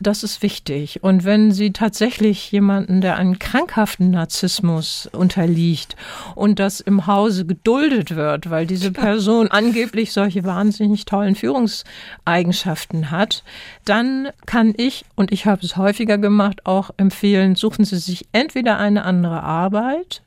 Das 0.00 0.22
ist 0.22 0.40
wichtig. 0.40 1.02
Und 1.02 1.26
wenn 1.26 1.52
Sie 1.52 1.70
tatsächlich 1.70 2.50
jemanden, 2.50 3.02
der 3.02 3.16
einen 3.16 3.38
krankhaften 3.38 4.10
Narzissmus 4.10 5.06
unterliegt 5.12 5.96
und 6.34 6.60
das 6.60 6.80
im 6.80 7.06
Hause 7.06 7.44
geduldet 7.44 8.16
wird, 8.16 8.48
weil 8.48 8.66
diese 8.66 8.90
Person 8.90 9.48
angeblich 9.50 10.14
solche 10.14 10.44
wahnsinnig 10.44 11.04
tollen 11.04 11.34
Führungseigenschaften 11.34 13.10
hat, 13.10 13.44
dann 13.84 14.28
kann 14.46 14.72
ich, 14.74 15.04
und 15.14 15.30
ich 15.30 15.44
habe 15.44 15.60
es 15.62 15.76
häufiger 15.76 16.16
gemacht, 16.16 16.64
auch 16.64 16.88
empfehlen, 16.96 17.54
suchen 17.54 17.84
Sie 17.84 17.98
sich 17.98 18.26
entweder 18.32 18.78
eine 18.78 19.04
andere 19.04 19.42
Arbeit 19.42 20.22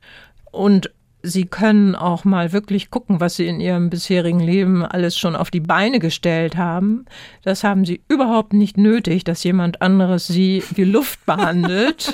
und 0.52 0.92
Sie 1.24 1.46
können 1.46 1.96
auch 1.96 2.26
mal 2.26 2.52
wirklich 2.52 2.90
gucken, 2.90 3.20
was 3.20 3.36
Sie 3.36 3.48
in 3.48 3.60
Ihrem 3.60 3.90
bisherigen 3.90 4.40
Leben 4.40 4.86
alles 4.86 5.18
schon 5.18 5.36
auf 5.36 5.52
die 5.52 5.60
Beine 5.60 6.00
gestellt 6.00 6.58
haben. 6.58 7.06
Das 7.44 7.64
haben 7.64 7.86
Sie 7.86 8.02
überhaupt 8.08 8.54
nicht 8.54 8.78
nötig, 8.78 9.24
dass 9.24 9.44
jemand 9.44 9.82
anderes 9.82 10.28
Sie 10.28 10.64
wie 10.74 10.84
Luft 10.84 11.26
behandelt. 11.26 12.14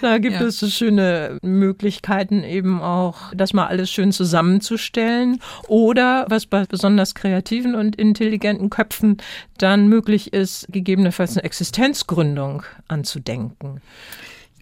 da 0.00 0.18
gibt 0.18 0.40
ja. 0.40 0.46
es 0.46 0.58
so 0.58 0.68
schöne 0.68 1.38
Möglichkeiten 1.42 2.42
eben 2.42 2.80
auch, 2.80 3.32
das 3.34 3.52
mal 3.52 3.66
alles 3.66 3.90
schön 3.90 4.12
zusammenzustellen. 4.12 5.40
Oder 5.68 6.26
was 6.28 6.46
bei 6.46 6.64
besonders 6.64 7.14
kreativen 7.14 7.74
und 7.74 7.96
intelligenten 7.96 8.70
Köpfen 8.70 9.18
dann 9.58 9.88
möglich 9.88 10.32
ist, 10.32 10.66
gegebenenfalls 10.70 11.36
eine 11.36 11.44
Existenzgründung 11.44 12.62
anzudenken. 12.88 13.80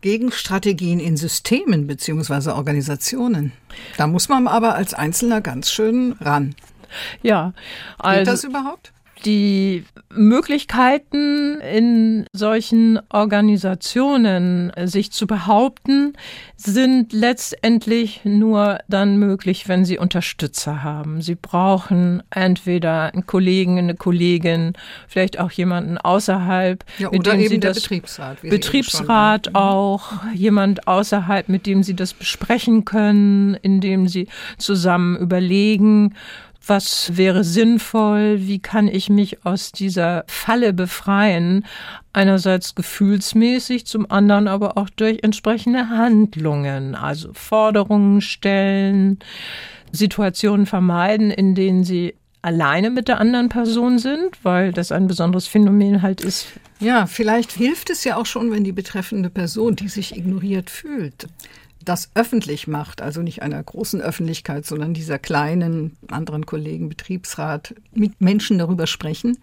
Gegenstrategien 0.03 1.01
in 1.01 1.17
Systemen 1.17 1.87
beziehungsweise 1.87 2.55
Organisationen. 2.55 3.53
Da 3.97 4.07
muss 4.07 4.29
man 4.29 4.47
aber 4.47 4.75
als 4.75 4.93
Einzelner 4.93 5.41
ganz 5.41 5.71
schön 5.71 6.13
ran. 6.21 6.55
Ja. 7.23 7.55
Also, 7.99 8.19
Geht 8.19 8.27
das 8.29 8.45
überhaupt? 8.45 8.93
Die 9.25 9.85
Möglichkeiten 10.11 11.61
in 11.61 12.27
solchen 12.33 13.01
Organisationen 13.11 14.73
sich 14.85 15.13
zu 15.13 15.27
behaupten, 15.27 16.15
sind 16.57 17.13
letztendlich 17.13 18.21
nur 18.25 18.79
dann 18.89 19.17
möglich, 19.17 19.69
wenn 19.69 19.85
sie 19.85 19.99
Unterstützer 19.99 20.83
haben. 20.83 21.23
Sie 21.23 21.35
brauchen 21.35 22.23
entweder 22.31 23.13
einen 23.13 23.27
Kollegen, 23.27 23.79
eine 23.79 23.95
Kollegin, 23.95 24.75
vielleicht 25.09 25.39
auch 25.39 25.51
jemanden 25.51 25.99
außerhalb, 25.99 26.85
ja, 26.99 27.11
mit 27.11 27.27
dem 27.27 27.49
sie 27.49 27.61
das 27.61 27.81
Betriebsrat, 27.81 28.43
Betriebsrat 28.43 29.55
auch, 29.55 30.13
jemand 30.35 30.87
außerhalb, 30.87 31.49
mit 31.49 31.67
dem 31.67 31.83
sie 31.83 31.95
das 31.95 32.15
besprechen 32.15 32.85
können, 32.85 33.55
indem 33.55 34.09
sie 34.09 34.29
zusammen 34.59 35.17
überlegen, 35.17 36.15
was 36.67 37.17
wäre 37.17 37.45
sinnvoll, 37.45 38.39
wie 38.41 38.59
kann 38.59 38.89
ich 38.89 39.11
mich 39.11 39.45
aus 39.45 39.73
dieser 39.73 40.25
Falle 40.27 40.73
befreien, 40.73 41.65
einerseits 42.13 42.75
gefühlsmäßig, 42.75 43.87
zum 43.87 44.11
anderen 44.11 44.49
aber 44.49 44.77
auch 44.79 44.91
durch 44.91 45.21
entsprechende 45.23 45.89
Handlungen, 45.89 46.95
also 46.95 47.33
Forderungen 47.33 48.21
stellen, 48.21 49.19
Situationen 49.93 50.67
vermeiden, 50.67 51.31
in 51.31 51.55
denen 51.55 51.85
sie 51.85 52.15
alleine 52.43 52.91
mit 52.91 53.09
der 53.09 53.21
anderen 53.21 53.49
Person 53.49 53.99
sind, 53.99 54.43
weil 54.43 54.73
das 54.73 54.91
ein 54.93 55.07
besonderes 55.07 55.47
Phänomen 55.47 56.03
halt 56.03 56.21
ist. 56.21 56.49
Ja, 56.81 57.07
vielleicht 57.07 57.53
hilft 57.53 57.91
es 57.91 58.03
ja 58.03 58.17
auch 58.17 58.27
schon, 58.27 58.51
wenn 58.51 58.65
die 58.65 58.73
betreffende 58.73 59.31
Person, 59.31 59.77
die 59.77 59.89
sich 59.89 60.17
ignoriert 60.17 60.69
fühlt, 60.69 61.29
das 61.85 62.11
öffentlich 62.15 62.67
macht, 62.67 63.03
also 63.03 63.23
nicht 63.23 63.43
einer 63.43 63.63
großen 63.63 64.01
Öffentlichkeit, 64.01 64.67
sondern 64.67 64.95
dieser 64.95 65.19
kleinen 65.19 65.97
anderen 66.11 66.47
Kollegen, 66.47 66.89
Betriebsrat, 66.89 67.75
mit 67.95 68.21
Menschen 68.21 68.59
darüber 68.59 68.87
sprechen, 68.87 69.39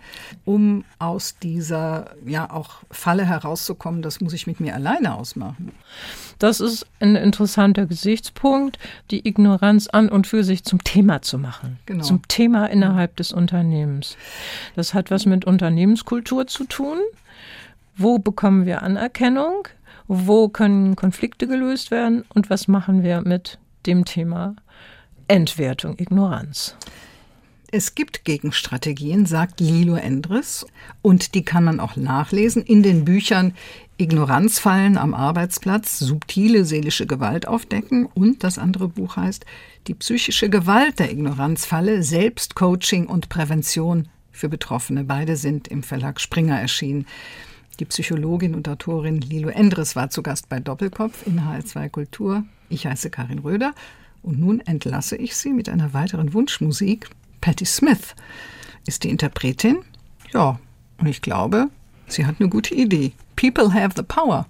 um 0.46 0.84
aus 1.00 1.36
dieser 1.42 2.12
ja 2.26 2.50
auch 2.52 2.82
Falle 2.92 3.26
herauszukommen, 3.26 4.02
das 4.02 4.22
muss 4.22 4.34
ich 4.34 4.48
mit 4.48 4.60
mir 4.60 4.76
alleine 4.76 5.16
ausmachen. 5.16 5.72
Das 6.40 6.62
ist 6.62 6.86
ein 7.00 7.16
interessanter 7.16 7.86
Gesichtspunkt, 7.86 8.80
die 9.12 9.28
Ignoranz 9.28 9.88
an 9.88 10.10
und 10.10 10.26
für 10.26 10.44
sich 10.44 10.64
zum 10.64 10.84
Thema 10.84 11.22
zu 11.22 11.38
machen, 11.38 11.78
genau. 11.86 12.04
zum 12.04 12.28
Thema 12.28 12.68
innerhalb 12.68 13.16
des 13.18 13.34
Unternehmens. 13.34 14.16
Das 14.76 14.94
hat 14.94 15.12
was 15.12 15.26
mit 15.26 15.46
Unternehmenskultur 15.46 16.48
zu 16.48 16.64
tun. 16.64 16.98
Wo 17.98 18.18
bekommen 18.18 18.66
wir 18.66 18.82
Anerkennung? 18.82 19.68
Wo 20.10 20.50
können 20.50 20.96
Konflikte 20.96 21.48
gelöst 21.48 21.92
werden 21.92 22.26
und 22.34 22.50
was 22.50 22.68
machen 22.68 23.04
wir 23.04 23.22
mit 23.22 23.60
dem 23.86 24.06
Thema 24.06 24.56
Entwertung, 25.28 25.96
Ignoranz. 26.00 26.76
Es 27.72 27.94
gibt 27.94 28.26
Gegenstrategien, 28.26 29.28
sagt 29.28 29.60
Lilo 29.60 29.94
Endres, 29.94 30.66
und 31.04 31.36
die 31.36 31.46
kann 31.46 31.64
man 31.64 31.80
auch 31.80 31.96
nachlesen 31.96 32.64
in 32.64 32.82
den 32.82 33.06
Büchern 33.06 33.54
Ignoranzfallen 33.98 34.98
am 34.98 35.14
Arbeitsplatz, 35.14 36.00
subtile 36.00 36.66
seelische 36.66 37.06
Gewalt 37.06 37.48
aufdecken 37.48 38.08
und 38.08 38.44
das 38.44 38.58
andere 38.58 38.88
Buch 38.88 39.18
heißt 39.18 39.46
Die 39.86 39.94
psychische 39.94 40.50
Gewalt 40.50 40.98
der 40.98 41.12
Ignoranzfalle, 41.12 42.02
Selbstcoaching 42.02 43.06
und 43.06 43.30
Prävention 43.30 44.08
für 44.32 44.50
Betroffene. 44.50 45.04
Beide 45.04 45.36
sind 45.36 45.68
im 45.68 45.84
Verlag 45.84 46.20
Springer 46.20 46.60
erschienen. 46.60 47.06
Die 47.80 47.86
Psychologin 47.86 48.56
und 48.56 48.68
Autorin 48.68 49.22
Lilo 49.22 49.48
Endres 49.48 49.96
war 49.96 50.10
zu 50.10 50.22
Gast 50.22 50.50
bei 50.50 50.60
Doppelkopf 50.60 51.26
in 51.26 51.40
HR2 51.40 51.90
Kultur. 51.90 52.44
Ich 52.68 52.86
heiße 52.86 53.10
Karin 53.10 53.40
Röder 53.40 53.74
und 54.22 54.38
nun 54.38 54.60
entlasse 54.60 55.16
ich 55.16 55.38
Sie 55.38 55.54
mit 55.54 55.70
einer 55.70 55.94
weiteren 55.94 56.34
Wunschmusik. 56.34 57.10
Patti 57.40 57.66
Smith 57.66 58.16
ist 58.86 59.06
die 59.06 59.10
Interpretin. 59.10 59.78
Ja, 60.34 60.60
und 60.98 61.08
ich 61.08 61.22
glaube, 61.22 61.70
sie 62.08 62.26
hat 62.26 62.36
eine 62.40 62.50
gute 62.50 62.76
Idee. 62.76 63.14
People 63.38 63.74
have 63.74 63.94
the 63.96 64.04
power. 64.04 64.46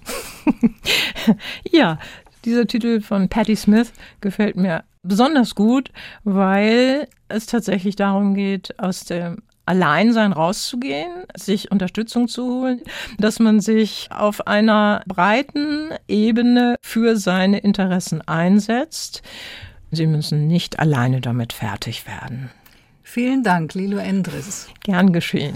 ja, 1.72 2.00
dieser 2.46 2.66
Titel 2.66 3.00
von 3.00 3.30
Patti 3.30 3.56
Smith 3.56 3.94
gefällt 4.22 4.56
mir 4.56 4.84
besonders 5.04 5.54
gut, 5.54 5.92
weil 6.24 7.08
es 7.28 7.46
tatsächlich 7.46 7.96
darum 7.96 8.34
geht, 8.34 8.80
aus 8.80 9.06
dem 9.06 9.44
Alleinsein 9.70 10.34
rauszugehen, 10.34 11.12
sich 11.38 11.72
Unterstützung 11.72 12.28
zu 12.28 12.44
holen, 12.44 12.82
dass 13.20 13.40
man 13.40 13.60
sich 13.60 14.10
auf 14.12 14.48
einer 14.48 15.04
breiten 15.06 15.92
Ebene 16.08 16.76
für 16.82 17.16
seine 17.16 17.60
Interessen 17.60 18.28
einsetzt. 18.28 19.22
Sie 19.92 20.08
müssen 20.08 20.48
nicht 20.48 20.80
alleine 20.80 21.22
damit 21.22 21.54
fertig 21.54 22.08
werden. 22.08 22.50
Vielen 23.04 23.44
Dank, 23.44 23.76
Lilo 23.76 23.98
Endres. 23.98 24.68
Gern 24.84 25.14
geschehen. 25.14 25.56